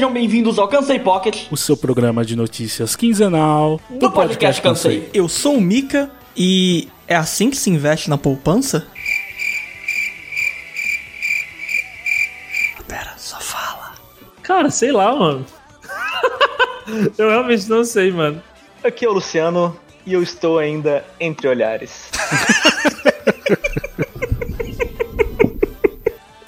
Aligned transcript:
Sejam 0.00 0.14
bem-vindos 0.14 0.58
ao 0.58 0.66
Cansei 0.66 0.98
Pocket, 0.98 1.42
o 1.50 1.58
seu 1.58 1.76
programa 1.76 2.24
de 2.24 2.34
notícias 2.34 2.96
quinzenal 2.96 3.78
do 3.90 4.10
podcast 4.10 4.62
Cansei. 4.62 5.10
Eu 5.12 5.28
sou 5.28 5.58
o 5.58 5.60
Mika 5.60 6.10
e 6.34 6.88
é 7.06 7.14
assim 7.14 7.50
que 7.50 7.56
se 7.58 7.68
investe 7.68 8.08
na 8.08 8.16
poupança? 8.16 8.86
Pera, 12.88 13.12
só 13.18 13.38
fala. 13.40 13.92
Cara, 14.42 14.70
sei 14.70 14.90
lá, 14.90 15.14
mano. 15.14 15.44
eu 17.18 17.28
realmente 17.28 17.68
não 17.68 17.84
sei, 17.84 18.10
mano. 18.10 18.42
Aqui 18.82 19.04
é 19.04 19.08
o 19.10 19.12
Luciano 19.12 19.78
e 20.06 20.14
eu 20.14 20.22
estou 20.22 20.58
ainda 20.58 21.04
entre 21.20 21.46
olhares. 21.46 22.08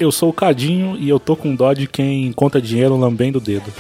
Eu 0.03 0.11
sou 0.11 0.31
o 0.31 0.33
Cadinho 0.33 0.97
e 0.99 1.09
eu 1.09 1.21
tô 1.21 1.37
com 1.37 1.55
dó 1.55 1.73
de 1.73 1.87
quem 1.87 2.33
conta 2.33 2.61
dinheiro 2.61 2.97
lambendo 2.97 3.39
o 3.39 3.41
dedo. 3.41 3.73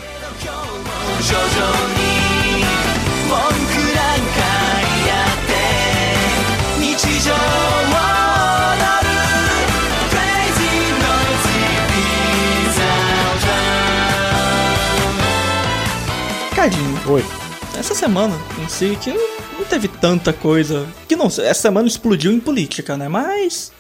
Cadinho, 16.54 17.00
Oi. 17.08 17.25
essa 17.77 17.97
semana 17.97 18.41
em 18.62 18.69
si 18.69 18.97
que 19.02 19.10
não, 19.10 19.58
não 19.58 19.64
teve 19.64 19.88
tanta 19.88 20.32
coisa. 20.32 20.86
Que 21.08 21.16
não, 21.16 21.27
essa 21.27 21.54
semana 21.54 21.88
explodiu 21.88 22.30
em 22.30 22.38
política, 22.38 22.97
né? 22.97 23.08
Mas 23.08 23.72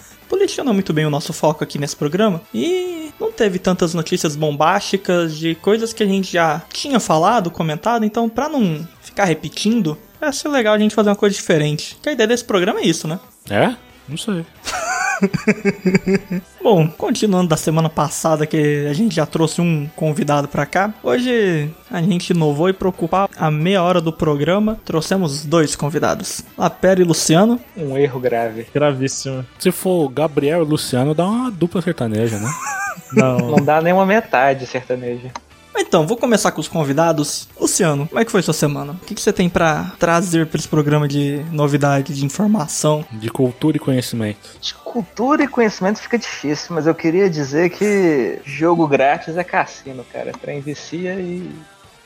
não 0.62 0.70
é 0.70 0.74
muito 0.74 0.92
bem 0.92 1.06
o 1.06 1.10
nosso 1.10 1.32
foco 1.32 1.64
aqui 1.64 1.78
nesse 1.78 1.96
programa. 1.96 2.42
E 2.52 3.10
não 3.18 3.32
teve 3.32 3.58
tantas 3.58 3.94
notícias 3.94 4.36
bombásticas 4.36 5.36
de 5.36 5.54
coisas 5.54 5.92
que 5.92 6.02
a 6.02 6.06
gente 6.06 6.32
já 6.32 6.62
tinha 6.72 7.00
falado, 7.00 7.50
comentado. 7.50 8.04
Então, 8.04 8.28
pra 8.28 8.48
não 8.48 8.86
ficar 9.00 9.24
repetindo, 9.24 9.96
vai 10.20 10.32
ser 10.32 10.48
legal 10.48 10.74
a 10.74 10.78
gente 10.78 10.94
fazer 10.94 11.10
uma 11.10 11.16
coisa 11.16 11.34
diferente. 11.34 11.96
Que 12.02 12.08
a 12.08 12.12
ideia 12.12 12.26
desse 12.26 12.44
programa 12.44 12.80
é 12.80 12.86
isso, 12.86 13.06
né? 13.08 13.18
É? 13.48 13.74
Não 14.08 14.16
sei. 14.16 14.44
Bom, 16.62 16.88
continuando 16.88 17.48
da 17.48 17.56
semana 17.56 17.88
passada 17.88 18.46
que 18.46 18.86
a 18.88 18.92
gente 18.92 19.14
já 19.14 19.26
trouxe 19.26 19.60
um 19.60 19.88
convidado 19.96 20.48
pra 20.48 20.66
cá, 20.66 20.92
hoje 21.02 21.70
a 21.90 22.00
gente 22.00 22.30
inovou 22.30 22.68
e 22.68 22.72
preocupar 22.72 23.28
a 23.36 23.50
meia 23.50 23.82
hora 23.82 24.00
do 24.00 24.12
programa, 24.12 24.78
trouxemos 24.84 25.44
dois 25.44 25.76
convidados, 25.76 26.42
Lapera 26.56 27.00
e 27.00 27.04
Luciano. 27.04 27.60
Um 27.76 27.96
erro 27.96 28.20
grave. 28.20 28.66
Gravíssimo. 28.72 29.44
Se 29.58 29.70
for 29.70 30.08
Gabriel 30.08 30.62
e 30.62 30.66
Luciano, 30.66 31.14
dá 31.14 31.26
uma 31.26 31.50
dupla 31.50 31.82
sertaneja, 31.82 32.38
né? 32.38 32.50
Não. 33.12 33.38
Não 33.38 33.64
dá 33.64 33.80
nem 33.80 33.92
uma 33.92 34.06
metade 34.06 34.66
sertaneja. 34.66 35.30
Então, 35.76 36.06
vou 36.06 36.16
começar 36.16 36.52
com 36.52 36.60
os 36.60 36.68
convidados. 36.68 37.48
Luciano, 37.58 38.06
como 38.08 38.20
é 38.20 38.24
que 38.24 38.30
foi 38.30 38.42
sua 38.42 38.54
semana? 38.54 38.92
O 38.92 39.06
que, 39.06 39.14
que 39.14 39.20
você 39.20 39.32
tem 39.32 39.48
pra 39.48 39.92
trazer 39.98 40.46
pra 40.46 40.58
esse 40.58 40.68
programa 40.68 41.08
de 41.08 41.44
novidade, 41.50 42.14
de 42.14 42.24
informação? 42.24 43.04
De 43.12 43.28
cultura 43.28 43.76
e 43.76 43.80
conhecimento. 43.80 44.56
De 44.60 44.74
cultura 44.74 45.44
e 45.44 45.48
conhecimento 45.48 46.00
fica 46.00 46.18
difícil, 46.18 46.74
mas 46.74 46.86
eu 46.86 46.94
queria 46.94 47.28
dizer 47.28 47.70
que 47.70 48.38
jogo 48.44 48.86
grátis 48.86 49.36
é 49.36 49.44
cassino, 49.44 50.04
cara. 50.12 50.32
Trem 50.32 50.60
vicia 50.60 51.14
e 51.14 51.50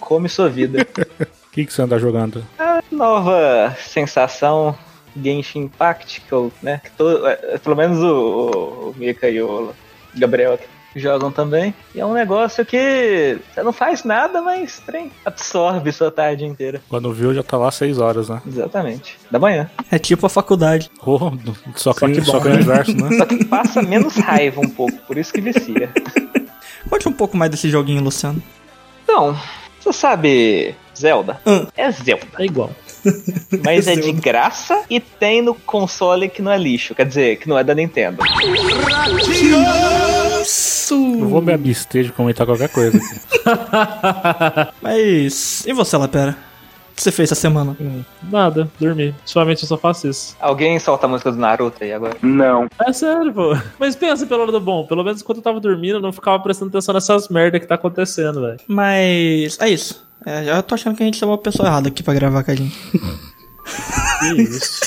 come 0.00 0.28
sua 0.28 0.48
vida. 0.48 0.86
O 1.46 1.56
que, 1.56 1.64
que 1.64 1.72
você 1.72 1.80
anda 1.80 1.98
jogando? 1.98 2.44
A 2.58 2.82
nova 2.92 3.74
sensação 3.78 4.76
Genshin 5.16 5.60
Impact, 5.60 6.20
que 6.20 6.30
eu, 6.30 6.52
né, 6.62 6.82
que 6.84 6.90
todo, 6.90 7.26
é, 7.26 7.56
pelo 7.56 7.74
menos 7.74 7.98
o, 8.00 8.04
o, 8.04 8.90
o 8.90 8.94
Mika 8.94 9.26
e 9.26 9.40
o 9.40 9.72
Gabriel 10.14 10.52
aqui 10.52 10.66
jogam 10.98 11.30
também. 11.30 11.74
E 11.94 12.00
é 12.00 12.06
um 12.06 12.12
negócio 12.12 12.64
que 12.64 13.38
você 13.52 13.62
não 13.62 13.72
faz 13.72 14.04
nada, 14.04 14.40
mas 14.42 14.80
trem, 14.84 15.10
absorve 15.24 15.92
sua 15.92 16.10
tarde 16.10 16.44
inteira. 16.44 16.80
Quando 16.88 17.12
viu, 17.12 17.34
já 17.34 17.42
tá 17.42 17.56
lá 17.56 17.70
seis 17.70 17.98
horas, 17.98 18.28
né? 18.28 18.40
Exatamente. 18.46 19.18
Da 19.30 19.38
manhã. 19.38 19.70
É 19.90 19.98
tipo 19.98 20.26
a 20.26 20.30
faculdade. 20.30 20.90
Oh, 21.04 21.30
só 21.74 21.92
que, 21.92 22.00
Só 22.00 22.06
que 22.08 22.20
só 22.22 22.32
bom, 22.32 22.40
que 22.40 22.48
é 22.48 22.50
o 22.50 22.54
né? 22.54 22.60
inverso, 22.62 22.92
né? 22.96 23.16
Só 23.18 23.26
que 23.26 23.44
passa 23.44 23.82
menos 23.82 24.16
raiva 24.16 24.60
um 24.60 24.68
pouco, 24.68 24.96
por 25.06 25.16
isso 25.18 25.32
que 25.32 25.40
vicia. 25.40 25.90
Conte 26.88 27.08
um 27.08 27.12
pouco 27.12 27.36
mais 27.36 27.50
desse 27.50 27.68
joguinho, 27.68 28.02
Luciano. 28.02 28.42
Então, 29.02 29.36
você 29.80 29.92
sabe 29.92 30.74
Zelda? 30.96 31.40
Hum. 31.46 31.66
É 31.76 31.90
Zelda. 31.90 32.26
É 32.38 32.44
igual. 32.44 32.70
Mas 33.64 33.86
é 33.86 33.94
de 33.94 34.02
Zelda. 34.02 34.20
graça 34.20 34.82
e 34.90 34.98
tem 35.00 35.42
no 35.42 35.54
console 35.54 36.28
que 36.28 36.42
não 36.42 36.50
é 36.50 36.58
lixo. 36.58 36.94
Quer 36.94 37.06
dizer, 37.06 37.38
que 37.38 37.48
não 37.48 37.58
é 37.58 37.64
da 37.64 37.74
Nintendo. 37.74 38.22
Isso! 40.46 40.94
Eu 40.94 41.28
vou 41.28 41.42
me 41.42 41.52
abster 41.52 42.04
de 42.04 42.12
comentar 42.12 42.46
qualquer 42.46 42.68
coisa 42.68 42.96
aqui. 42.96 44.70
Mas. 44.80 45.66
E 45.66 45.72
você, 45.72 45.96
Lapera? 45.96 46.36
O 46.92 46.96
que 46.96 47.02
você 47.02 47.10
fez 47.12 47.30
essa 47.30 47.38
semana? 47.40 47.76
Hum, 47.78 48.02
Nada, 48.30 48.70
dormir. 48.80 49.14
Ultimamente 49.22 49.62
eu 49.62 49.68
só 49.68 49.76
faço 49.76 50.08
isso. 50.08 50.34
Alguém 50.40 50.78
solta 50.78 51.04
a 51.06 51.08
música 51.08 51.30
do 51.30 51.36
Naruto 51.36 51.84
aí 51.84 51.92
agora? 51.92 52.16
É 52.86 52.92
sério, 52.92 53.34
pô. 53.34 53.54
Mas 53.78 53.94
pensa 53.96 54.24
pelo 54.24 54.46
lado 54.46 54.60
bom. 54.60 54.86
Pelo 54.86 55.04
menos 55.04 55.20
quando 55.20 55.38
eu 55.38 55.42
tava 55.44 55.60
dormindo, 55.60 55.96
eu 55.96 56.00
não 56.00 56.12
ficava 56.12 56.38
prestando 56.42 56.70
atenção 56.70 56.94
nessas 56.94 57.28
merda 57.28 57.60
que 57.60 57.66
tá 57.66 57.74
acontecendo, 57.74 58.40
velho. 58.40 58.60
Mas. 58.68 59.58
É 59.60 59.68
isso. 59.68 60.06
É, 60.24 60.44
já 60.44 60.62
tô 60.62 60.74
achando 60.74 60.96
que 60.96 61.02
a 61.02 61.06
gente 61.06 61.18
chamou 61.18 61.34
a 61.34 61.38
pessoa 61.38 61.68
errada 61.68 61.88
aqui 61.88 62.02
pra 62.02 62.14
gravar, 62.14 62.42
Cadinho. 62.44 62.72
Que 64.20 64.42
isso. 64.42 64.80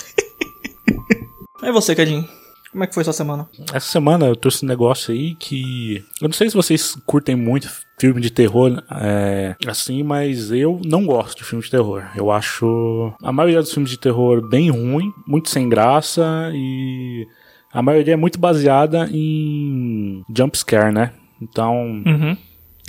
E 1.61 1.71
você, 1.71 1.93
Cadinho? 1.93 2.27
Como 2.71 2.83
é 2.83 2.87
que 2.87 2.93
foi 2.93 3.03
sua 3.03 3.13
semana? 3.13 3.49
Essa 3.73 3.91
semana 3.91 4.27
eu 4.27 4.35
trouxe 4.35 4.63
um 4.63 4.67
negócio 4.67 5.13
aí 5.13 5.35
que. 5.35 6.03
Eu 6.21 6.27
não 6.27 6.33
sei 6.33 6.49
se 6.49 6.55
vocês 6.55 6.95
curtem 7.05 7.35
muito 7.35 7.69
filme 7.99 8.21
de 8.21 8.29
terror 8.29 8.81
é, 8.91 9.55
assim, 9.67 10.03
mas 10.03 10.51
eu 10.51 10.79
não 10.85 11.05
gosto 11.05 11.37
de 11.39 11.43
filme 11.43 11.63
de 11.63 11.71
terror. 11.71 12.03
Eu 12.15 12.31
acho 12.31 13.13
a 13.23 13.31
maioria 13.31 13.59
dos 13.61 13.73
filmes 13.73 13.89
de 13.89 13.97
terror 13.99 14.47
bem 14.47 14.69
ruim, 14.69 15.11
muito 15.27 15.49
sem 15.49 15.67
graça 15.67 16.49
e 16.53 17.25
a 17.73 17.81
maioria 17.81 18.13
é 18.13 18.17
muito 18.17 18.39
baseada 18.39 19.09
em 19.11 20.23
jump 20.35 20.57
scare, 20.57 20.93
né? 20.93 21.11
Então, 21.41 22.03
Uhum. 22.05 22.37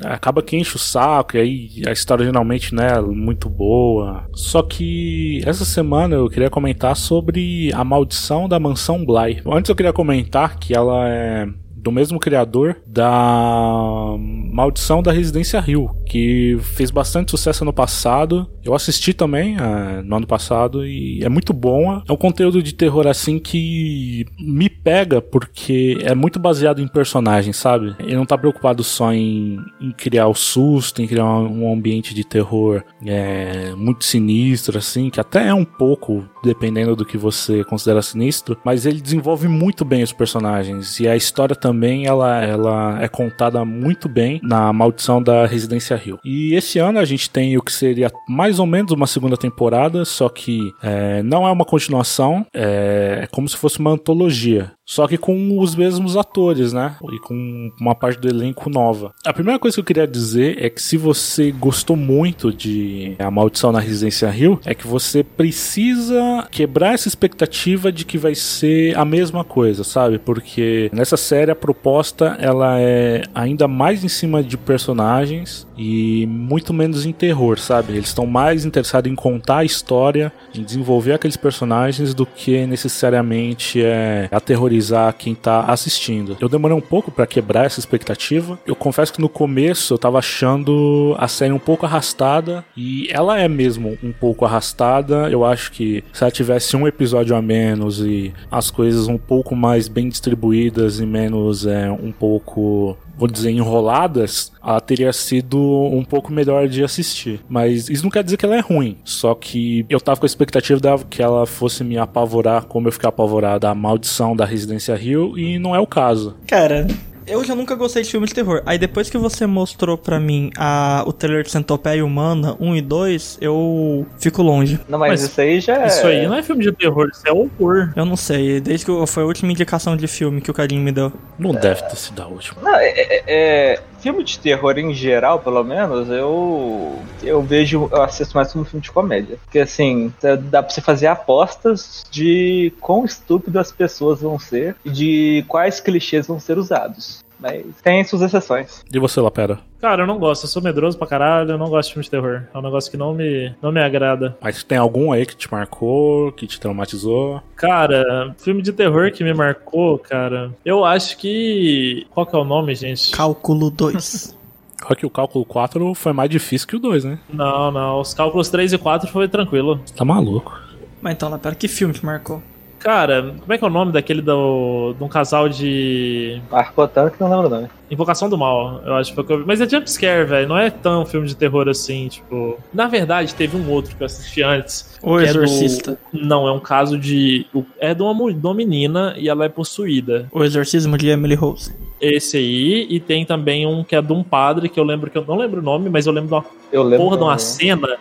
Acaba 0.05 0.43
que 0.43 0.57
enche 0.57 0.77
o 0.77 0.79
saco, 0.79 1.37
e 1.37 1.41
aí 1.41 1.83
a 1.87 1.93
história 1.93 2.25
geralmente 2.25 2.75
não 2.75 2.83
é 2.83 3.01
muito 3.01 3.49
boa. 3.49 4.29
Só 4.35 4.63
que 4.63 5.41
essa 5.45 5.65
semana 5.65 6.17
eu 6.17 6.29
queria 6.29 6.51
comentar 6.51 6.97
sobre 6.97 7.73
a 7.75 7.85
maldição 7.85 8.49
da 8.49 8.59
mansão 8.59 9.05
Bly. 9.05 9.43
Antes 9.47 9.69
eu 9.69 9.77
queria 9.77 9.93
comentar 9.93 10.59
que 10.59 10.75
ela 10.75 11.09
é 11.09 11.49
do 11.83 11.91
mesmo 11.91 12.19
criador 12.19 12.77
da 12.87 14.17
Maldição 14.53 15.03
da 15.03 15.13
Residência 15.13 15.61
Rio, 15.61 15.91
que 16.07 16.59
fez 16.61 16.91
bastante 16.91 17.31
sucesso 17.31 17.65
no 17.65 17.73
passado. 17.73 18.49
Eu 18.63 18.75
assisti 18.75 19.15
também 19.15 19.57
eh, 19.57 20.03
no 20.03 20.17
ano 20.17 20.27
passado 20.27 20.87
e 20.87 21.23
é 21.25 21.29
muito 21.29 21.53
bom. 21.53 22.03
É 22.07 22.13
um 22.13 22.17
conteúdo 22.17 22.63
de 22.63 22.75
terror 22.75 23.07
assim 23.07 23.39
que 23.39 24.27
me 24.39 24.69
pega 24.69 25.23
porque 25.23 25.99
é 26.03 26.15
muito 26.15 26.39
baseado 26.39 26.83
em 26.83 26.89
personagens, 26.89 27.57
sabe? 27.57 27.95
Ele 27.99 28.17
não 28.17 28.27
tá 28.27 28.37
preocupado 28.37 28.85
só 28.85 29.13
em, 29.13 29.59
em 29.81 29.93
criar 29.93 30.29
o 30.29 30.35
susto, 30.35 31.01
em 31.01 31.07
criar 31.07 31.25
um 31.25 31.73
ambiente 31.73 32.15
de 32.15 32.25
terror 32.25 32.83
é, 33.07 33.73
muito 33.75 34.05
sinistro, 34.05 34.79
assim, 34.79 35.09
que 35.09 35.21
até 35.21 35.49
é 35.49 35.55
um 35.55 35.65
pouco, 35.65 36.25
dependendo 36.43 36.95
do 36.95 37.05
que 37.05 37.17
você 37.17 37.65
considera 37.65 38.03
sinistro, 38.03 38.59
mas 38.65 38.85
ele 38.85 39.01
desenvolve 39.01 39.49
muito 39.49 39.85
bem 39.85 40.03
os 40.03 40.13
personagens 40.13 41.01
e 41.01 41.09
a 41.09 41.17
história 41.17 41.57
também 41.57 41.70
ela, 42.05 42.43
ela 42.43 43.03
é 43.03 43.09
contada 43.09 43.65
muito 43.65 44.09
bem 44.09 44.41
na 44.43 44.73
Maldição 44.73 45.23
da 45.23 45.47
Residência 45.47 45.97
Rio. 45.97 46.19
E 46.25 46.55
esse 46.55 46.79
ano 46.79 46.99
a 46.99 47.05
gente 47.05 47.31
tem 47.31 47.57
o 47.57 47.63
que 47.63 47.73
seria 47.73 48.11
mais 48.29 48.59
ou 48.59 48.67
menos 48.67 48.93
uma 48.93 49.07
segunda 49.07 49.37
temporada, 49.37 50.05
só 50.05 50.29
que 50.29 50.61
é, 50.83 51.23
não 51.23 51.47
é 51.47 51.51
uma 51.51 51.65
continuação, 51.65 52.47
é, 52.55 53.21
é 53.23 53.27
como 53.27 53.49
se 53.49 53.57
fosse 53.57 53.79
uma 53.79 53.91
antologia. 53.91 54.73
Só 54.91 55.07
que 55.07 55.17
com 55.17 55.57
os 55.61 55.77
mesmos 55.77 56.17
atores, 56.17 56.73
né? 56.73 56.97
E 57.13 57.21
com 57.21 57.71
uma 57.81 57.95
parte 57.95 58.19
do 58.19 58.29
elenco 58.29 58.69
nova. 58.69 59.15
A 59.25 59.33
primeira 59.33 59.57
coisa 59.57 59.77
que 59.77 59.81
eu 59.81 59.85
queria 59.85 60.07
dizer 60.07 60.57
é 60.61 60.69
que 60.69 60.83
se 60.83 60.97
você 60.97 61.53
gostou 61.53 61.95
muito 61.95 62.53
de 62.53 63.15
A 63.21 63.31
Maldição 63.31 63.71
na 63.71 63.79
Residência 63.79 64.29
Rio, 64.29 64.59
é 64.65 64.75
que 64.75 64.89
você 64.89 65.23
precisa 65.23 66.45
quebrar 66.51 66.95
essa 66.95 67.07
expectativa 67.07 67.93
de 67.93 68.05
que 68.05 68.19
vai 68.19 68.35
ser 68.35 68.99
a 68.99 69.05
mesma 69.05 69.45
coisa, 69.45 69.85
sabe? 69.85 70.19
Porque 70.19 70.91
nessa 70.93 71.17
série 71.17 71.53
proposta 71.61 72.37
ela 72.41 72.81
é 72.81 73.23
ainda 73.35 73.69
mais 73.69 74.03
em 74.03 74.09
cima 74.09 74.43
de 74.43 74.57
personagens 74.57 75.67
e 75.77 76.27
muito 76.27 76.75
menos 76.75 77.07
em 77.07 77.13
terror, 77.13 77.59
sabe? 77.59 77.93
Eles 77.93 78.09
estão 78.09 78.27
mais 78.27 78.65
interessados 78.65 79.11
em 79.11 79.15
contar 79.15 79.59
a 79.59 79.65
história, 79.65 80.33
em 80.55 80.63
desenvolver 80.63 81.13
aqueles 81.13 81.37
personagens 81.37 82.13
do 82.13 82.27
que 82.27 82.67
necessariamente 82.67 83.83
é 83.83 84.29
aterrorizar 84.31 85.15
quem 85.15 85.35
tá 85.35 85.63
assistindo. 85.63 86.37
Eu 86.41 86.49
demorei 86.49 86.77
um 86.77 86.81
pouco 86.81 87.11
para 87.11 87.27
quebrar 87.27 87.65
essa 87.65 87.81
expectativa. 87.81 88.59
Eu 88.67 88.77
confesso 88.77 89.13
que 89.13 89.21
no 89.21 89.29
começo 89.29 89.95
eu 89.95 89.99
tava 89.99 90.19
achando 90.19 91.15
a 91.19 91.29
série 91.29 91.53
um 91.53 91.59
pouco 91.59 91.87
arrastada 91.87 92.65
e 92.77 93.09
ela 93.11 93.39
é 93.39 93.49
mesmo 93.49 93.97
um 94.03 94.13
pouco 94.13 94.45
arrastada. 94.45 95.31
Eu 95.31 95.45
acho 95.45 95.73
que 95.73 96.05
se 96.13 96.23
ela 96.23 96.31
tivesse 96.31 96.77
um 96.77 96.87
episódio 96.87 97.35
a 97.35 97.43
menos 97.43 98.01
e 98.01 98.33
as 98.51 98.71
coisas 98.71 99.09
um 99.09 99.19
pouco 99.19 99.57
mais 99.57 99.89
bem 99.89 100.09
distribuídas 100.09 101.01
e 101.01 101.07
menos 101.07 101.50
é, 101.67 101.91
um 101.91 102.13
pouco 102.13 102.97
vou 103.21 103.29
dizer, 103.29 103.51
enroladas, 103.51 104.51
ela 104.65 104.81
teria 104.81 105.13
sido 105.13 105.59
um 105.93 106.03
pouco 106.03 106.33
melhor 106.33 106.67
de 106.67 106.83
assistir. 106.83 107.41
Mas 107.47 107.91
isso 107.91 108.03
não 108.03 108.11
quer 108.11 108.25
dizer 108.25 108.39
que 108.39 108.47
ela 108.47 108.57
é 108.57 108.61
ruim. 108.61 108.97
Só 109.05 109.35
que 109.35 109.85
eu 109.91 110.01
tava 110.01 110.19
com 110.19 110.25
a 110.25 110.27
expectativa 110.27 110.81
de 110.81 111.05
que 111.05 111.23
ela 111.23 111.47
fosse 111.47 111.85
me 111.85 111.99
apavorar 111.99 112.65
como 112.65 112.89
eu 112.89 112.93
fiquei 112.93 113.09
apavorado 113.09 113.61
da 113.61 113.75
maldição 113.75 114.35
da 114.35 114.47
Residência 114.47 114.97
Rio 114.97 115.39
e 115.39 115.59
não 115.59 115.77
é 115.77 115.81
o 115.81 115.87
caso. 115.87 116.35
Cara, 116.47 116.87
eu 117.31 117.45
já 117.45 117.55
nunca 117.55 117.75
gostei 117.75 118.03
de 118.03 118.11
filmes 118.11 118.29
de 118.31 118.35
terror. 118.35 118.63
Aí 118.67 118.79
depois 118.79 119.09
que 119.09 119.17
você 119.19 119.47
mostrou 119.47 119.97
pra 119.97 120.19
mim 120.21 120.51
a, 120.57 121.03
o 121.07 121.13
trailer 121.13 121.45
de 121.45 121.51
Centopeia 121.51 122.05
Humana 122.05 122.57
1 122.61 122.77
e 122.77 122.81
2, 122.83 123.39
eu 123.41 124.07
fico 124.19 124.43
longe. 124.43 124.79
Não, 124.89 124.99
mas, 124.99 125.11
Mas 125.11 125.23
isso 125.23 125.41
aí 125.41 125.61
já 125.61 125.83
é. 125.83 125.87
Isso 125.87 126.07
aí 126.07 126.27
não 126.27 126.35
é 126.35 126.43
filme 126.43 126.63
de 126.65 126.73
terror, 126.73 127.09
isso 127.13 127.23
é 127.27 127.33
horror. 127.33 127.93
Eu 127.97 128.05
não 128.05 128.17
sei, 128.17 128.61
desde 128.61 128.85
que 128.85 128.91
eu- 128.91 129.07
foi 129.07 129.23
a 129.23 129.27
última 129.27 129.51
indicação 129.53 129.97
de 129.97 130.07
filme 130.07 130.41
que 130.41 130.51
o 130.51 130.55
Carinho 130.55 130.83
me 130.83 130.93
deu. 130.93 131.13
Não 131.39 131.53
deve 131.53 131.83
ter 131.83 131.97
sido 131.97 132.21
a 132.23 132.27
última. 132.27 132.61
Não, 132.63 132.75
é, 132.77 132.89
é- 132.89 133.23
é- 133.27 133.81
filme 134.01 134.25
de 134.25 134.39
terror 134.39 134.79
em 134.79 134.93
geral, 134.95 135.41
pelo 135.41 135.63
menos, 135.63 136.09
eu 136.09 137.05
eu 137.23 137.43
vejo, 137.43 137.89
eu 137.93 138.03
assisto 138.03 138.37
mais 138.37 138.53
como 138.53 138.65
filme 138.65 138.83
de 138.83 138.91
comédia. 138.91 139.39
Porque 139.45 139.59
assim, 139.59 140.13
dá- 140.51 140.63
pra 140.63 140.71
você 140.71 140.81
fazer 140.81 141.07
apostas 141.07 142.05
de 142.11 142.73
quão 142.81 143.05
estúpido 143.05 143.59
as 143.59 143.71
pessoas 143.73 144.21
vão 144.21 144.39
ser 144.39 144.77
e 144.85 144.91
de 144.91 145.45
quais 145.49 145.81
clichês 145.81 146.27
vão 146.27 146.41
ser 146.41 146.59
usados. 146.59 147.19
Mas 147.41 147.65
tem 147.83 148.05
suas 148.05 148.23
exceções. 148.23 148.85
E 148.93 148.99
você, 148.99 149.21
Lapera? 149.21 149.59
Cara, 149.81 150.03
eu 150.03 150.07
não 150.07 150.19
gosto, 150.19 150.45
eu 150.45 150.49
sou 150.49 150.63
medroso 150.63 150.99
pra 150.99 151.07
caralho, 151.07 151.53
eu 151.53 151.59
não 151.59 151.69
gosto 151.69 151.89
de 151.89 151.95
filme 151.95 152.05
de 152.05 152.11
terror. 152.11 152.43
É 152.53 152.59
um 152.59 152.63
negócio 152.63 152.91
que 152.91 152.97
não 152.97 153.15
me, 153.15 153.55
não 153.63 153.73
me 153.73 153.81
agrada. 153.81 154.37
Mas 154.41 154.63
tem 154.63 154.77
algum 154.77 155.11
aí 155.11 155.25
que 155.25 155.35
te 155.35 155.51
marcou, 155.51 156.33
que 156.33 156.47
te 156.47 156.61
traumatizou? 156.61 157.43
Cara, 157.57 158.35
filme 158.39 158.61
de 158.63 158.73
terror 158.73 159.11
que 159.11 159.25
me 159.25 159.33
marcou, 159.33 159.99
cara. 159.99 160.51
Eu 160.65 160.85
acho 160.85 161.17
que. 161.17 162.07
Qual 162.11 162.27
que 162.27 162.37
é 162.37 162.39
o 162.39 162.45
nome, 162.45 162.75
gente? 162.75 163.11
Cálculo 163.13 163.71
2. 163.71 164.39
Só 164.87 164.95
que 164.95 165.05
o 165.05 165.11
cálculo 165.11 165.45
4 165.45 165.95
foi 165.95 166.13
mais 166.13 166.31
difícil 166.31 166.67
que 166.67 166.77
o 166.77 166.81
2, 166.81 167.05
né? 167.05 167.19
Não, 167.33 167.71
não. 167.71 168.01
Os 168.01 168.15
cálculos 168.15 168.49
3 168.49 168.73
e 168.73 168.79
4 168.79 169.11
foi 169.11 169.29
tranquilo. 169.29 169.81
Tá 169.95 170.05
maluco. 170.05 170.59
Mas 171.01 171.15
então, 171.15 171.29
lá, 171.29 171.39
pera, 171.39 171.55
que 171.55 171.69
filme 171.69 171.95
te 171.95 172.05
marcou? 172.05 172.43
Cara, 172.81 173.35
como 173.41 173.53
é 173.53 173.59
que 173.59 173.65
é 173.65 173.67
o 173.67 173.71
nome 173.71 173.93
daquele 173.93 174.23
do, 174.23 174.95
de 174.97 175.05
um 175.05 175.09
casal 175.09 175.49
de. 175.51 176.41
Marcou 176.51 176.89
tanto 176.89 177.13
que 177.15 177.21
não 177.21 177.29
lembro 177.31 177.47
o 177.47 177.51
nome. 177.51 177.69
Invocação 177.91 178.29
do 178.31 178.39
Mal, 178.39 178.81
eu 178.87 178.95
acho 178.95 179.11
que 179.11 179.15
foi 179.17 179.25
o 179.25 179.27
que 179.27 179.33
eu 179.35 179.39
vi. 179.41 179.45
Mas 179.47 179.61
é 179.61 179.69
jumpscare, 179.69 180.25
velho. 180.25 180.49
Não 180.49 180.57
é 180.57 180.71
tão 180.71 181.05
filme 181.05 181.27
de 181.29 181.37
terror 181.37 181.69
assim, 181.69 182.09
tipo. 182.09 182.59
Na 182.73 182.87
verdade, 182.89 183.35
teve 183.35 183.55
um 183.57 183.69
outro 183.71 183.95
que 183.95 184.03
eu 184.03 184.07
assisti 184.07 184.43
antes. 184.43 184.99
O 185.03 185.19
que 185.19 185.25
é 185.25 185.33
do- 185.33 185.43
Exorcista. 185.43 185.99
Não, 186.11 186.49
é 186.49 186.53
um 186.53 186.59
caso 186.61 186.99
de. 186.99 187.47
É 187.79 187.93
de 187.95 188.03
uma, 188.03 188.33
de 188.33 188.47
uma 188.47 188.55
menina 188.55 189.15
e 189.19 189.29
ela 189.29 189.45
é 189.45 189.49
possuída. 189.51 190.27
O 190.33 190.43
Exorcismo 190.43 190.97
de 190.97 191.09
Emily 191.09 191.35
Rose. 191.35 191.75
Esse 192.01 192.39
aí, 192.39 192.87
e 192.89 192.99
tem 192.99 193.27
também 193.27 193.67
um 193.67 193.85
que 193.85 193.95
é 193.95 194.01
de 194.01 194.11
um 194.13 194.23
padre, 194.23 194.71
que 194.71 194.81
eu 194.81 194.85
lembro 194.85 195.11
que 195.11 195.19
eu 195.19 195.25
não 195.29 195.37
lembro 195.37 195.61
o 195.61 195.63
nome, 195.63 195.91
mas 195.91 196.07
eu 196.07 196.13
lembro 196.15 196.29
de 196.29 196.35
uma 196.35 196.45
Eu 196.73 196.83
lembro. 196.83 197.05
porra 197.05 197.17
de 197.19 197.23
uma 197.25 197.37
cena 197.39 197.99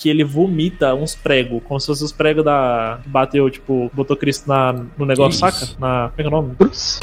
que 0.00 0.08
ele 0.08 0.24
vomita 0.24 0.94
uns 0.94 1.14
pregos, 1.14 1.60
como 1.68 1.78
se 1.78 1.86
fossem 1.86 2.06
os 2.06 2.12
pregos 2.12 2.42
da. 2.42 3.00
Bateu, 3.04 3.50
tipo, 3.50 3.90
botou 3.92 4.16
Cristo 4.16 4.48
na, 4.48 4.72
no 4.96 5.04
negócio, 5.04 5.38
saca? 5.38 5.66
Na. 5.78 6.10
Como 6.10 6.14
é 6.16 6.22
que 6.22 6.22
é 6.22 6.26
o 6.26 6.30
nome? 6.30 6.54
Cruz. 6.56 7.00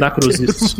Na 0.00 0.10
cruz, 0.10 0.40
isso. 0.40 0.76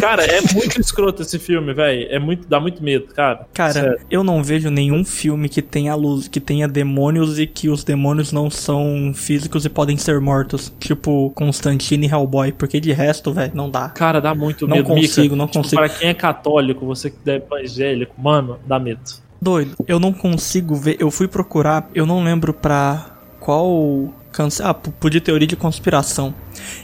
Cara, 0.00 0.24
é 0.24 0.40
muito 0.52 0.80
escroto 0.80 1.22
esse 1.22 1.38
filme, 1.38 1.72
velho. 1.72 2.08
É 2.10 2.18
muito. 2.18 2.48
Dá 2.48 2.58
muito 2.58 2.82
medo, 2.82 3.06
cara. 3.14 3.46
Cara, 3.54 3.72
Sério. 3.72 3.98
eu 4.10 4.24
não 4.24 4.42
vejo 4.42 4.68
nenhum 4.68 5.04
filme 5.04 5.48
que 5.48 5.62
tenha 5.62 5.94
luz, 5.94 6.26
que 6.26 6.40
tenha 6.40 6.66
demônios 6.66 7.38
e 7.38 7.46
que 7.46 7.68
os 7.68 7.84
demônios 7.84 8.32
não 8.32 8.50
são 8.50 9.12
físicos 9.14 9.64
e 9.64 9.68
podem 9.68 9.96
ser 9.96 10.20
mortos. 10.20 10.72
Tipo 10.80 11.30
Constantine 11.36 12.08
e 12.08 12.10
Hellboy, 12.10 12.50
porque 12.50 12.80
de 12.80 12.90
resto, 12.92 13.32
velho, 13.32 13.52
não 13.54 13.70
dá. 13.70 13.90
Cara, 13.90 14.20
dá 14.20 14.34
muito 14.34 14.66
Não 14.66 14.76
medo. 14.78 14.88
consigo, 14.88 15.22
Mika. 15.22 15.36
não 15.36 15.46
Tipo, 15.46 15.58
consigo. 15.62 15.80
Pra 15.82 15.88
quem 15.88 16.08
é 16.08 16.14
católico, 16.14 16.84
você 16.84 17.10
que 17.10 17.16
é 17.30 17.36
evangélico, 17.36 18.20
mano, 18.20 18.58
dá 18.66 18.76
medo. 18.80 19.00
Doido, 19.40 19.76
eu 19.86 19.98
não 19.98 20.12
consigo 20.12 20.74
ver. 20.74 20.96
Eu 21.00 21.10
fui 21.10 21.26
procurar, 21.26 21.88
eu 21.94 22.04
não 22.04 22.22
lembro 22.22 22.52
pra 22.52 23.06
qual. 23.38 24.12
Cance... 24.30 24.62
Ah, 24.62 24.72
podia 24.72 25.20
teoria 25.20 25.48
de 25.48 25.56
conspiração. 25.56 26.32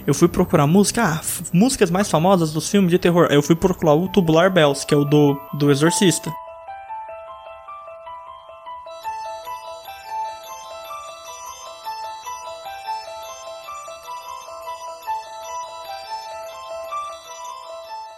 Eu 0.04 0.12
fui 0.12 0.26
procurar 0.26 0.66
música, 0.66 1.04
ah, 1.04 1.20
músicas 1.52 1.90
mais 1.90 2.10
famosas 2.10 2.52
dos 2.52 2.68
filmes 2.68 2.90
de 2.90 2.98
terror. 2.98 3.28
Eu 3.30 3.42
fui 3.42 3.54
procurar 3.54 3.94
o 3.94 4.08
Tubular 4.08 4.50
Bells, 4.50 4.84
que 4.84 4.92
é 4.92 4.96
o 4.96 5.04
do, 5.04 5.38
do 5.56 5.70
Exorcista. 5.70 6.32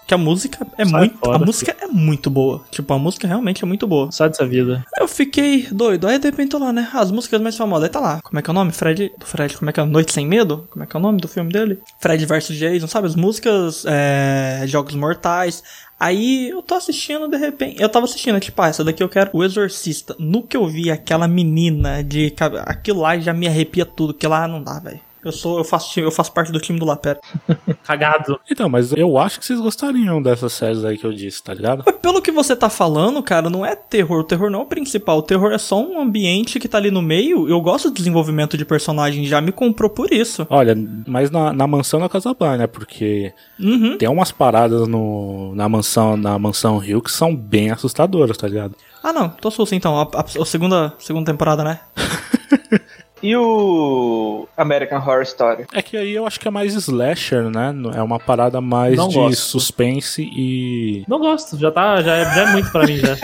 Que 0.08 0.14
a 0.14 0.19
música 0.19 0.66
é 0.78 0.87
Sai 0.87 1.00
muito. 1.00 1.19
fora, 1.19 1.37
a 1.37 1.38
música 1.38 1.76
é 1.82 1.87
muito 1.87 2.31
boa. 2.31 2.64
Tipo, 2.70 2.94
a 2.94 2.99
música 2.99 3.28
realmente 3.28 3.62
é 3.62 3.66
muito 3.66 3.87
boa. 3.87 4.10
Sai 4.10 4.31
dessa 4.31 4.46
vida. 4.46 4.82
Eu 4.99 5.06
fiquei 5.06 5.69
doido. 5.70 6.08
Aí 6.08 6.19
de 6.19 6.25
repente 6.25 6.49
tô 6.49 6.58
lá, 6.58 6.72
né? 6.72 6.88
As 6.94 7.10
músicas 7.10 7.38
mais 7.43 7.58
famosas. 7.58 7.84
Aí 7.84 7.90
tá 7.90 8.00
lá. 8.00 8.19
Como 8.22 8.38
é 8.38 8.43
que 8.43 8.49
é 8.49 8.52
o 8.52 8.55
nome? 8.55 8.72
Fred. 8.72 9.12
Do 9.19 9.26
Fred, 9.26 9.55
como 9.58 9.69
é 9.69 9.72
que 9.72 9.78
é? 9.81 9.84
Noite 9.84 10.10
Sem 10.14 10.26
Medo? 10.26 10.66
Como 10.70 10.82
é 10.82 10.87
que 10.87 10.96
é 10.96 10.99
o 10.99 11.02
nome 11.02 11.20
do 11.20 11.28
filme 11.28 11.52
dele? 11.52 11.78
Fred 12.00 12.25
vs 12.25 12.56
Jason, 12.56 12.87
sabe? 12.87 13.06
As 13.06 13.14
músicas, 13.14 13.84
é, 13.87 14.62
Jogos 14.66 14.94
Mortais. 14.94 15.62
Aí 16.00 16.49
eu 16.49 16.62
tô 16.62 16.75
assistindo, 16.76 17.28
de 17.28 17.37
repente. 17.37 17.78
Eu 17.78 17.88
tava 17.90 18.06
assistindo, 18.06 18.40
tipo, 18.40 18.62
ah, 18.62 18.69
essa 18.69 18.82
daqui 18.82 19.02
eu 19.02 19.10
quero. 19.10 19.28
O 19.34 19.44
Exorcista. 19.44 20.16
No 20.19 20.43
que 20.43 20.56
eu 20.56 20.66
vi 20.66 20.90
aquela 20.90 21.28
menina 21.28 22.02
de. 22.02 22.32
Aquilo 22.64 23.00
lá 23.00 23.19
já 23.19 23.34
me 23.34 23.46
arrepia 23.46 23.84
tudo. 23.84 24.14
Que 24.14 24.26
lá 24.26 24.49
não 24.49 24.62
dá, 24.62 24.78
velho. 24.78 25.00
Eu 25.28 25.32
sou, 25.32 25.58
eu 25.58 25.64
faço, 25.64 26.00
eu 26.00 26.10
faço 26.10 26.32
parte 26.32 26.50
do 26.52 26.60
time 26.60 26.78
do 26.78 26.84
Lapera. 26.86 27.20
Cagado. 27.84 28.38
Então, 28.50 28.69
mas 28.69 28.92
eu 28.92 29.19
acho 29.19 29.38
que 29.38 29.46
vocês 29.46 29.60
gostariam 29.60 30.20
dessas 30.22 30.52
séries 30.52 30.84
aí 30.84 30.96
que 30.98 31.04
eu 31.04 31.12
disse, 31.12 31.42
tá 31.42 31.52
ligado? 31.54 31.82
Mas 31.86 31.96
pelo 31.96 32.20
que 32.22 32.30
você 32.32 32.54
tá 32.56 32.69
falando, 32.70 33.22
cara, 33.22 33.48
não 33.50 33.64
é 33.64 33.75
terror. 33.76 34.20
O 34.20 34.25
terror 34.25 34.50
não 34.50 34.60
é 34.60 34.62
o 34.62 34.66
principal. 34.66 35.19
O 35.19 35.22
terror 35.22 35.52
é 35.52 35.58
só 35.58 35.80
um 35.80 36.00
ambiente 36.00 36.58
que 36.58 36.69
tá 36.69 36.78
ali 36.78 36.90
no 36.90 37.02
meio. 37.02 37.48
Eu 37.48 37.60
gosto 37.60 37.90
do 37.90 37.94
desenvolvimento 37.94 38.56
de 38.56 38.64
personagem, 38.64 39.25
já 39.26 39.40
me 39.40 39.52
comprou 39.52 39.90
por 39.90 40.12
isso. 40.12 40.46
Olha, 40.50 40.75
mas 41.06 41.31
na, 41.31 41.52
na 41.52 41.66
mansão 41.66 42.00
da 42.00 42.08
Casablanca, 42.08 42.56
né? 42.56 42.66
Porque 42.66 43.32
Uhum. 43.58 43.98
tem 43.98 44.08
umas 44.08 44.31
paradas 44.32 44.86
no, 44.88 45.54
na 45.54 45.69
mansão 45.69 46.16
na 46.16 46.38
mansão 46.38 46.79
Rio 46.79 47.03
que 47.03 47.10
são 47.10 47.34
bem 47.34 47.70
assustadoras, 47.70 48.36
tá 48.36 48.46
ligado? 48.48 48.74
Ah, 49.03 49.12
não, 49.12 49.29
tô 49.29 49.50
susto 49.50 49.74
então. 49.74 49.98
A, 49.98 50.03
a- 50.03 50.24
a 50.43 50.44
segunda, 50.44 50.94
segunda 50.98 51.31
temporada, 51.31 51.62
né? 51.64 51.81
E 53.22 53.34
o 53.37 54.46
American 54.56 54.98
Horror 54.98 55.22
Story? 55.22 55.67
É 55.72 55.82
que 55.82 55.96
aí 55.96 56.15
eu 56.15 56.27
acho 56.27 56.39
que 56.39 56.46
é 56.46 56.51
mais 56.51 56.75
slasher, 56.75 57.51
né? 57.51 57.75
É 57.94 58.03
uma 58.03 58.19
parada 58.20 58.60
mais 58.60 58.96
Não 58.96 59.08
de 59.08 59.15
gosto. 59.17 59.41
suspense 59.41 60.22
e. 60.22 61.05
Não 61.08 61.19
gosto, 61.19 61.58
já 61.58 61.70
tá, 61.70 62.01
já 62.03 62.15
é, 62.17 62.25
já 62.34 62.48
é 62.48 62.53
muito 62.53 62.70
pra 62.70 62.87
mim 62.87 62.96
já. 62.96 63.17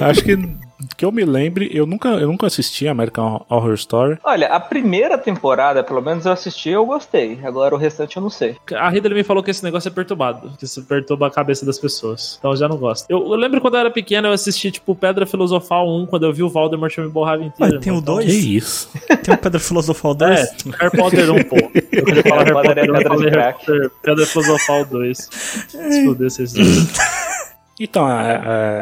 acho 0.08 0.22
que 0.24 0.36
que 0.96 1.04
eu 1.04 1.12
me 1.12 1.24
lembre, 1.24 1.70
eu 1.72 1.86
nunca, 1.86 2.08
eu 2.10 2.26
nunca 2.26 2.46
assisti 2.46 2.86
American 2.88 3.44
Horror 3.48 3.74
Story. 3.74 4.18
Olha, 4.24 4.48
a 4.48 4.60
primeira 4.60 5.16
temporada, 5.18 5.82
pelo 5.82 6.00
menos 6.00 6.26
eu 6.26 6.32
assisti 6.32 6.70
e 6.70 6.72
eu 6.72 6.84
gostei. 6.86 7.38
Agora 7.44 7.74
o 7.74 7.78
restante 7.78 8.16
eu 8.16 8.22
não 8.22 8.30
sei. 8.30 8.56
A 8.74 8.88
Ridley 8.88 9.14
me 9.14 9.24
falou 9.24 9.42
que 9.42 9.50
esse 9.50 9.62
negócio 9.64 9.88
é 9.88 9.90
perturbado, 9.92 10.52
que 10.58 10.64
isso 10.64 10.82
perturba 10.84 11.26
a 11.26 11.30
cabeça 11.30 11.64
das 11.66 11.78
pessoas. 11.78 12.36
Então 12.38 12.50
eu 12.52 12.56
já 12.56 12.68
não 12.68 12.76
gosto. 12.76 13.06
Eu, 13.08 13.18
eu 13.18 13.34
lembro 13.36 13.60
quando 13.60 13.74
eu 13.74 13.80
era 13.80 13.90
pequeno, 13.90 14.28
eu 14.28 14.32
assisti, 14.32 14.70
tipo, 14.70 14.94
Pedra 14.94 15.26
Filosofal 15.26 15.88
1, 15.88 16.06
quando 16.06 16.24
eu 16.26 16.32
vi 16.32 16.42
o 16.42 16.48
Voldemort 16.48 16.96
eu 16.96 17.04
me 17.04 17.10
borrava 17.10 17.42
inteiro. 17.42 17.74
Mas 17.74 17.82
tem 17.84 17.92
o 17.92 17.96
Então, 17.98 18.14
dois? 18.14 18.26
Que 18.26 18.56
isso? 18.56 18.88
Tem 19.22 19.34
o 19.34 19.38
Pedra 19.38 19.60
Filosofal 19.60 20.14
2? 20.14 20.30
É, 20.40 20.44
Harry 20.78 20.96
Potter 20.96 21.32
1, 21.32 21.44
pô. 21.44 21.56
Eu 21.92 22.04
queria 22.04 22.22
falar 22.22 22.44
Harry 22.44 22.52
Potter 22.52 22.74
Potter 22.74 22.90
1, 22.90 22.94
é 22.94 22.98
pedra 23.30 23.52
Potter, 23.52 23.90
Pedra 24.02 24.26
Filosofal 24.26 24.84
2. 24.86 25.18
Se 25.18 26.04
fuder, 26.04 26.30
vocês 26.30 26.52
dois. 26.52 26.88
Então, 27.80 28.06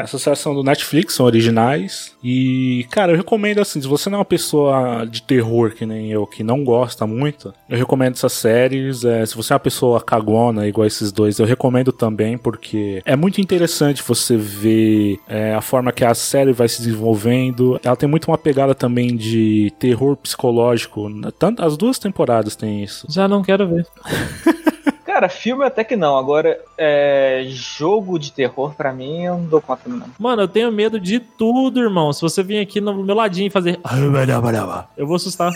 essas 0.01 0.21
séries 0.23 0.39
são 0.41 0.55
do 0.55 0.63
Netflix, 0.63 1.15
são 1.15 1.27
originais. 1.27 2.15
E, 2.23 2.87
cara, 2.91 3.13
eu 3.13 3.17
recomendo 3.17 3.61
assim, 3.61 3.81
se 3.81 3.87
você 3.87 4.11
não 4.11 4.17
é 4.17 4.19
uma 4.19 4.25
pessoa 4.25 5.07
de 5.07 5.23
terror 5.23 5.73
que 5.73 5.87
nem 5.87 6.11
eu, 6.11 6.27
que 6.27 6.43
não 6.43 6.65
gosta 6.65 7.07
muito, 7.07 7.55
eu 7.69 7.79
recomendo 7.79 8.15
essas 8.15 8.33
séries. 8.33 9.05
É, 9.05 9.25
se 9.25 9.37
você 9.37 9.53
é 9.53 9.55
uma 9.55 9.61
pessoa 9.61 10.01
cagona, 10.01 10.67
igual 10.67 10.87
esses 10.87 11.13
dois, 11.13 11.39
eu 11.39 11.47
recomendo 11.47 11.93
também, 11.93 12.37
porque 12.37 13.03
é 13.05 13.17
muito 13.17 13.41
interessante 13.41 14.03
você 14.03 14.37
ver 14.37 15.19
é, 15.29 15.55
a 15.55 15.61
forma 15.61 15.93
que 15.93 16.05
a 16.05 16.15
série 16.15 16.53
vai 16.53 16.69
se 16.69 16.83
desenvolvendo. 16.83 17.81
Ela 17.83 17.97
tem 17.97 18.09
muito 18.09 18.31
uma 18.31 18.39
pegada 18.39 18.75
também 18.75 19.17
de 19.17 19.73
terror 19.79 20.17
psicológico. 20.17 21.09
Tanto, 21.39 21.65
as 21.65 21.77
duas 21.77 21.99
temporadas 21.99 22.57
tem 22.57 22.83
isso. 22.83 23.07
Já 23.09 23.27
não 23.29 23.43
quero 23.43 23.69
ver. 23.69 23.87
Cara, 25.21 25.29
filme 25.29 25.67
até 25.67 25.85
que 25.85 25.97
não. 25.97 26.17
Agora, 26.17 26.59
é, 26.79 27.45
jogo 27.51 28.19
de 28.19 28.33
terror, 28.33 28.75
pra 28.75 28.91
mim, 28.91 29.25
eu 29.25 29.37
não 29.37 29.45
dou 29.45 29.61
conta, 29.61 29.83
não. 29.87 30.07
Mano, 30.19 30.41
eu 30.41 30.49
tenho 30.49 30.73
medo 30.73 30.99
de 30.99 31.21
tudo, 31.21 31.79
irmão. 31.79 32.11
Se 32.11 32.23
você 32.23 32.43
vir 32.43 32.59
aqui 32.59 32.81
no 32.81 33.05
meu 33.05 33.15
ladinho 33.15 33.49
e 33.49 33.51
fazer. 33.51 33.79
Eu 34.97 35.07
vou 35.07 35.17
assustar. 35.17 35.53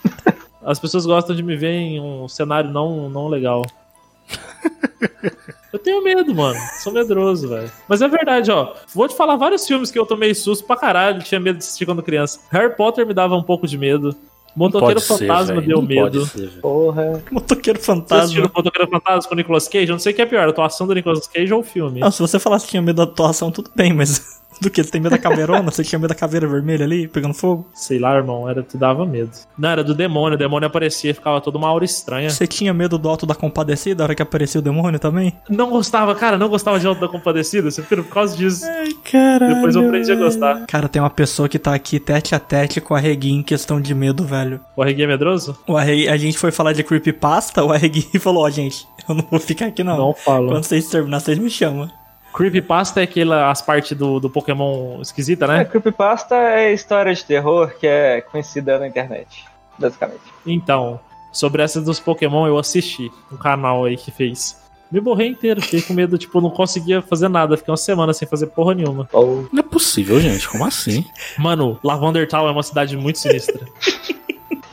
As 0.64 0.78
pessoas 0.78 1.04
gostam 1.04 1.36
de 1.36 1.42
me 1.42 1.54
ver 1.54 1.72
em 1.72 2.00
um 2.00 2.26
cenário 2.28 2.70
não, 2.70 3.10
não 3.10 3.28
legal. 3.28 3.66
Eu 5.70 5.78
tenho 5.78 6.02
medo, 6.02 6.34
mano. 6.34 6.58
Sou 6.82 6.90
medroso, 6.90 7.46
velho. 7.46 7.70
Mas 7.86 8.00
é 8.00 8.08
verdade, 8.08 8.50
ó. 8.50 8.72
Vou 8.94 9.06
te 9.06 9.14
falar 9.14 9.36
vários 9.36 9.66
filmes 9.66 9.90
que 9.90 9.98
eu 9.98 10.06
tomei 10.06 10.34
susto 10.34 10.64
pra 10.64 10.76
caralho. 10.76 11.22
Tinha 11.22 11.38
medo 11.38 11.58
de 11.58 11.64
assistir 11.64 11.84
quando 11.84 12.02
criança. 12.02 12.40
Harry 12.50 12.74
Potter 12.74 13.06
me 13.06 13.12
dava 13.12 13.36
um 13.36 13.42
pouco 13.42 13.66
de 13.66 13.76
medo. 13.76 14.16
Motoqueiro 14.56 14.94
Pode 15.00 15.02
ser, 15.18 15.26
Fantasma 15.26 15.54
velho, 15.54 15.66
deu 15.66 15.82
medo. 15.82 16.26
ser. 16.26 16.48
Porra. 16.60 17.22
Motoqueiro 17.30 17.78
Você 17.78 17.84
fantasma. 17.86 18.40
o 18.40 18.42
Motoqueiro 18.54 18.90
Fantasma 18.90 19.28
com 19.28 19.34
o 19.34 19.36
Nicolas 19.36 19.66
Cage? 19.68 19.88
Eu 19.88 19.92
não 19.92 19.98
sei 19.98 20.12
o 20.12 20.16
que 20.16 20.22
é 20.22 20.26
pior, 20.26 20.46
a 20.46 20.50
atuação 20.50 20.86
do 20.86 20.94
Nicolas 20.94 21.26
Cage 21.26 21.52
ou 21.52 21.60
o 21.60 21.64
filme. 21.64 22.00
Não, 22.00 22.10
se 22.10 22.20
você 22.20 22.38
falasse 22.38 22.64
que 22.66 22.70
tinha 22.70 22.82
medo 22.82 22.96
da 22.96 23.02
atuação, 23.02 23.50
tudo 23.50 23.70
bem, 23.74 23.92
mas 23.92 24.40
do 24.60 24.70
que? 24.70 24.82
Você 24.82 24.90
tem 24.90 25.00
medo 25.00 25.12
da 25.12 25.18
caveirona? 25.18 25.70
Você 25.70 25.82
tinha 25.84 25.98
medo 25.98 26.08
da 26.08 26.14
caveira 26.14 26.46
vermelha 26.46 26.84
ali, 26.84 27.08
pegando 27.08 27.34
fogo? 27.34 27.66
Sei 27.74 27.98
lá, 27.98 28.14
irmão, 28.16 28.48
era 28.48 28.62
te 28.62 28.76
dava 28.76 29.04
medo. 29.04 29.30
Não, 29.58 29.68
era 29.68 29.84
do 29.84 29.94
demônio, 29.94 30.36
o 30.36 30.38
demônio 30.38 30.66
aparecia 30.66 31.10
e 31.10 31.14
ficava 31.14 31.40
toda 31.40 31.58
uma 31.58 31.68
aura 31.68 31.84
estranha. 31.84 32.30
Você 32.30 32.46
tinha 32.46 32.72
medo 32.72 32.98
do 32.98 33.08
Alto 33.08 33.26
da 33.26 33.34
Compadecida, 33.34 34.02
a 34.02 34.04
hora 34.04 34.14
que 34.14 34.22
apareceu 34.22 34.60
o 34.60 34.64
demônio 34.64 34.98
também? 34.98 35.32
Não 35.48 35.70
gostava, 35.70 36.14
cara, 36.14 36.38
não 36.38 36.48
gostava 36.48 36.78
de 36.78 36.86
Alto 36.86 37.00
da 37.00 37.08
Compadecida, 37.08 37.70
você 37.70 37.82
fica 37.82 38.02
por 38.02 38.12
causa 38.12 38.36
disso. 38.36 38.64
Ai, 38.64 38.92
caralho. 39.10 39.54
Depois 39.56 39.74
eu 39.74 39.86
aprendi 39.86 40.12
a 40.12 40.16
gostar. 40.16 40.66
Cara, 40.66 40.88
tem 40.88 41.00
uma 41.00 41.10
pessoa 41.10 41.48
que 41.48 41.58
tá 41.58 41.74
aqui 41.74 41.98
tete 41.98 42.34
a 42.34 42.38
tete 42.38 42.80
com 42.80 42.94
a 42.94 42.98
Regui 42.98 43.32
em 43.32 43.42
questão 43.42 43.80
de 43.80 43.94
medo, 43.94 44.24
velho. 44.24 44.60
O 44.76 44.82
Arreguinho 44.82 45.04
é 45.04 45.08
medroso? 45.08 45.58
O 45.66 45.76
Arregui, 45.76 46.08
a 46.08 46.16
gente 46.16 46.38
foi 46.38 46.50
falar 46.50 46.72
de 46.72 46.82
creepypasta, 46.82 47.64
o 47.64 47.72
Arregui 47.72 48.02
falou, 48.18 48.44
ó, 48.44 48.50
gente, 48.50 48.86
eu 49.08 49.14
não 49.14 49.26
vou 49.30 49.40
ficar 49.40 49.66
aqui 49.66 49.82
não. 49.84 49.96
Não 49.96 50.14
falo. 50.14 50.48
Quando 50.48 50.64
vocês 50.64 50.88
terminar, 50.88 51.20
vocês 51.20 51.38
me 51.38 51.50
chamam. 51.50 51.88
Creepypasta 52.34 53.00
é 53.00 53.04
aquela, 53.04 53.50
as 53.50 53.62
partes 53.62 53.96
do, 53.96 54.18
do 54.18 54.28
Pokémon 54.28 55.00
esquisita, 55.00 55.44
É, 55.44 55.48
né? 55.48 55.64
creepypasta 55.64 56.34
é 56.34 56.72
história 56.72 57.14
de 57.14 57.24
terror 57.24 57.72
que 57.78 57.86
é 57.86 58.20
conhecida 58.20 58.78
na 58.78 58.88
internet, 58.88 59.44
basicamente. 59.78 60.20
Então, 60.44 60.98
sobre 61.32 61.62
essa 61.62 61.80
dos 61.80 62.00
Pokémon 62.00 62.46
eu 62.46 62.58
assisti 62.58 63.10
um 63.32 63.36
canal 63.36 63.84
aí 63.84 63.96
que 63.96 64.10
fez. 64.10 64.62
Me 64.90 65.00
borrei 65.00 65.28
inteiro, 65.28 65.60
fiquei 65.62 65.82
com 65.82 65.92
medo, 65.92 66.16
tipo, 66.18 66.40
não 66.40 66.50
conseguia 66.50 67.02
fazer 67.02 67.28
nada, 67.28 67.56
fiquei 67.56 67.70
uma 67.72 67.76
semana 67.76 68.12
sem 68.12 68.28
fazer 68.28 68.46
porra 68.48 68.74
nenhuma. 68.74 69.08
Não 69.52 69.58
é 69.58 69.62
possível, 69.62 70.20
gente. 70.20 70.48
Como 70.48 70.64
assim? 70.64 71.04
Mano, 71.38 71.78
Lavender 71.82 72.28
Town 72.28 72.46
é 72.46 72.50
uma 72.52 72.62
cidade 72.62 72.96
muito 72.96 73.18
sinistra. 73.18 73.60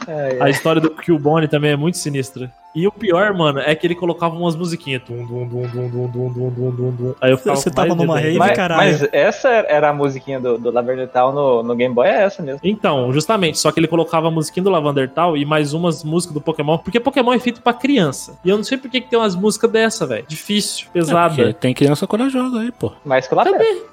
é, 0.07 0.37
A 0.39 0.49
história 0.49 0.81
do 0.81 0.89
Killbone 0.89 1.47
também 1.47 1.71
é 1.71 1.75
muito 1.75 1.97
sinistra. 1.97 2.51
E 2.73 2.87
o 2.87 2.91
pior, 2.91 3.33
mano, 3.33 3.59
é 3.59 3.75
que 3.75 3.85
ele 3.85 3.95
colocava 3.95 4.33
umas 4.33 4.55
musiquinhas. 4.55 5.01
Tum, 5.03 5.25
dum, 5.25 5.45
dum, 5.45 5.67
dum, 5.67 5.89
dum, 5.89 6.07
dum, 6.07 6.29
dum, 6.29 6.49
dum, 6.49 6.71
dum, 6.71 6.91
dum. 6.91 7.15
Aí 7.19 7.31
eu 7.31 7.37
ficava 7.37 7.57
Você 7.57 7.69
com 7.69 7.75
tava 7.75 7.93
numa 7.95 8.17
rave, 8.17 8.37
mas, 8.37 8.55
caralho. 8.55 8.91
mas 8.91 9.09
essa 9.11 9.49
era 9.49 9.89
a 9.89 9.93
musiquinha 9.93 10.39
do, 10.39 10.57
do 10.57 10.71
Lavender 10.71 11.09
Town 11.09 11.33
no, 11.33 11.63
no 11.63 11.75
Game 11.75 11.93
Boy, 11.93 12.07
é 12.07 12.23
essa 12.23 12.41
mesmo. 12.41 12.61
Então, 12.63 13.11
justamente, 13.11 13.59
só 13.59 13.73
que 13.73 13.79
ele 13.81 13.89
colocava 13.89 14.29
a 14.29 14.31
musiquinha 14.31 14.63
do 14.63 14.69
Lavender 14.69 15.09
Town 15.09 15.35
e 15.35 15.43
mais 15.43 15.73
umas 15.73 16.01
músicas 16.01 16.33
do 16.33 16.39
Pokémon, 16.39 16.77
porque 16.77 16.97
Pokémon 16.97 17.33
é 17.33 17.39
feito 17.39 17.61
pra 17.61 17.73
criança. 17.73 18.39
E 18.45 18.49
eu 18.49 18.55
não 18.55 18.63
sei 18.63 18.77
por 18.77 18.89
que, 18.89 19.01
que 19.01 19.09
tem 19.09 19.19
umas 19.19 19.35
músicas 19.35 19.69
dessa, 19.69 20.05
velho. 20.05 20.23
Difícil, 20.25 20.85
Porque 20.85 20.99
pesada. 20.99 21.53
tem 21.53 21.73
criança 21.73 22.07
corajosa 22.07 22.61
aí, 22.61 22.71
pô. 22.71 22.93
Mais 23.03 23.27
que 23.27 23.33
o 23.33 23.37
Lavender. 23.37 23.90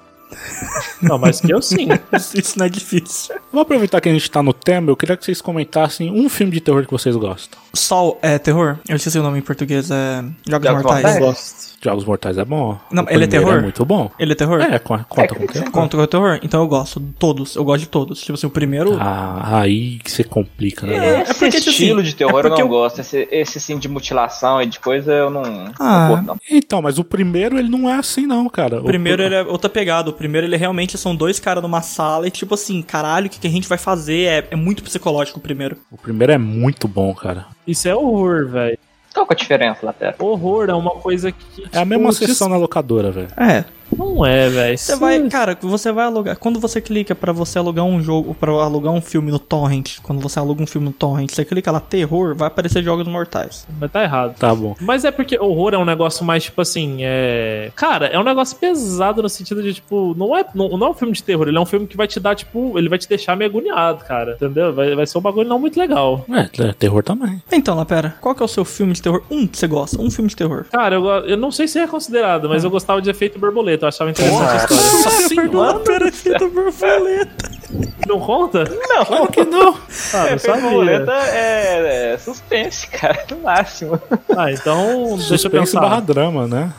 Não, 1.01 1.19
mas 1.19 1.41
que 1.41 1.53
eu 1.53 1.63
sim. 1.63 1.89
Isso, 2.35 2.59
não 2.59 2.67
é 2.67 2.69
difícil. 2.69 3.35
Vou 3.53 3.63
aproveitar 3.63 4.01
que 4.01 4.09
a 4.09 4.13
gente 4.13 4.31
tá 4.31 4.43
no 4.43 4.53
tema, 4.53 4.91
eu 4.91 4.97
queria 4.97 5.17
que 5.17 5.25
vocês 5.25 5.41
comentassem 5.41 6.11
um 6.11 6.29
filme 6.29 6.53
de 6.53 6.61
terror 6.61 6.85
que 6.85 6.91
vocês 6.91 7.15
gostam. 7.17 7.59
Sol 7.75 8.19
é 8.23 8.39
terror? 8.39 8.79
Eu 8.89 8.97
esqueci 8.97 9.19
o 9.19 9.23
nome 9.23 9.39
em 9.39 9.43
português, 9.43 9.91
é. 9.91 10.25
Jogos 10.47 10.71
Mortais. 10.71 11.03
Mortais? 11.03 11.19
gosto. 11.19 11.78
Jogos 11.81 12.05
Mortais 12.05 12.37
é 12.39 12.45
bom. 12.45 12.77
Não, 12.91 13.05
O 13.05 13.07
ele 13.11 13.25
é 13.25 13.27
terror? 13.29 13.55
É 13.55 13.61
muito 13.61 13.85
bom. 13.85 14.11
Ele 14.19 14.33
é 14.33 14.35
terror? 14.35 14.61
É, 14.61 14.79
con- 14.81 14.99
conta 15.09 15.35
com 15.35 15.47
terror. 15.47 15.71
Contra 15.71 16.01
o 16.01 16.07
terror? 16.07 16.41
Então 16.43 16.61
eu 16.63 16.67
gosto. 16.67 17.01
Todos. 17.19 17.55
Eu 17.55 17.65
gosto 17.65 17.81
de 17.81 17.89
todos. 17.89 18.21
Tipo 18.21 18.35
assim, 18.35 18.47
o 18.47 18.51
primeiro. 18.51 18.97
Ah, 19.01 19.61
aí 19.61 19.99
que 20.01 20.11
você 20.11 20.25
complica, 20.25 20.85
né? 20.87 20.97
É? 20.97 21.23
Esse 21.23 21.35
porque, 21.35 21.59
tipo 21.59 21.71
estilo 21.71 22.01
assim, 22.01 22.09
de 22.11 22.17
terror 22.17 22.41
é 22.41 22.43
porque 22.43 22.61
eu 22.63 22.67
não 22.67 22.75
eu- 22.75 22.81
gosto. 22.81 23.01
Esse, 23.01 23.29
esse 23.31 23.61
sim 23.61 23.79
de 23.79 23.89
mutilação 23.89 24.61
e 24.61 24.67
de 24.67 24.81
coisa 24.81 25.13
eu 25.13 25.31
não, 25.31 25.43
Ah. 25.79 26.23
não. 26.27 26.37
Então, 26.51 26.83
mas 26.83 26.99
o 26.99 27.05
primeiro 27.05 27.59
ele 27.59 27.69
não 27.69 27.89
é 27.89 27.95
assim, 27.95 28.27
não, 28.27 28.49
cara. 28.49 28.81
O 28.81 28.85
primeiro 28.85 29.23
ele 29.23 29.37
é 29.37 29.43
outra 29.43 29.71
pegada. 29.71 30.11
O 30.11 30.13
primeiro 30.13 30.47
ele 30.47 30.57
realmente 30.57 30.99
são 30.99 31.15
dois 31.15 31.39
caras 31.39 31.63
numa 31.63 31.81
sala 31.83 32.27
e 32.27 32.31
tipo 32.31 32.55
assim, 32.55 32.83
caralho, 32.83 33.27
o 33.27 33.31
que, 33.31 33.39
que 33.39 33.47
a 33.47 33.51
gente 33.51 33.69
vai 33.69 33.79
fazer? 33.79 34.25
É, 34.25 34.49
é 34.51 34.57
muito 34.57 34.83
psicológico 34.83 35.39
o 35.39 35.43
primeiro. 35.43 35.77
O 35.93 35.97
primeiro 35.97 36.33
é 36.33 36.39
muito 36.39 36.89
bom, 36.89 37.15
cara. 37.15 37.47
Isso 37.67 37.87
é 37.89 37.95
horror, 37.95 38.49
velho. 38.49 38.79
Qual 39.19 39.27
que 39.27 39.33
é 39.35 39.37
a 39.37 39.39
diferença, 39.39 39.79
Latera? 39.85 40.15
Horror 40.19 40.71
é 40.71 40.75
uma 40.75 40.93
coisa 40.93 41.33
que. 41.33 41.63
É 41.63 41.67
a 41.67 41.69
tipo, 41.71 41.87
mesma 41.87 42.11
te- 42.11 42.27
sessão 42.27 42.49
na 42.49 42.57
locadora, 42.57 43.11
velho. 43.11 43.29
É. 43.37 43.65
Não 43.97 44.25
é, 44.25 44.49
velho. 44.49 44.79
Você 44.79 44.97
vai, 44.97 45.29
cara, 45.29 45.57
você 45.61 45.93
vai 45.93 46.05
alugar. 46.05 46.37
Quando 46.37 46.61
você 46.61 46.81
clica 46.81 47.15
pra 47.15 47.33
você 47.33 47.59
alugar 47.59 47.85
um 47.85 48.03
jogo, 48.03 48.35
pra 48.35 48.51
alugar 48.53 48.93
um 48.93 49.01
filme 49.01 49.31
no 49.31 49.39
Torrent, 49.39 49.99
quando 50.03 50.21
você 50.21 50.39
aluga 50.39 50.63
um 50.63 50.67
filme 50.67 50.87
no 50.87 50.93
Torrent, 50.93 51.31
você 51.31 51.45
clica 51.45 51.71
lá 51.71 51.81
terror, 51.81 52.35
vai 52.35 52.49
aparecer 52.49 52.83
jogos 52.83 53.07
mortais. 53.07 53.67
Mas 53.81 53.91
tá 53.91 54.03
errado. 54.03 54.37
Tá 54.39 54.55
bom. 54.55 54.75
Mas 54.81 55.05
é 55.05 55.11
porque 55.11 55.39
horror 55.39 55.75
é 55.75 55.79
um 55.79 55.85
negócio 55.85 56.25
mais, 56.25 56.45
tipo 56.45 56.61
assim, 56.61 56.99
é. 57.01 57.71
Cara, 57.75 58.07
é 58.07 58.19
um 58.19 58.25
negócio 58.25 58.57
pesado 58.57 59.23
no 59.23 59.29
sentido 59.29 59.63
de, 59.63 59.75
tipo, 59.75 60.15
não 60.17 60.37
é, 60.37 60.45
não, 60.55 60.69
não 60.77 60.89
é 60.89 60.91
um 60.91 60.95
filme 60.95 61.13
de 61.13 61.23
terror, 61.23 61.49
ele 61.49 61.57
é 61.57 61.61
um 61.61 61.67
filme 61.67 61.87
que 61.87 61.97
vai 61.97 62.07
te 62.07 62.21
dar, 62.21 62.35
tipo, 62.35 62.79
ele 62.79 62.89
vai 62.89 62.99
te 62.99 63.09
deixar 63.09 63.37
meio 63.37 63.51
agoniado, 63.51 64.05
cara. 64.05 64.33
Entendeu? 64.33 64.73
Vai, 64.73 64.95
vai 64.95 65.07
ser 65.07 65.19
um 65.19 65.23
bagulho 65.23 65.49
não 65.49 65.59
muito 65.59 65.79
legal. 65.79 66.25
É, 66.31 66.69
é 66.69 66.73
terror 66.73 67.03
também. 67.03 67.43
Então, 67.51 67.75
Lapera, 67.75 68.17
qual 68.21 68.35
que 68.35 68.43
é 68.43 68.45
o 68.45 68.49
seu 68.49 68.65
filme 68.65 68.93
de 68.93 69.03
terror? 69.03 69.23
Um 69.31 69.47
que 69.47 69.59
você 69.59 69.67
gosta, 69.67 70.01
um 70.01 70.11
filme 70.11 70.29
de 70.29 70.37
terror. 70.37 70.65
Cara, 70.71 70.97
eu, 70.97 71.07
eu 71.27 71.37
não 71.37 71.51
sei 71.51 71.67
se 71.69 71.79
é 71.79 71.87
considerado, 71.87 72.49
mas 72.49 72.65
eu 72.65 72.71
gostava 72.71 73.01
de 73.01 73.11
efeito 73.11 73.39
borboleta, 73.39 73.78
eu 73.85 73.89
achava 73.89 74.11
interessante 74.11 74.51
a 74.51 74.57
história. 74.57 74.83
Nossa 75.05 75.29
senhora, 75.29 75.59
Lapera, 75.59 76.13
feita 76.13 76.49
borboleta. 76.49 77.59
Não 78.07 78.21
conta? 78.21 78.65
Não, 78.65 79.05
Claro 79.05 79.29
que 79.29 79.45
não. 79.45 79.77
Ah, 80.15 80.27
é, 80.27 80.31
não 80.33 80.39
sabia. 80.39 80.63
borboleta 80.63 81.13
é, 81.13 82.13
é 82.15 82.19
suspense, 82.19 82.87
cara, 82.91 83.25
no 83.31 83.39
máximo. 83.41 84.01
Ah, 84.37 84.51
então 84.53 85.17
deixa 85.17 85.35
eu 85.35 85.39
Suspense 85.39 85.75
barra 85.75 86.01
pensar. 86.01 86.01
drama, 86.13 86.47
né? 86.47 86.73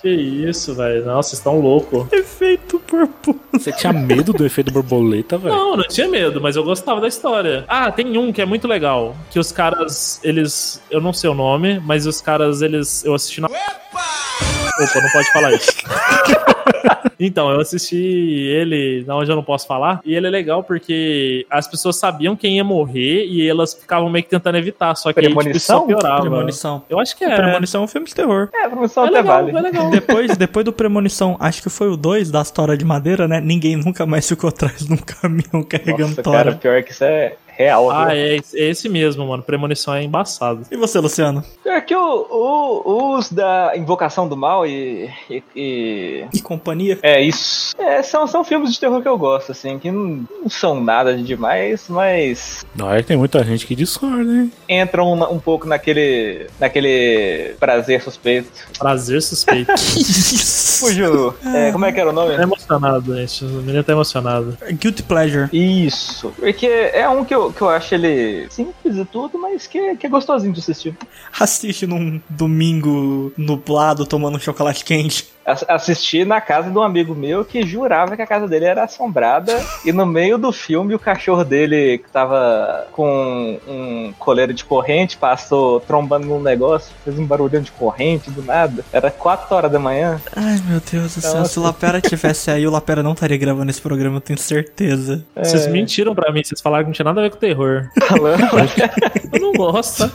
Que 0.00 0.08
isso, 0.08 0.74
velho. 0.74 1.04
Nossa, 1.04 1.30
vocês 1.30 1.40
estão 1.40 1.60
loucos. 1.60 2.06
Efeito 2.12 2.80
borboleta. 2.88 3.34
Você 3.52 3.72
tinha 3.72 3.92
medo 3.92 4.32
do 4.32 4.46
efeito 4.46 4.72
borboleta, 4.72 5.36
velho? 5.36 5.54
Não, 5.54 5.76
não 5.76 5.88
tinha 5.88 6.08
medo, 6.08 6.40
mas 6.40 6.54
eu 6.54 6.62
gostava 6.62 7.00
da 7.00 7.08
história. 7.08 7.64
Ah, 7.66 7.90
tem 7.90 8.16
um 8.16 8.32
que 8.32 8.40
é 8.40 8.46
muito 8.46 8.68
legal. 8.68 9.16
Que 9.30 9.40
os 9.40 9.50
caras, 9.50 10.20
eles. 10.22 10.80
Eu 10.88 11.00
não 11.00 11.12
sei 11.12 11.28
o 11.28 11.34
nome, 11.34 11.80
mas 11.80 12.06
os 12.06 12.20
caras, 12.20 12.62
eles. 12.62 13.04
Eu 13.04 13.14
assisti 13.14 13.40
na. 13.40 13.48
Opa, 13.48 15.00
não 15.00 15.10
pode 15.10 15.32
falar 15.32 15.52
isso. 15.52 15.72
então, 17.18 17.50
eu 17.50 17.60
assisti 17.60 17.96
ele 17.96 19.04
na 19.06 19.16
onde 19.16 19.30
eu 19.30 19.36
não 19.36 19.42
posso 19.42 19.66
falar. 19.66 20.00
E 20.04 20.14
ele 20.14 20.26
é 20.26 20.30
legal 20.30 20.62
porque 20.62 21.46
as 21.50 21.66
pessoas 21.66 21.96
sabiam 21.96 22.36
quem 22.36 22.56
ia 22.56 22.64
morrer 22.64 23.26
e 23.26 23.48
elas 23.48 23.74
ficavam 23.74 24.08
meio 24.08 24.24
que 24.24 24.30
tentando 24.30 24.56
evitar. 24.58 24.94
Só 24.94 25.12
que 25.12 25.20
aí, 25.20 25.26
tipo, 25.28 25.40
isso 25.48 25.60
só 25.60 25.80
Premonição? 25.80 25.86
piorava. 25.86 26.20
Premonição. 26.22 26.82
Eu 26.88 26.98
acho 26.98 27.16
que 27.16 27.24
é. 27.24 27.34
Premonição 27.36 27.82
é 27.82 27.84
um 27.84 27.88
filme 27.88 28.06
de 28.06 28.14
terror. 28.14 28.48
É, 28.54 28.64
a 28.64 28.68
promoção 28.68 29.04
É 29.04 29.08
até 29.08 29.18
legal, 29.18 29.44
vale. 29.44 29.56
é 29.56 29.60
legal. 29.60 29.90
Depois, 29.98 30.36
depois 30.36 30.64
do 30.64 30.72
Premonição, 30.72 31.36
acho 31.40 31.62
que 31.62 31.70
foi 31.70 31.88
o 31.88 31.96
2 31.96 32.30
da 32.30 32.42
história 32.42 32.76
de 32.76 32.84
madeira, 32.84 33.26
né? 33.28 33.40
Ninguém 33.40 33.76
nunca 33.76 34.06
mais 34.06 34.28
ficou 34.28 34.48
atrás 34.48 34.78
de 34.86 34.92
um 34.92 34.96
caminhão 34.96 35.62
carregando 35.62 36.10
Nossa, 36.10 36.22
tora. 36.22 36.38
cara, 36.44 36.52
pior 36.56 36.82
que 36.82 36.92
isso 36.92 37.04
é 37.04 37.34
real. 37.58 37.90
Ah, 37.90 38.06
viu? 38.06 38.14
é, 38.14 38.36
é 38.36 38.40
esse 38.70 38.88
mesmo, 38.88 39.26
mano. 39.26 39.42
Premonição 39.42 39.94
é 39.94 40.02
embaçado. 40.04 40.62
E 40.70 40.76
você, 40.76 40.98
Luciano? 41.00 41.42
Pior 41.62 41.80
que 41.82 41.94
o, 41.94 42.26
o, 42.30 43.16
os 43.16 43.30
da 43.32 43.72
Invocação 43.76 44.28
do 44.28 44.36
Mal 44.36 44.66
e, 44.66 45.10
e, 45.28 45.42
e- 45.56 46.24
E 46.32 46.40
companhia? 46.40 46.98
É 47.02 47.20
isso. 47.20 47.74
É, 47.78 48.02
são, 48.02 48.26
são 48.26 48.44
filmes 48.44 48.72
de 48.72 48.80
terror 48.80 49.02
que 49.02 49.08
eu 49.08 49.18
gosto, 49.18 49.52
assim, 49.52 49.78
que 49.78 49.90
não, 49.90 50.24
não 50.42 50.48
são 50.48 50.80
nada 50.80 51.16
de 51.16 51.22
demais, 51.22 51.86
mas 51.88 52.64
Não, 52.74 52.92
é 52.92 53.02
que 53.02 53.08
tem 53.08 53.16
muita 53.16 53.42
gente 53.44 53.66
que 53.66 53.74
discorda, 53.74 54.30
hein? 54.32 54.52
entram 54.68 55.12
um, 55.12 55.32
um 55.34 55.38
pouco 55.38 55.66
naquele. 55.66 56.46
naquele 56.60 57.54
prazer 57.58 58.00
suspeito. 58.02 58.48
Prazer 58.78 59.20
suspeito. 59.22 59.72
Isso. 59.72 60.78
Fugiu. 60.86 61.34
É, 61.44 61.72
como 61.72 61.84
é 61.84 61.92
que 61.92 61.98
era 62.00 62.10
o 62.10 62.12
nome? 62.12 62.36
tá 62.36 62.42
emocionado, 62.42 63.16
gente. 63.16 63.44
O 63.44 63.48
menino 63.48 63.82
tá 63.82 63.92
emocionado. 63.92 64.56
Guilty 64.72 65.02
Pleasure. 65.02 65.48
Isso. 65.52 66.32
Porque 66.38 66.66
é 66.66 67.08
um 67.08 67.24
que 67.24 67.34
eu, 67.34 67.47
que 67.52 67.62
eu 67.62 67.68
acho 67.68 67.94
ele 67.94 68.48
simples 68.50 68.96
e 68.96 69.04
tudo, 69.04 69.38
mas 69.38 69.66
que, 69.66 69.96
que 69.96 70.06
é 70.06 70.10
gostosinho 70.10 70.52
de 70.52 70.60
assistir. 70.60 70.96
Assiste 71.38 71.86
num 71.86 72.20
domingo 72.28 73.32
nublado 73.36 74.06
tomando 74.06 74.36
um 74.36 74.40
chocolate 74.40 74.84
quente. 74.84 75.28
Ass- 75.48 75.64
Assisti 75.68 76.24
na 76.24 76.40
casa 76.40 76.70
de 76.70 76.76
um 76.78 76.82
amigo 76.82 77.14
meu 77.14 77.44
que 77.44 77.66
jurava 77.66 78.14
que 78.16 78.22
a 78.22 78.26
casa 78.26 78.46
dele 78.46 78.64
era 78.66 78.84
assombrada 78.84 79.52
e 79.84 79.92
no 79.92 80.04
meio 80.06 80.36
do 80.38 80.52
filme 80.52 80.94
o 80.94 80.98
cachorro 80.98 81.44
dele 81.44 81.98
que 81.98 82.10
tava 82.10 82.86
com 82.92 83.58
um 83.66 84.12
coleiro 84.18 84.52
de 84.52 84.64
corrente 84.64 85.16
passou 85.16 85.80
trombando 85.80 86.26
num 86.26 86.40
negócio, 86.40 86.92
fez 87.04 87.18
um 87.18 87.24
barulhão 87.26 87.62
de 87.62 87.70
corrente 87.72 88.30
do 88.30 88.42
nada. 88.42 88.84
Era 88.92 89.10
4 89.10 89.54
horas 89.54 89.70
da 89.72 89.78
manhã. 89.78 90.20
Ai, 90.36 90.60
meu 90.68 90.80
Deus 90.80 91.14
do 91.14 91.20
céu. 91.20 91.34
Nossa. 91.38 91.52
Se 91.52 91.58
o 91.58 91.62
Lapera 91.62 92.00
tivesse 92.02 92.50
aí, 92.50 92.66
o 92.66 92.70
Lapera 92.70 93.02
não 93.02 93.12
estaria 93.12 93.36
gravando 93.38 93.70
esse 93.70 93.80
programa, 93.80 94.16
eu 94.16 94.20
tenho 94.20 94.38
certeza. 94.38 95.24
Vocês 95.36 95.66
É. 95.66 95.70
mentiram 95.70 96.14
pra 96.14 96.30
mim, 96.32 96.42
vocês 96.44 96.60
falaram 96.60 96.84
que 96.84 96.88
não 96.88 96.94
tinha 96.94 97.04
nada 97.04 97.20
a 97.20 97.24
ver 97.24 97.30
com 97.30 97.36
terror. 97.36 97.88
Falando. 98.06 98.38
Eu 99.32 99.40
não 99.40 99.52
gosto. 99.52 100.10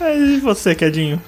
Aí, 0.00 0.36
e 0.36 0.40
você, 0.40 0.74
Quedinho? 0.74 1.20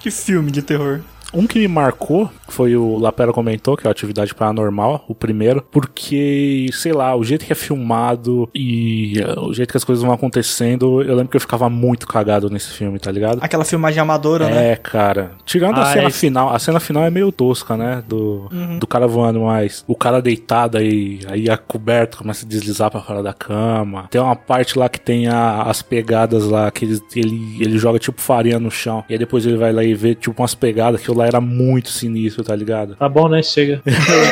Que 0.00 0.10
filme 0.10 0.50
de 0.50 0.62
terror? 0.62 1.00
Um 1.32 1.46
que 1.46 1.58
me 1.58 1.68
marcou 1.68 2.30
foi 2.48 2.74
o 2.76 2.96
Lapera 2.98 3.32
comentou, 3.32 3.76
que 3.76 3.86
é 3.86 3.88
a 3.88 3.90
atividade 3.90 4.34
paranormal, 4.34 5.04
o 5.08 5.14
primeiro, 5.14 5.62
porque, 5.70 6.66
sei 6.72 6.92
lá, 6.92 7.14
o 7.14 7.22
jeito 7.22 7.44
que 7.44 7.52
é 7.52 7.54
filmado 7.54 8.48
e 8.54 9.14
uh, 9.36 9.40
o 9.48 9.52
jeito 9.54 9.70
que 9.70 9.76
as 9.76 9.84
coisas 9.84 10.02
vão 10.02 10.12
acontecendo, 10.14 11.02
eu 11.02 11.14
lembro 11.14 11.28
que 11.28 11.36
eu 11.36 11.40
ficava 11.40 11.68
muito 11.68 12.06
cagado 12.06 12.48
nesse 12.48 12.70
filme, 12.72 12.98
tá 12.98 13.10
ligado? 13.12 13.38
Aquela 13.42 13.64
filmagem 13.64 14.00
amadora, 14.00 14.48
né? 14.48 14.72
É, 14.72 14.76
cara. 14.76 15.32
Tirando 15.44 15.78
a 15.78 15.82
Ah, 15.82 15.92
cena 15.92 16.08
esse- 16.08 16.18
final, 16.18 16.54
a 16.54 16.58
cena 16.58 16.80
final 16.80 17.04
é 17.04 17.10
meio 17.10 17.30
tosca, 17.30 17.76
né? 17.76 18.02
Do, 18.08 18.48
do 18.80 18.86
cara 18.86 19.06
voando, 19.06 19.40
mas 19.40 19.84
o 19.86 19.94
cara 19.94 20.22
deitado 20.22 20.78
aí, 20.78 21.20
aí 21.28 21.50
a 21.50 21.56
coberta 21.58 22.16
começa 22.16 22.46
a 22.46 22.48
deslizar 22.48 22.90
pra 22.90 23.00
fora 23.02 23.22
da 23.22 23.34
cama. 23.34 24.06
Tem 24.10 24.20
uma 24.20 24.34
parte 24.36 24.78
lá 24.78 24.88
que 24.88 25.00
tem 25.00 25.28
a- 25.28 25.62
as 25.64 25.82
pegadas 25.82 26.44
lá, 26.46 26.70
que 26.70 26.84
ele, 26.86 27.00
ele, 27.14 27.56
ele 27.60 27.78
joga 27.78 27.98
tipo 27.98 28.20
farinha 28.20 28.58
no 28.58 28.70
chão. 28.70 29.04
E 29.08 29.12
aí 29.12 29.18
depois 29.18 29.44
ele 29.44 29.56
vai 29.58 29.72
lá 29.72 29.84
e 29.84 29.92
vê 29.94 30.14
tipo 30.14 30.40
umas 30.40 30.54
pegadas 30.54 31.00
que 31.02 31.10
lá 31.18 31.26
era 31.26 31.40
muito 31.40 31.90
sinistro, 31.90 32.44
tá 32.44 32.54
ligado? 32.54 32.96
Tá 32.96 33.08
bom, 33.08 33.28
né? 33.28 33.42
Chega. 33.42 33.82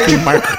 que 0.06 0.16
marca. 0.24 0.56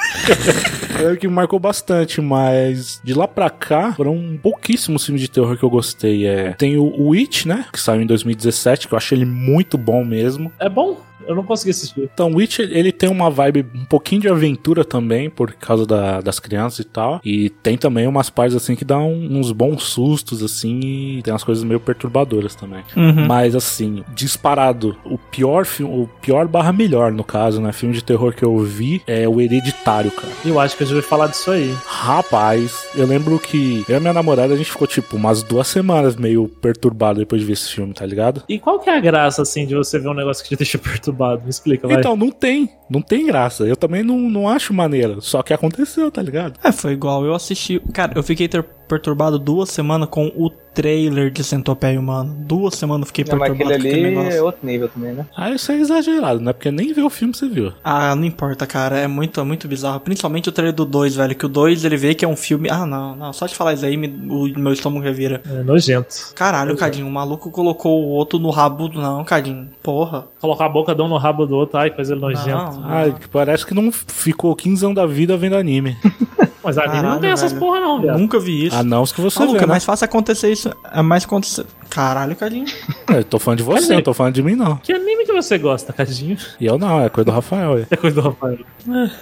É 1.02 1.12
o 1.12 1.16
que 1.16 1.28
me 1.28 1.34
marcou 1.34 1.58
bastante, 1.58 2.20
mas 2.20 3.00
de 3.02 3.14
lá 3.14 3.26
pra 3.26 3.48
cá 3.50 3.92
foram 3.94 4.38
pouquíssimos 4.42 5.04
filmes 5.04 5.22
de 5.22 5.30
terror 5.30 5.56
que 5.56 5.64
eu 5.64 5.70
gostei. 5.70 6.26
É, 6.26 6.52
tem 6.52 6.76
o, 6.76 7.12
It, 7.12 7.46
né? 7.46 7.64
Que 7.72 7.80
saiu 7.80 8.02
em 8.02 8.06
2017, 8.06 8.88
que 8.88 8.94
eu 8.94 8.98
achei 8.98 9.16
ele 9.18 9.24
muito 9.24 9.78
bom 9.78 10.04
mesmo. 10.04 10.52
É 10.58 10.68
bom? 10.68 11.07
Eu 11.28 11.34
não 11.36 11.44
consegui 11.44 11.70
assistir. 11.70 12.08
Então, 12.12 12.32
o 12.32 12.36
Witch, 12.36 12.58
ele 12.60 12.90
tem 12.90 13.08
uma 13.08 13.30
vibe 13.30 13.66
um 13.74 13.84
pouquinho 13.84 14.22
de 14.22 14.28
aventura 14.28 14.84
também, 14.84 15.28
por 15.28 15.52
causa 15.52 15.86
da- 15.86 16.20
das 16.20 16.40
crianças 16.40 16.80
e 16.80 16.84
tal. 16.84 17.20
E 17.24 17.50
tem 17.50 17.76
também 17.76 18.06
umas 18.06 18.30
partes, 18.30 18.56
assim, 18.56 18.74
que 18.74 18.84
dão 18.84 19.12
uns 19.12 19.52
bons 19.52 19.82
sustos, 19.84 20.42
assim, 20.42 20.80
e 21.18 21.22
tem 21.22 21.32
umas 21.32 21.44
coisas 21.44 21.62
meio 21.62 21.78
perturbadoras 21.78 22.54
também. 22.54 22.82
Uhum. 22.96 23.26
Mas, 23.26 23.54
assim, 23.54 24.02
disparado, 24.14 24.96
o 25.04 25.18
pior 25.18 25.64
filme, 25.66 26.02
o 26.02 26.08
pior 26.20 26.48
barra 26.48 26.72
melhor, 26.72 27.12
no 27.12 27.22
caso, 27.22 27.60
né, 27.60 27.72
filme 27.72 27.94
de 27.94 28.02
terror 28.02 28.32
que 28.34 28.42
eu 28.44 28.56
vi 28.58 29.02
é 29.06 29.28
o 29.28 29.40
Hereditário, 29.40 30.10
cara. 30.10 30.32
Eu 30.44 30.58
acho 30.58 30.76
que 30.76 30.82
eu 30.82 30.86
já 30.86 30.94
ouvi 30.96 31.06
falar 31.06 31.26
disso 31.26 31.50
aí. 31.50 31.74
Rapaz, 31.86 32.86
eu 32.94 33.06
lembro 33.06 33.38
que 33.38 33.84
eu 33.88 33.96
e 33.96 34.00
minha 34.00 34.12
namorada, 34.14 34.54
a 34.54 34.56
gente 34.56 34.70
ficou, 34.70 34.86
tipo, 34.86 35.14
umas 35.16 35.42
duas 35.42 35.66
semanas 35.66 36.16
meio 36.16 36.48
perturbado 36.48 37.18
depois 37.18 37.40
de 37.42 37.46
ver 37.46 37.52
esse 37.52 37.68
filme, 37.70 37.92
tá 37.92 38.06
ligado? 38.06 38.42
E 38.48 38.58
qual 38.58 38.78
que 38.78 38.88
é 38.88 38.96
a 38.96 39.00
graça, 39.00 39.42
assim, 39.42 39.66
de 39.66 39.74
você 39.74 39.98
ver 39.98 40.08
um 40.08 40.14
negócio 40.14 40.42
que 40.42 40.48
te 40.48 40.56
deixa 40.56 40.78
perturbado? 40.78 41.17
Me 41.18 41.50
explica, 41.50 41.86
vai. 41.88 41.98
Então, 41.98 42.16
não 42.16 42.30
tem. 42.30 42.70
Não 42.88 43.02
tem 43.02 43.26
graça. 43.26 43.64
Eu 43.64 43.76
também 43.76 44.02
não, 44.02 44.18
não 44.18 44.48
acho 44.48 44.72
maneira. 44.72 45.20
Só 45.20 45.42
que 45.42 45.52
aconteceu, 45.52 46.10
tá 46.10 46.22
ligado? 46.22 46.58
É, 46.62 46.72
foi 46.72 46.92
igual. 46.92 47.24
Eu 47.24 47.34
assisti. 47.34 47.80
Cara, 47.92 48.12
eu 48.16 48.22
fiquei 48.22 48.48
ter- 48.48 48.64
perturbado 48.88 49.38
duas 49.38 49.68
semanas 49.70 50.08
com 50.10 50.26
o 50.34 50.50
trailer 50.74 51.30
de 51.30 51.42
Centopeia 51.42 51.98
Humano. 51.98 52.34
Duas 52.40 52.74
semanas 52.76 53.02
eu 53.02 53.06
fiquei 53.08 53.24
Não, 53.24 53.36
mas 53.36 53.48
perturbado 53.48 53.80
com 53.80 53.86
aquele 53.86 53.98
ali 54.06 54.14
é 54.14 54.16
negócio. 54.16 54.44
outro 54.44 54.66
nível 54.66 54.88
também, 54.88 55.12
né? 55.12 55.26
Ah, 55.36 55.50
isso 55.50 55.72
é 55.72 55.76
exagerado, 55.76 56.40
né? 56.40 56.52
Porque 56.52 56.70
nem 56.70 56.92
ver 56.92 57.02
o 57.02 57.10
filme 57.10 57.34
você 57.34 57.48
viu. 57.48 57.72
Ah, 57.82 58.14
não 58.14 58.24
importa, 58.24 58.64
cara. 58.66 58.96
É 58.96 59.08
muito, 59.08 59.40
é 59.40 59.42
muito 59.44 59.66
bizarro. 59.66 59.98
Principalmente 59.98 60.48
o 60.48 60.52
trailer 60.52 60.72
do 60.74 60.84
2, 60.84 61.16
velho. 61.16 61.34
Que 61.34 61.46
o 61.46 61.48
2 61.48 61.84
ele 61.84 61.96
vê 61.96 62.14
que 62.14 62.24
é 62.24 62.28
um 62.28 62.36
filme. 62.36 62.68
Ah, 62.70 62.86
não, 62.86 63.16
não. 63.16 63.32
Só 63.32 63.46
de 63.46 63.56
falar 63.56 63.74
isso 63.74 63.84
aí, 63.84 63.96
me- 63.96 64.06
o 64.28 64.58
meu 64.58 64.72
estômago 64.72 65.04
revira. 65.04 65.42
É 65.50 65.62
nojento. 65.64 66.14
Caralho, 66.34 66.76
Cadinho, 66.76 67.08
o 67.08 67.10
maluco 67.10 67.50
colocou 67.50 68.00
o 68.04 68.08
outro 68.10 68.38
no 68.38 68.50
rabo. 68.50 68.88
do- 68.88 69.00
Não, 69.00 69.24
Cadinho. 69.24 69.68
Porra. 69.82 70.26
Colocar 70.40 70.66
a 70.66 70.68
boca 70.68 70.94
de 70.94 71.02
um 71.02 71.08
no 71.08 71.16
rabo 71.16 71.44
do 71.44 71.56
outro, 71.56 71.76
ai, 71.76 71.90
coisa 71.90 72.14
nojenta. 72.14 72.50
Não. 72.52 72.84
Ah, 72.84 73.10
que 73.10 73.26
parece 73.28 73.66
que 73.66 73.74
não 73.74 73.90
ficou 73.90 74.54
15 74.54 74.84
anos 74.84 74.94
da 74.94 75.06
vida 75.06 75.36
vendo 75.36 75.56
anime. 75.56 75.96
Mas 76.62 76.76
a 76.78 76.84
anime 76.84 77.02
não 77.02 77.20
tem 77.20 77.30
essas 77.30 77.52
velho. 77.52 77.64
porra, 77.64 77.80
não, 77.80 78.00
viado. 78.00 78.18
Nunca 78.18 78.38
vi 78.40 78.66
isso. 78.66 78.76
A 78.76 78.82
não, 78.82 79.02
os 79.02 79.12
que 79.12 79.20
você 79.20 79.38
Maluco, 79.38 79.58
vê, 79.58 79.64
é 79.64 79.66
né? 79.66 79.70
mais 79.70 79.84
fácil 79.84 80.04
acontecer 80.04 80.50
isso. 80.50 80.70
É 80.92 81.02
mais 81.02 81.24
acontecer. 81.24 81.64
Caralho, 81.88 82.34
Cadinho. 82.36 82.66
Eu 83.08 83.24
tô 83.24 83.38
falando 83.38 83.58
de 83.58 83.64
você, 83.64 83.94
não 83.94 84.02
tô 84.02 84.12
falando 84.12 84.34
de 84.34 84.42
mim, 84.42 84.54
não. 84.54 84.76
Que 84.76 84.92
anime 84.92 85.24
que 85.24 85.32
você 85.32 85.56
gosta, 85.56 85.92
Cadinho? 85.92 86.36
E 86.60 86.66
eu 86.66 86.78
não, 86.78 87.00
é 87.00 87.08
coisa 87.08 87.26
do 87.26 87.32
Rafael. 87.32 87.74
aí. 87.74 87.86
É 87.90 87.96
coisa 87.96 88.20
do 88.20 88.28
Rafael. 88.28 88.58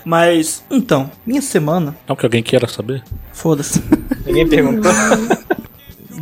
Mas, 0.04 0.64
então, 0.70 1.10
minha 1.24 1.42
semana. 1.42 1.94
Não 2.08 2.16
que 2.16 2.24
alguém 2.26 2.42
queira 2.42 2.66
saber. 2.66 3.02
Foda-se. 3.32 3.82
Ninguém 4.24 4.48
perguntou. 4.48 4.90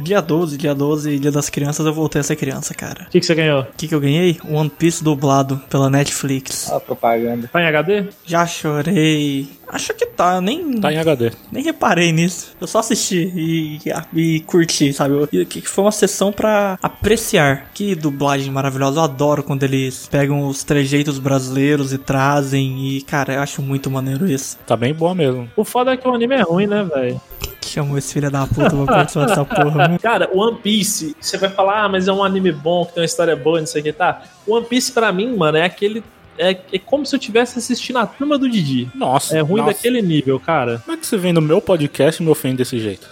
Dia 0.03 0.21
12, 0.21 0.57
dia 0.57 0.75
12, 0.75 1.19
dia 1.19 1.31
das 1.31 1.49
crianças, 1.49 1.85
eu 1.87 1.93
voltei 1.95 2.21
a 2.21 2.25
ser 2.25 2.37
criança, 2.37 2.75
cara. 2.75 3.05
O 3.07 3.11
que, 3.11 3.21
que 3.21 3.27
você 3.27 3.35
ganhou? 3.35 3.63
O 3.63 3.67
que, 3.77 3.89
que 3.89 3.95
eu 3.95 4.01
ganhei? 4.01 4.39
One 4.49 4.69
Piece 4.71 5.03
dublado 5.03 5.61
pela 5.71 5.89
Netflix. 5.91 6.69
Ó, 6.71 6.77
a 6.77 6.81
propaganda. 6.81 7.49
Tá 7.53 7.63
em 7.63 7.67
HD? 7.67 8.05
Já 8.25 8.47
chorei. 8.47 9.49
Acho 9.67 9.95
que 9.95 10.05
tá, 10.07 10.37
eu 10.37 10.41
nem, 10.41 10.79
Tá 10.81 10.93
em 10.93 10.99
HD. 10.99 11.33
nem 11.51 11.65
reparei 11.65 12.13
nisso. 12.13 12.55
Eu 12.61 12.67
só 12.67 12.81
assisti 12.81 13.33
e, 13.35 13.79
e 14.15 14.41
curti, 14.41 14.93
sabe? 14.93 15.15
E 15.33 15.45
Que 15.47 15.63
foi 15.63 15.85
uma 15.85 15.93
sessão 15.93 16.31
pra 16.33 16.79
apreciar. 16.83 17.71
Que 17.73 17.95
dublagem 17.95 18.53
maravilhosa. 18.53 18.99
Eu 19.01 19.05
adoro 19.05 19.43
quando 19.43 19.63
eles 19.63 20.07
pegam 20.11 20.47
os 20.47 20.63
trejeitos 20.65 21.19
brasileiros 21.19 21.93
e 21.93 21.99
trazem. 21.99 22.89
E, 22.97 23.03
cara, 23.03 23.35
eu 23.35 23.41
acho 23.41 23.63
muito 23.63 23.91
maneiro 23.91 24.31
isso. 24.31 24.59
Tá 24.67 24.77
bem 24.77 24.93
boa 24.95 25.15
mesmo. 25.15 25.49
O 25.57 25.65
foda 25.65 25.93
é 25.93 25.97
que 25.97 26.07
o 26.07 26.13
anime 26.15 26.35
é 26.35 26.43
ruim, 26.43 26.67
né, 26.67 26.85
velho? 26.85 27.21
Chamou 27.69 27.99
esse 27.99 28.13
filho 28.13 28.31
da 28.31 28.47
puta 28.47 28.71
pra 28.71 28.87
participar 28.87 29.27
dessa 29.27 29.45
porra, 29.45 29.71
mano. 29.71 29.99
Cara, 29.99 30.31
One 30.33 30.59
Piece, 30.59 31.17
você 31.21 31.37
vai 31.37 31.51
falar, 31.51 31.85
ah, 31.85 31.89
mas 31.89 32.07
é 32.07 32.13
um 32.13 32.23
anime 32.23 32.53
bom, 32.53 32.85
que 32.85 32.95
tem 32.95 33.03
uma 33.03 33.07
história 33.07 33.35
boa, 33.35 33.59
não 33.59 33.67
sei 33.67 33.81
o 33.81 33.85
que, 33.85 33.93
tá? 33.93 34.23
One 34.47 34.65
Piece 34.65 34.93
pra 34.93 35.11
mim, 35.13 35.37
mano, 35.37 35.59
é 35.59 35.65
aquele. 35.65 36.05
É, 36.39 36.57
é 36.73 36.79
como 36.79 37.07
se 37.07 37.15
eu 37.15 37.21
tivesse 37.21 37.59
assistindo 37.59 37.99
a 37.99 38.07
turma 38.07 38.39
do 38.39 38.49
Didi. 38.49 38.89
Nossa. 38.95 39.37
É 39.37 39.41
ruim 39.41 39.61
nossa. 39.61 39.73
daquele 39.73 40.03
nível, 40.03 40.39
cara. 40.41 40.81
Como 40.85 40.97
é 40.97 41.01
que 41.01 41.07
você 41.07 41.17
vem 41.17 41.33
no 41.33 41.41
meu 41.41 41.61
podcast 41.61 42.23
e 42.23 42.25
me 42.25 42.31
ofende 42.31 42.59
desse 42.59 42.79
jeito? 42.79 43.09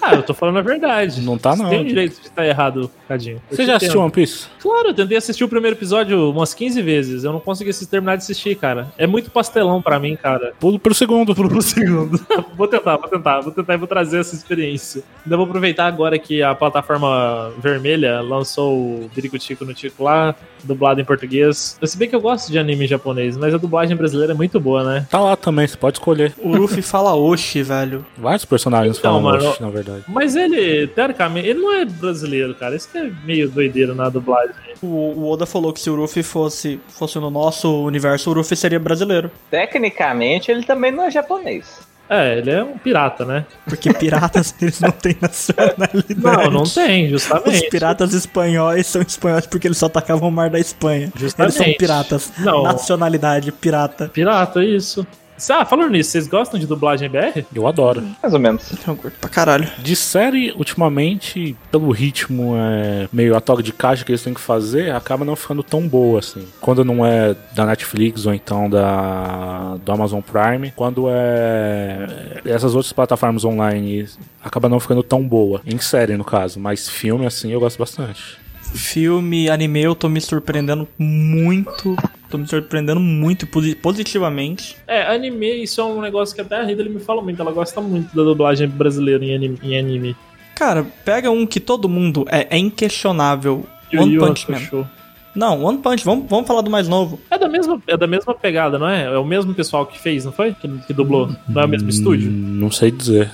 Ah, 0.00 0.14
eu 0.14 0.22
tô 0.22 0.34
falando 0.34 0.58
a 0.58 0.62
verdade. 0.62 1.20
Não 1.20 1.38
tá, 1.38 1.54
Você 1.54 1.62
não. 1.62 1.70
tem 1.70 1.80
o 1.80 1.84
direito 1.84 2.20
de 2.20 2.26
estar 2.26 2.46
errado, 2.46 2.90
Cadinho. 3.08 3.40
Eu 3.50 3.56
Você 3.56 3.66
já 3.66 3.76
assistiu. 3.76 4.00
One 4.00 4.10
Piece? 4.10 4.46
Claro, 4.60 4.88
eu 4.88 4.94
tentei 4.94 5.16
assistir 5.16 5.44
o 5.44 5.48
primeiro 5.48 5.76
episódio 5.76 6.30
umas 6.30 6.54
15 6.54 6.82
vezes. 6.82 7.24
Eu 7.24 7.32
não 7.32 7.40
consegui 7.40 7.70
terminar 7.86 8.16
de 8.16 8.22
assistir, 8.22 8.54
cara. 8.56 8.92
É 8.96 9.06
muito 9.06 9.30
pastelão 9.30 9.80
pra 9.80 9.98
mim, 9.98 10.16
cara. 10.16 10.52
Pulo 10.58 10.78
pro 10.78 10.94
segundo. 10.94 11.34
Pulo 11.34 11.48
pro 11.48 11.62
segundo. 11.62 12.24
vou 12.56 12.66
tentar, 12.66 12.96
vou 12.96 13.08
tentar, 13.08 13.40
vou 13.40 13.52
tentar 13.52 13.74
e 13.74 13.76
vou 13.76 13.86
trazer 13.86 14.20
essa 14.20 14.34
experiência. 14.34 15.02
Ainda 15.24 15.36
vou 15.36 15.46
aproveitar 15.46 15.86
agora 15.86 16.18
que 16.18 16.42
a 16.42 16.54
plataforma 16.54 17.52
vermelha 17.58 18.20
lançou 18.20 18.74
o 18.74 19.10
Biricutico 19.14 19.64
no 19.64 19.74
Tico 19.74 20.02
lá, 20.02 20.34
dublado 20.62 21.00
em 21.00 21.04
português. 21.04 21.78
Se 21.82 21.98
bem 21.98 22.08
que 22.08 22.16
eu 22.16 22.20
gosto 22.20 22.50
de 22.50 22.58
anime 22.64 22.86
japonês, 22.86 23.36
mas 23.36 23.54
a 23.54 23.58
dublagem 23.58 23.96
brasileira 23.96 24.32
é 24.32 24.36
muito 24.36 24.58
boa, 24.58 24.82
né? 24.82 25.06
Tá 25.10 25.20
lá 25.20 25.36
também, 25.36 25.66
você 25.66 25.76
pode 25.76 25.98
escolher. 25.98 26.32
O 26.38 26.54
Luffy 26.56 26.82
fala 26.82 27.14
Oshi, 27.14 27.62
velho. 27.62 28.04
Vários 28.16 28.44
personagens 28.44 28.98
Então, 28.98 29.12
falam 29.20 29.22
mano, 29.22 29.50
Osh, 29.50 29.60
na 29.60 29.70
verdade. 29.70 30.04
Mas 30.08 30.34
ele, 30.34 30.86
teoricamente, 30.88 31.48
ele 31.48 31.60
não 31.60 31.72
é 31.72 31.84
brasileiro, 31.84 32.54
cara. 32.54 32.74
Isso 32.74 32.90
que 32.90 32.98
é 32.98 33.10
meio 33.24 33.48
doideiro 33.48 33.94
na 33.94 34.08
dublagem. 34.08 34.54
O, 34.82 34.86
o 34.86 35.30
Oda 35.30 35.46
falou 35.46 35.72
que 35.72 35.80
se 35.80 35.88
o 35.90 35.94
Luffy 35.94 36.22
fosse, 36.22 36.80
fosse 36.88 37.18
no 37.18 37.30
nosso 37.30 37.84
universo, 37.84 38.30
o 38.30 38.34
Luffy 38.34 38.56
seria 38.56 38.78
brasileiro. 38.80 39.30
Tecnicamente, 39.50 40.50
ele 40.50 40.64
também 40.64 40.90
não 40.92 41.04
é 41.04 41.10
japonês. 41.10 41.80
É, 42.08 42.38
ele 42.38 42.50
é 42.50 42.62
um 42.62 42.76
pirata, 42.76 43.24
né? 43.24 43.46
Porque 43.64 43.92
piratas, 43.92 44.54
eles 44.60 44.78
não 44.80 44.90
têm 44.90 45.16
nacionalidade. 45.20 46.14
Não, 46.16 46.50
não 46.50 46.62
tem, 46.64 47.06
Os 47.06 47.22
justamente. 47.22 47.70
piratas 47.70 48.12
espanhóis 48.12 48.86
são 48.86 49.00
espanhóis 49.00 49.46
porque 49.46 49.66
eles 49.68 49.78
só 49.78 49.86
atacavam 49.86 50.28
o 50.28 50.32
mar 50.32 50.50
da 50.50 50.58
Espanha. 50.58 51.10
Justamente. 51.16 51.56
Eles 51.56 51.66
são 51.66 51.76
piratas. 51.78 52.32
Não. 52.38 52.62
Nacionalidade, 52.62 53.50
pirata. 53.52 54.08
Pirata, 54.08 54.62
isso. 54.62 55.06
Ah, 55.48 55.64
falando 55.64 55.90
nisso, 55.90 56.10
vocês 56.10 56.26
gostam 56.26 56.58
de 56.58 56.66
dublagem 56.66 57.08
BR? 57.08 57.44
Eu 57.54 57.66
adoro. 57.66 58.02
Mais 58.22 58.32
ou 58.32 58.40
menos. 58.40 58.72
Eu 58.86 58.96
curto 58.96 59.18
pra 59.18 59.28
caralho. 59.28 59.68
De 59.78 59.96
série, 59.96 60.52
ultimamente, 60.52 61.56
pelo 61.70 61.90
ritmo 61.90 62.54
é, 62.56 63.08
meio 63.12 63.36
a 63.36 63.40
toque 63.40 63.62
de 63.62 63.72
caixa 63.72 64.04
que 64.04 64.12
eles 64.12 64.22
têm 64.22 64.34
que 64.34 64.40
fazer, 64.40 64.92
acaba 64.92 65.24
não 65.24 65.36
ficando 65.36 65.62
tão 65.62 65.86
boa 65.86 66.18
assim. 66.18 66.46
Quando 66.60 66.84
não 66.84 67.04
é 67.04 67.34
da 67.54 67.66
Netflix 67.66 68.26
ou 68.26 68.34
então 68.34 68.68
da 68.68 69.76
do 69.84 69.92
Amazon 69.92 70.20
Prime, 70.20 70.72
quando 70.74 71.06
é 71.08 72.40
essas 72.44 72.74
outras 72.74 72.92
plataformas 72.92 73.44
online, 73.44 74.08
acaba 74.42 74.68
não 74.68 74.80
ficando 74.80 75.02
tão 75.02 75.26
boa. 75.26 75.60
Em 75.66 75.78
série, 75.78 76.16
no 76.16 76.24
caso. 76.24 76.60
Mas 76.60 76.88
filme, 76.88 77.26
assim, 77.26 77.50
eu 77.52 77.60
gosto 77.60 77.78
bastante. 77.78 78.38
Filme, 78.74 79.48
anime, 79.48 79.82
eu 79.82 79.94
tô 79.94 80.08
me 80.08 80.20
surpreendendo 80.20 80.88
muito. 80.98 81.96
Tô 82.34 82.38
me 82.38 82.48
surpreendendo 82.48 82.98
muito 82.98 83.46
posi- 83.46 83.76
positivamente. 83.76 84.76
É, 84.88 85.02
anime, 85.14 85.62
isso 85.62 85.80
é 85.80 85.84
um 85.84 86.00
negócio 86.00 86.34
que 86.34 86.40
até 86.40 86.56
a 86.56 86.64
Rita 86.64 86.82
ele 86.82 86.88
me 86.88 86.98
fala 86.98 87.22
muito. 87.22 87.40
Ela 87.40 87.52
gosta 87.52 87.80
muito 87.80 88.12
da 88.14 88.24
dublagem 88.24 88.66
brasileira 88.66 89.24
em 89.24 89.36
anime. 89.36 89.58
Em 89.62 89.78
anime. 89.78 90.16
Cara, 90.56 90.84
pega 91.04 91.30
um 91.30 91.46
que 91.46 91.60
todo 91.60 91.88
mundo 91.88 92.24
é, 92.28 92.48
é 92.50 92.58
inquestionável. 92.58 93.64
Yu 93.92 94.02
One 94.02 94.12
Yu 94.14 94.20
Punch 94.20 94.50
Man. 94.50 94.84
Não, 95.32 95.62
One 95.62 95.78
Punch, 95.78 96.04
vamos, 96.04 96.28
vamos 96.28 96.44
falar 96.48 96.62
do 96.62 96.70
mais 96.70 96.88
novo. 96.88 97.20
É 97.30 97.38
da, 97.38 97.48
mesma, 97.48 97.80
é 97.86 97.96
da 97.96 98.06
mesma 98.08 98.34
pegada, 98.34 98.80
não 98.80 98.88
é? 98.88 99.04
É 99.04 99.16
o 99.18 99.24
mesmo 99.24 99.54
pessoal 99.54 99.86
que 99.86 99.96
fez, 99.96 100.24
não 100.24 100.32
foi? 100.32 100.54
Que, 100.54 100.66
que 100.88 100.92
dublou. 100.92 101.30
Não 101.48 101.62
é 101.62 101.64
o 101.66 101.68
mesmo 101.68 101.88
estúdio? 101.88 102.30
Hum, 102.30 102.56
Não 102.58 102.70
sei 102.72 102.90
dizer. 102.90 103.30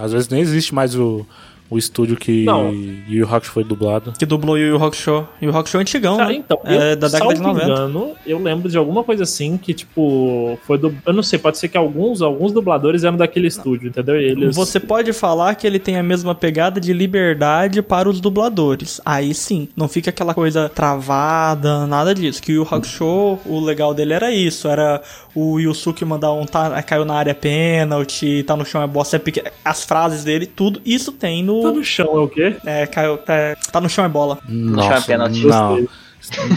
Às 0.00 0.12
vezes 0.14 0.30
nem 0.30 0.40
existe 0.40 0.74
mais 0.74 0.94
o, 0.94 1.26
O 1.70 1.78
estúdio 1.78 2.16
que 2.16 2.44
Não. 2.44 2.72
Yu 2.72 3.20
Yu 3.20 3.28
Hakusho 3.32 3.52
foi 3.52 3.62
dublado. 3.62 4.12
Que 4.18 4.26
dublou 4.26 4.58
Yu 4.58 4.70
Yu 4.70 4.84
Hakusho. 4.84 5.26
Yu 5.40 5.56
Hakusho 5.56 5.76
é 5.78 5.80
antigão, 5.80 6.16
Cara, 6.16 6.30
né? 6.30 6.34
então, 6.34 6.58
é 6.64 6.92
eu, 6.92 6.96
da 6.96 7.06
década 7.06 7.32
de 7.32 7.38
salvo 7.38 7.58
90. 7.60 7.64
engano, 7.64 8.12
eu 8.26 8.42
lembro 8.42 8.68
de 8.68 8.76
alguma 8.76 9.04
coisa 9.04 9.22
assim 9.22 9.56
que, 9.56 9.72
tipo, 9.72 10.58
foi 10.66 10.76
do. 10.78 10.92
Eu 11.06 11.12
não 11.12 11.22
sei, 11.22 11.38
pode 11.38 11.58
ser 11.58 11.68
que 11.68 11.78
alguns, 11.78 12.22
alguns 12.22 12.50
dubladores 12.52 13.04
eram 13.04 13.16
daquele 13.16 13.46
estúdio, 13.46 13.88
entendeu? 13.88 14.20
E 14.20 14.24
eles. 14.24 14.56
Você 14.56 14.80
pode 14.80 15.12
falar 15.12 15.54
que 15.54 15.64
ele 15.66 15.78
tem 15.78 15.96
a 15.96 16.02
mesma 16.02 16.34
pegada 16.34 16.80
de 16.80 16.92
liberdade 16.92 17.80
para 17.82 18.08
os 18.08 18.20
dubladores. 18.20 19.00
Aí 19.04 19.32
sim, 19.32 19.68
não 19.76 19.86
fica 19.88 20.10
aquela 20.10 20.34
coisa 20.34 20.68
travada, 20.68 21.86
nada 21.86 22.12
disso. 22.14 22.42
Que 22.42 22.52
o 22.52 22.56
Yu 22.56 22.68
Hakusho, 22.68 23.38
o 23.46 23.60
legal 23.60 23.94
dele 23.94 24.12
era 24.12 24.32
isso, 24.32 24.66
era 24.66 25.00
o 25.34 25.58
Yusuke 25.58 26.04
mandar 26.04 26.32
um 26.32 26.44
tá, 26.46 26.82
caiu 26.82 27.04
na 27.04 27.14
área 27.14 27.34
pênalti, 27.34 28.42
tá 28.46 28.56
no 28.56 28.64
chão 28.64 28.82
é 28.82 28.86
bosta, 28.86 29.16
é 29.16 29.18
peque- 29.18 29.44
as 29.64 29.84
frases 29.84 30.24
dele, 30.24 30.46
tudo 30.46 30.80
isso 30.84 31.12
tem 31.12 31.44
Tá 31.46 31.52
no 31.52 31.72
no 31.74 31.84
chão, 31.84 32.06
é 32.06 32.18
o 32.20 32.28
quê? 32.28 32.56
é, 32.66 32.86
caiu, 32.86 33.16
tá, 33.18 33.56
tá 33.72 33.80
no 33.80 33.88
chão 33.88 34.04
é 34.04 34.08
bola. 34.08 34.38
Nossa, 34.48 35.06
pênalti. 35.06 35.46
não. 35.46 35.86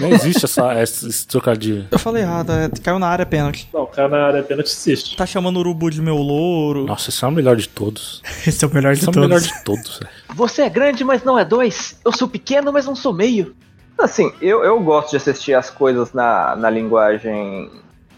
Não 0.02 0.10
existe 0.10 0.44
essa, 0.44 0.82
esse, 0.84 1.08
esse 1.08 1.26
trocadilho. 1.26 1.88
Eu 1.90 1.98
falei 1.98 2.22
errado, 2.24 2.52
é, 2.52 2.70
caiu 2.84 3.00
na 3.00 3.08
área 3.08 3.26
pênalti. 3.26 3.70
Não, 3.74 3.86
cara 3.86 4.10
na 4.10 4.26
área 4.28 4.44
pênalti 4.44 4.68
existe. 4.68 5.16
Tá 5.16 5.26
chamando 5.26 5.56
o 5.56 5.60
urubu 5.62 5.90
de 5.90 6.02
meu 6.02 6.18
louro. 6.18 6.86
Nossa, 6.86 7.10
esse 7.10 7.24
é 7.24 7.28
o 7.28 7.32
melhor 7.32 7.56
de 7.56 7.70
todos. 7.70 8.22
Esse 8.46 8.66
é 8.66 8.68
o 8.68 8.74
melhor 8.74 8.94
de 8.94 9.00
Esse 9.00 9.08
é 9.08 9.10
o 9.10 9.14
todos. 9.14 9.30
melhor 9.30 9.40
de 9.42 9.64
todos, 9.64 10.00
velho. 10.00 10.12
Você 10.36 10.64
é 10.64 10.70
grande, 10.70 11.06
mas 11.06 11.24
não 11.24 11.40
é 11.40 11.46
dois. 11.46 11.98
Eu 12.04 12.12
sou 12.12 12.28
pequeno, 12.28 12.74
mas 12.74 12.86
não 12.86 12.94
sou 12.96 13.14
meio. 13.14 13.56
Assim, 13.98 14.30
eu, 14.42 14.66
eu 14.66 14.78
gosto 14.82 15.12
de 15.12 15.18
assistir 15.18 15.54
as 15.54 15.70
coisas 15.70 16.12
na, 16.12 16.58
na 16.58 16.70
linguagem 16.70 17.70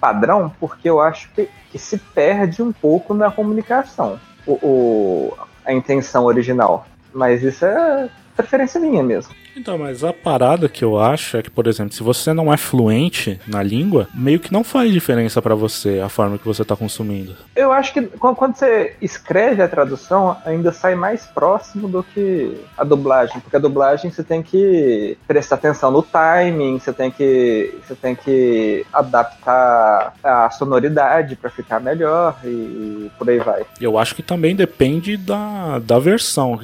padrão, 0.05 0.51
porque 0.59 0.87
eu 0.89 1.01
acho 1.01 1.29
que, 1.33 1.49
que 1.71 1.79
se 1.79 1.97
perde 1.97 2.61
um 2.61 2.71
pouco 2.71 3.13
na 3.13 3.31
comunicação 3.31 4.19
o, 4.45 4.53
o- 4.61 5.33
a 5.65 5.73
intenção 5.73 6.25
original. 6.25 6.85
Mas 7.11 7.41
isso 7.41 7.65
é 7.65 8.07
preferência 8.35 8.79
minha 8.79 9.01
mesmo. 9.01 9.33
Então, 9.55 9.77
mas 9.77 10.03
a 10.03 10.11
parada 10.11 10.67
que 10.67 10.83
eu 10.83 10.99
acho 10.99 11.37
é 11.37 11.41
que, 11.41 11.49
por 11.49 11.65
exemplo, 11.65 11.93
se 11.93 12.03
você 12.03 12.33
não 12.33 12.53
é 12.53 12.57
fluente 12.57 13.39
na 13.47 13.63
língua, 13.63 14.07
meio 14.13 14.39
que 14.39 14.51
não 14.51 14.63
faz 14.63 14.91
diferença 14.91 15.41
pra 15.41 15.55
você 15.55 16.01
a 16.03 16.09
forma 16.09 16.37
que 16.37 16.45
você 16.45 16.65
tá 16.65 16.75
consumindo. 16.75 17.35
Eu 17.55 17.71
acho 17.71 17.93
que 17.93 18.01
quando 18.01 18.55
você 18.55 18.95
escreve 19.01 19.61
a 19.61 19.67
tradução, 19.67 20.35
ainda 20.45 20.71
sai 20.73 20.93
mais 20.93 21.25
próximo 21.25 21.87
do 21.87 22.03
que 22.03 22.57
a 22.77 22.83
dublagem, 22.83 23.39
porque 23.39 23.55
a 23.55 23.59
dublagem 23.59 24.11
você 24.11 24.23
tem 24.23 24.43
que 24.43 25.17
prestar 25.25 25.55
atenção 25.55 25.89
no 25.89 26.03
timing, 26.03 26.77
você 26.77 26.91
tem 26.91 27.09
que, 27.09 27.73
você 27.87 27.95
tem 27.95 28.13
que 28.13 28.85
adaptar 28.91 30.13
a 30.21 30.49
sonoridade 30.49 31.35
para 31.37 31.49
ficar 31.49 31.79
melhor 31.79 32.37
e 32.43 33.09
por 33.17 33.29
aí 33.29 33.39
vai. 33.39 33.63
Eu 33.79 33.97
acho 33.97 34.15
que 34.15 34.21
também 34.21 34.55
depende 34.55 35.15
da, 35.15 35.79
da 35.79 35.97
versão. 35.97 36.59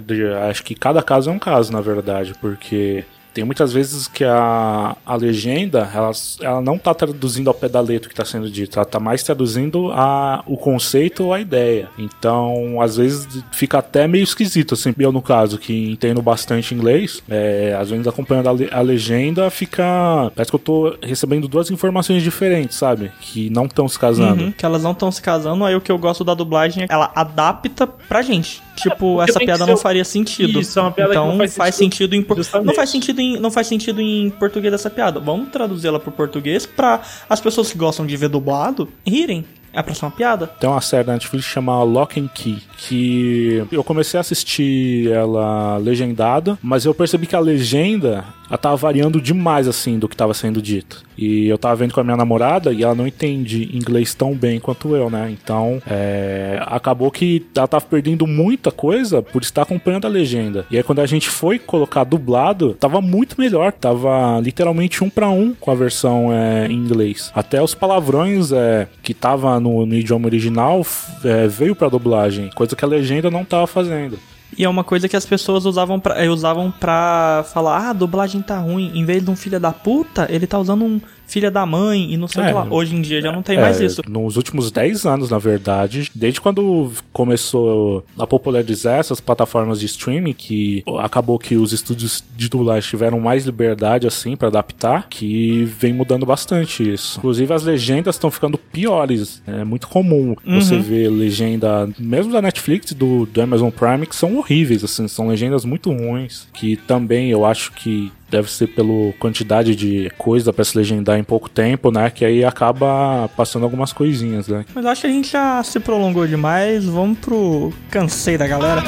Acho 0.49 0.63
que 0.63 0.75
cada 0.75 1.01
caso 1.01 1.29
é 1.29 1.33
um 1.33 1.39
caso, 1.39 1.71
na 1.71 1.79
verdade, 1.79 2.33
porque 2.41 2.80
eh, 2.81 3.05
tem 3.33 3.43
muitas 3.43 3.71
vezes 3.71 4.07
que 4.07 4.23
a, 4.23 4.95
a 5.05 5.15
legenda 5.15 5.89
ela, 5.93 6.11
ela 6.41 6.61
não 6.61 6.77
tá 6.77 6.93
traduzindo 6.93 7.47
ao 7.49 7.53
pé 7.53 7.69
da 7.69 7.79
letra 7.79 8.07
o 8.07 8.09
que 8.09 8.13
está 8.19 8.25
sendo 8.25 8.49
dito, 8.49 8.77
ela 8.77 8.85
tá 8.85 8.99
mais 8.99 9.23
traduzindo 9.23 9.91
a, 9.93 10.43
o 10.45 10.57
conceito 10.57 11.23
ou 11.25 11.33
a 11.33 11.39
ideia. 11.39 11.89
Então, 11.97 12.81
às 12.81 12.97
vezes 12.97 13.27
fica 13.51 13.77
até 13.79 14.07
meio 14.07 14.23
esquisito, 14.23 14.73
assim, 14.73 14.93
eu 14.99 15.11
no 15.11 15.21
caso, 15.21 15.57
que 15.57 15.89
entendo 15.91 16.21
bastante 16.21 16.75
inglês, 16.75 17.23
é, 17.29 17.75
às 17.79 17.89
vezes 17.89 18.05
acompanhando 18.07 18.49
a, 18.49 18.51
le- 18.51 18.69
a 18.71 18.81
legenda 18.81 19.49
fica. 19.49 20.31
Parece 20.35 20.51
que 20.51 20.55
eu 20.55 20.59
tô 20.59 20.95
recebendo 21.01 21.47
duas 21.47 21.71
informações 21.71 22.21
diferentes, 22.23 22.77
sabe? 22.77 23.11
Que 23.19 23.49
não 23.49 23.65
estão 23.65 23.87
se 23.87 23.97
casando. 23.97 24.43
Uhum, 24.43 24.51
que 24.51 24.65
elas 24.65 24.83
não 24.83 24.91
estão 24.91 25.11
se 25.11 25.21
casando, 25.21 25.63
aí 25.65 25.75
o 25.75 25.81
que 25.81 25.91
eu 25.91 25.97
gosto 25.97 26.23
da 26.23 26.33
dublagem 26.33 26.83
é 26.83 26.87
que 26.87 26.93
ela 26.93 27.11
adapta 27.15 27.87
pra 27.87 28.21
gente. 28.21 28.61
Tipo, 28.75 29.15
porque 29.17 29.29
essa 29.31 29.39
que 29.39 29.45
piada 29.45 29.65
não 29.65 29.77
faria 29.77 30.03
sentido. 30.05 30.59
Isso, 30.59 30.77
é 30.79 30.81
uma 30.81 30.91
piada 30.91 31.11
que 31.11 31.17
então 31.17 31.27
não 31.29 31.37
faz 31.37 31.55
faz 31.55 31.75
sentido. 31.75 32.11
sentido 32.13 32.15
em 32.15 32.65
não 32.65 32.73
faz 32.73 32.89
sentido 32.89 33.20
em 33.21 33.39
não 33.39 33.51
faz 33.51 33.67
sentido 33.67 34.01
em 34.01 34.29
português 34.29 34.73
essa 34.73 34.89
piada. 34.89 35.19
Vamos 35.19 35.49
traduzê-la 35.49 35.99
pro 35.99 36.11
português 36.11 36.65
pra 36.65 37.01
as 37.29 37.39
pessoas 37.39 37.71
que 37.71 37.77
gostam 37.77 38.05
de 38.05 38.17
ver 38.17 38.29
dublado 38.29 38.89
rirem. 39.05 39.45
É 39.73 39.79
a 39.79 39.83
próxima 39.83 40.11
piada. 40.11 40.47
Tem 40.47 40.69
uma 40.69 40.81
série 40.81 41.05
da 41.05 41.13
Netflix 41.13 41.45
chamada 41.45 41.83
Lock 41.83 42.19
and 42.19 42.27
Key, 42.27 42.61
que 42.77 43.65
eu 43.71 43.83
comecei 43.83 44.17
a 44.17 44.21
assistir 44.21 45.09
ela 45.09 45.77
legendada, 45.77 46.59
mas 46.61 46.83
eu 46.83 46.93
percebi 46.93 47.25
que 47.25 47.35
a 47.37 47.39
legenda 47.39 48.25
ela 48.51 48.57
tava 48.57 48.75
variando 48.75 49.21
demais 49.21 49.65
assim 49.65 49.97
do 49.97 50.09
que 50.09 50.15
tava 50.15 50.33
sendo 50.33 50.61
dito. 50.61 51.03
E 51.17 51.47
eu 51.47 51.57
tava 51.57 51.77
vendo 51.77 51.93
com 51.93 52.01
a 52.01 52.03
minha 52.03 52.17
namorada 52.17 52.73
e 52.73 52.83
ela 52.83 52.93
não 52.93 53.07
entende 53.07 53.69
inglês 53.73 54.13
tão 54.13 54.33
bem 54.33 54.59
quanto 54.59 54.93
eu, 54.93 55.09
né? 55.09 55.31
Então, 55.31 55.81
é, 55.89 56.61
acabou 56.65 57.09
que 57.09 57.45
ela 57.55 57.67
tava 57.67 57.85
perdendo 57.85 58.27
muita 58.27 58.69
coisa 58.69 59.21
por 59.21 59.41
estar 59.41 59.61
acompanhando 59.61 60.05
a 60.05 60.09
legenda. 60.09 60.65
E 60.69 60.75
aí 60.75 60.83
quando 60.83 60.99
a 60.99 61.05
gente 61.05 61.29
foi 61.29 61.59
colocar 61.59 62.03
dublado, 62.03 62.73
tava 62.73 62.99
muito 62.99 63.39
melhor, 63.39 63.71
tava 63.71 64.41
literalmente 64.41 65.01
um 65.01 65.09
pra 65.09 65.29
um 65.29 65.53
com 65.53 65.71
a 65.71 65.75
versão 65.75 66.33
é, 66.33 66.67
em 66.67 66.73
inglês. 66.73 67.31
Até 67.33 67.63
os 67.63 67.73
palavrões 67.73 68.51
é, 68.51 68.85
que 69.01 69.13
tava 69.13 69.61
no, 69.61 69.85
no 69.85 69.95
idioma 69.95 70.25
original 70.25 70.85
é, 71.23 71.47
veio 71.47 71.73
pra 71.73 71.87
dublagem, 71.87 72.49
coisa 72.49 72.75
que 72.75 72.83
a 72.83 72.87
legenda 72.87 73.31
não 73.31 73.45
tava 73.45 73.65
fazendo. 73.65 74.19
E 74.61 74.63
é 74.63 74.69
uma 74.69 74.83
coisa 74.83 75.09
que 75.09 75.15
as 75.15 75.25
pessoas 75.25 75.65
usavam 75.65 75.99
pra, 75.99 76.23
eh, 76.23 76.29
usavam 76.29 76.69
pra 76.69 77.43
falar: 77.51 77.79
ah, 77.79 77.89
a 77.89 77.93
dublagem 77.93 78.43
tá 78.43 78.59
ruim. 78.59 78.91
Em 78.93 79.03
vez 79.03 79.25
de 79.25 79.31
um 79.31 79.35
filho 79.35 79.59
da 79.59 79.71
puta, 79.71 80.27
ele 80.29 80.45
tá 80.45 80.59
usando 80.59 80.85
um 80.85 81.01
filha 81.31 81.49
da 81.49 81.65
mãe 81.65 82.11
e 82.13 82.17
não 82.17 82.27
sei 82.27 82.43
o 82.43 82.45
É. 82.45 82.47
que 82.49 82.53
lá. 82.53 82.67
Hoje 82.69 82.95
em 82.95 83.01
dia 83.01 83.21
já 83.21 83.31
não 83.31 83.41
tem 83.41 83.57
mais 83.57 83.79
É, 83.79 83.85
isso. 83.85 84.01
Nos 84.07 84.35
últimos 84.37 84.69
10 84.71 85.05
anos, 85.05 85.29
na 85.29 85.37
verdade, 85.39 86.11
desde 86.13 86.41
quando 86.41 86.91
começou 87.13 88.05
a 88.17 88.27
popularizar 88.27 88.99
essas 88.99 89.21
plataformas 89.21 89.79
de 89.79 89.85
streaming, 89.85 90.33
que 90.33 90.83
acabou 90.99 91.39
que 91.39 91.55
os 91.55 91.71
estúdios 91.71 92.23
de 92.35 92.49
dublagem 92.49 92.89
tiveram 92.89 93.19
mais 93.19 93.45
liberdade 93.45 94.05
assim 94.05 94.35
para 94.35 94.49
adaptar, 94.49 95.07
que 95.09 95.63
vem 95.63 95.93
mudando 95.93 96.25
bastante 96.25 96.83
isso. 96.91 97.17
Inclusive 97.19 97.53
as 97.53 97.63
legendas 97.63 98.15
estão 98.15 98.29
ficando 98.29 98.57
piores. 98.57 99.41
É 99.47 99.63
muito 99.63 99.87
comum 99.87 100.35
você 100.45 100.77
ver 100.77 101.09
legenda, 101.09 101.89
mesmo 101.97 102.33
da 102.33 102.41
Netflix, 102.41 102.91
do, 102.93 103.25
do 103.25 103.41
Amazon 103.41 103.69
Prime, 103.69 104.05
que 104.05 104.15
são 104.15 104.35
horríveis, 104.37 104.83
assim, 104.83 105.07
são 105.07 105.27
legendas 105.29 105.63
muito 105.63 105.89
ruins, 105.91 106.47
que 106.53 106.75
também 106.75 107.29
eu 107.29 107.45
acho 107.45 107.71
que 107.73 108.11
deve 108.31 108.49
ser 108.49 108.67
pela 108.67 109.11
quantidade 109.19 109.75
de 109.75 110.09
coisa 110.17 110.53
pra 110.53 110.63
se 110.63 110.77
legendar 110.77 111.19
em 111.19 111.23
pouco 111.23 111.49
tempo, 111.49 111.91
né? 111.91 112.09
Que 112.09 112.23
aí 112.23 112.43
acaba 112.45 113.29
passando 113.35 113.63
algumas 113.63 113.91
coisinhas, 113.91 114.47
né? 114.47 114.65
Mas 114.73 114.85
acho 114.85 115.01
que 115.01 115.07
a 115.07 115.11
gente 115.11 115.29
já 115.29 115.61
se 115.63 115.79
prolongou 115.79 116.25
demais. 116.25 116.85
Vamos 116.85 117.19
pro 117.19 117.73
cansei 117.89 118.37
da 118.37 118.47
galera. 118.47 118.81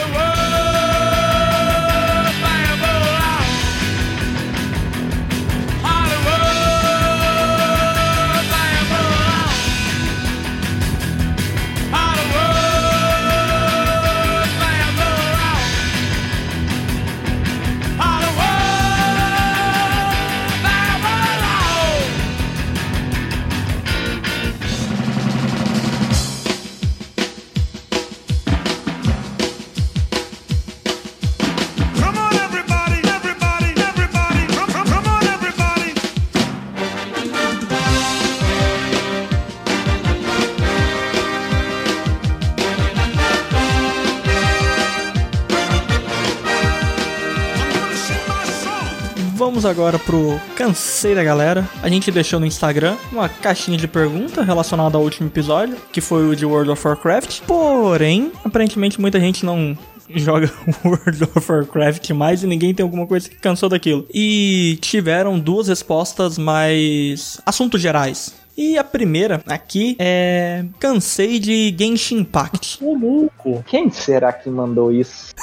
Vamos 49.63 49.80
agora 49.80 49.97
pro 49.97 50.41
cansei 50.58 51.15
da 51.15 51.23
galera. 51.23 51.65
A 51.82 51.88
gente 51.88 52.12
deixou 52.12 52.38
no 52.38 52.45
Instagram 52.45 52.97
uma 53.10 53.30
caixinha 53.30 53.78
de 53.78 53.88
pergunta 53.88 54.43
relacionada 54.43 54.97
ao 54.97 55.04
último 55.06 55.30
episódio, 55.30 55.78
que 55.89 56.02
foi 56.02 56.28
o 56.28 56.36
de 56.36 56.45
World 56.45 56.69
of 56.71 56.86
Warcraft. 56.86 57.43
Porém, 57.47 58.30
aparentemente 58.43 58.99
muita 58.99 59.21
gente 59.21 59.45
não 59.45 59.78
joga 60.10 60.52
World 60.84 61.23
of 61.23 61.49
Warcraft 61.49 62.10
mais 62.10 62.43
e 62.43 62.47
ninguém 62.47 62.73
tem 62.73 62.84
alguma 62.84 63.08
coisa 63.08 63.30
que 63.30 63.38
cansou 63.38 63.69
daquilo. 63.69 64.06
E 64.13 64.78
tiveram 64.82 65.39
duas 65.39 65.69
respostas 65.69 66.38
mais 66.38 67.39
assuntos 67.45 67.82
gerais. 67.82 68.36
E 68.58 68.78
a 68.78 68.84
primeira 68.84 69.41
aqui 69.47 69.95
é 69.97 70.65
cansei 70.78 71.39
de 71.39 71.73
Genshin 71.80 72.17
Impact. 72.17 72.84
Ô, 72.84 72.95
louco. 72.95 73.63
Quem 73.65 73.89
será 73.89 74.34
que 74.34 74.49
mandou 74.49 74.91
isso? 74.91 75.34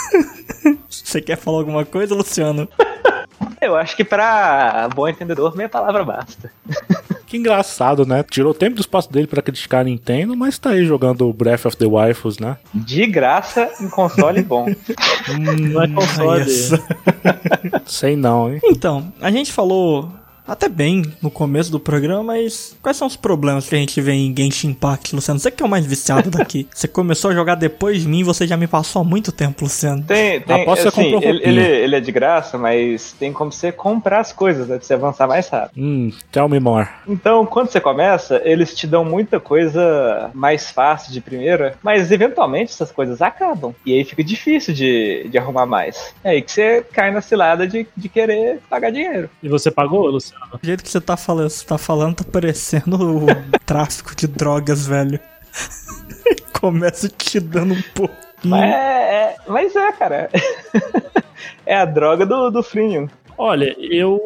Você 0.91 1.23
quer 1.23 1.39
falar 1.39 1.61
alguma 1.61 1.87
coisa, 1.87 2.15
Luciano? 2.15 2.69
Eu 3.61 3.77
acho 3.77 3.97
que 3.97 4.05
pra 4.05 4.89
bom 4.95 5.09
entendedor, 5.09 5.57
meia 5.57 5.69
palavra 5.69 6.05
basta. 6.05 6.51
Que 7.31 7.37
engraçado, 7.37 8.05
né? 8.05 8.25
Tirou 8.29 8.53
tempo 8.53 8.75
do 8.75 8.81
espaço 8.81 9.09
dele 9.13 9.29
pra 9.29 9.41
criticar 9.41 9.83
a 9.83 9.85
Nintendo, 9.85 10.37
mas 10.37 10.59
tá 10.59 10.71
aí 10.71 10.85
jogando 10.85 11.33
Breath 11.33 11.65
of 11.65 11.77
the 11.77 11.87
Waifus, 11.87 12.41
né? 12.41 12.57
De 12.75 13.07
graça 13.07 13.71
em 13.81 13.89
console 13.89 14.43
bom. 14.43 14.67
Não 15.39 15.81
é 15.81 15.87
console. 15.87 16.45
Sei 17.87 18.17
não, 18.17 18.53
hein? 18.53 18.59
Então, 18.65 19.13
a 19.21 19.31
gente 19.31 19.53
falou 19.53 20.11
até 20.47 20.69
bem 20.69 21.03
no 21.23 21.31
começo 21.31 21.71
do 21.71 21.79
programa, 21.79 22.23
mas 22.23 22.77
quais 22.83 22.97
são 22.97 23.07
os 23.07 23.17
problemas 23.17 23.69
que 23.69 23.75
a 23.75 23.79
gente 23.79 24.01
vê 24.01 24.13
em 24.13 24.35
Genshin 24.37 24.69
Impact, 24.69 25.15
Luciano? 25.15 25.39
Você 25.39 25.51
que 25.51 25.63
é 25.63 25.67
o 25.67 25.69
mais 25.69 25.87
viciado 25.87 26.31
daqui. 26.31 26.67
Você 26.75 26.89
começou 26.89 27.31
a 27.31 27.35
jogar 27.35 27.55
depois 27.55 28.03
de 28.03 28.09
mim, 28.09 28.25
você 28.25 28.47
já 28.47 28.57
me 28.57 28.67
passou 28.67 29.03
há 29.03 29.05
muito 29.05 29.33
tempo, 29.33 29.65
Luciano. 29.65 30.03
Tem, 30.03 30.41
tem 30.41 30.63
Aposto 30.63 30.85
que 30.85 30.91
você 30.91 31.01
assim, 31.01 31.13
comprou 31.13 31.31
ele, 31.31 31.43
ele, 31.45 31.61
ele 31.61 31.97
é 31.97 32.01
de 32.01 32.13
graça, 32.13 32.59
mas 32.59 33.13
tem 33.19 33.33
como 33.33 33.53
você 33.53 33.73
comprar 33.73 34.21
as 34.21 34.33
coisas, 34.33 34.69
né? 34.69 34.77
Pra 34.77 34.87
você 34.87 34.95
avançar 34.95 35.27
mais 35.27 35.49
rápido. 35.49 35.83
Hum, 35.83 36.13
tell 36.31 36.49
me 36.49 36.61
more. 36.61 36.89
Então, 37.07 37.45
quando 37.47 37.71
você 37.71 37.81
começa, 37.81 38.41
eles 38.45 38.75
te 38.75 38.87
dão 38.87 39.05
muita 39.05 39.39
coisa 39.39 40.31
mais 40.35 40.71
fácil 40.71 41.13
de 41.13 41.21
primeira, 41.21 41.75
mas 41.83 42.11
eventualmente 42.11 42.73
essas 42.73 42.93
coisas 42.93 43.21
acabam. 43.21 43.75
E 43.85 43.93
aí 43.93 44.05
fica 44.05 44.23
difícil 44.23 44.75
de, 44.75 45.29
de 45.29 45.39
arrumar 45.39 45.67
mais. 45.67 46.15
É 46.23 46.31
aí 46.31 46.43
que 46.43 46.53
você 46.53 46.85
cai 46.93 47.11
na 47.11 47.21
cilada 47.21 47.67
de, 47.67 47.87
de 47.97 48.09
querer 48.09 48.61
pagar 48.69 48.91
dinheiro. 48.91 49.29
E 49.43 49.49
você 49.49 49.71
pagou, 49.71 50.07
Luciano? 50.07 50.30
O 50.53 50.59
jeito 50.67 50.83
que 50.83 50.91
você 50.91 51.01
tá 51.01 51.17
falando, 51.17 51.49
você 51.51 51.65
tá 51.65 51.79
falando, 51.79 52.17
tá 52.17 52.25
parecendo 52.25 52.97
o 52.97 53.27
tráfico 53.65 54.15
de 54.15 54.27
drogas, 54.27 54.87
velho. 54.87 55.19
Começa 56.61 57.09
te 57.09 57.41
dando 57.41 57.75
um 57.75 57.83
pouco. 57.95 58.15
Mas 58.45 58.63
é, 58.63 58.75
é- 58.77 59.37
mas 59.47 59.75
é, 59.77 59.93
cara. 59.93 60.31
é 61.67 61.77
a 61.77 61.85
droga 61.85 62.25
do, 62.27 62.51
do 62.51 62.63
freemium. 62.63 63.09
Olha, 63.37 63.75
eu 63.79 64.21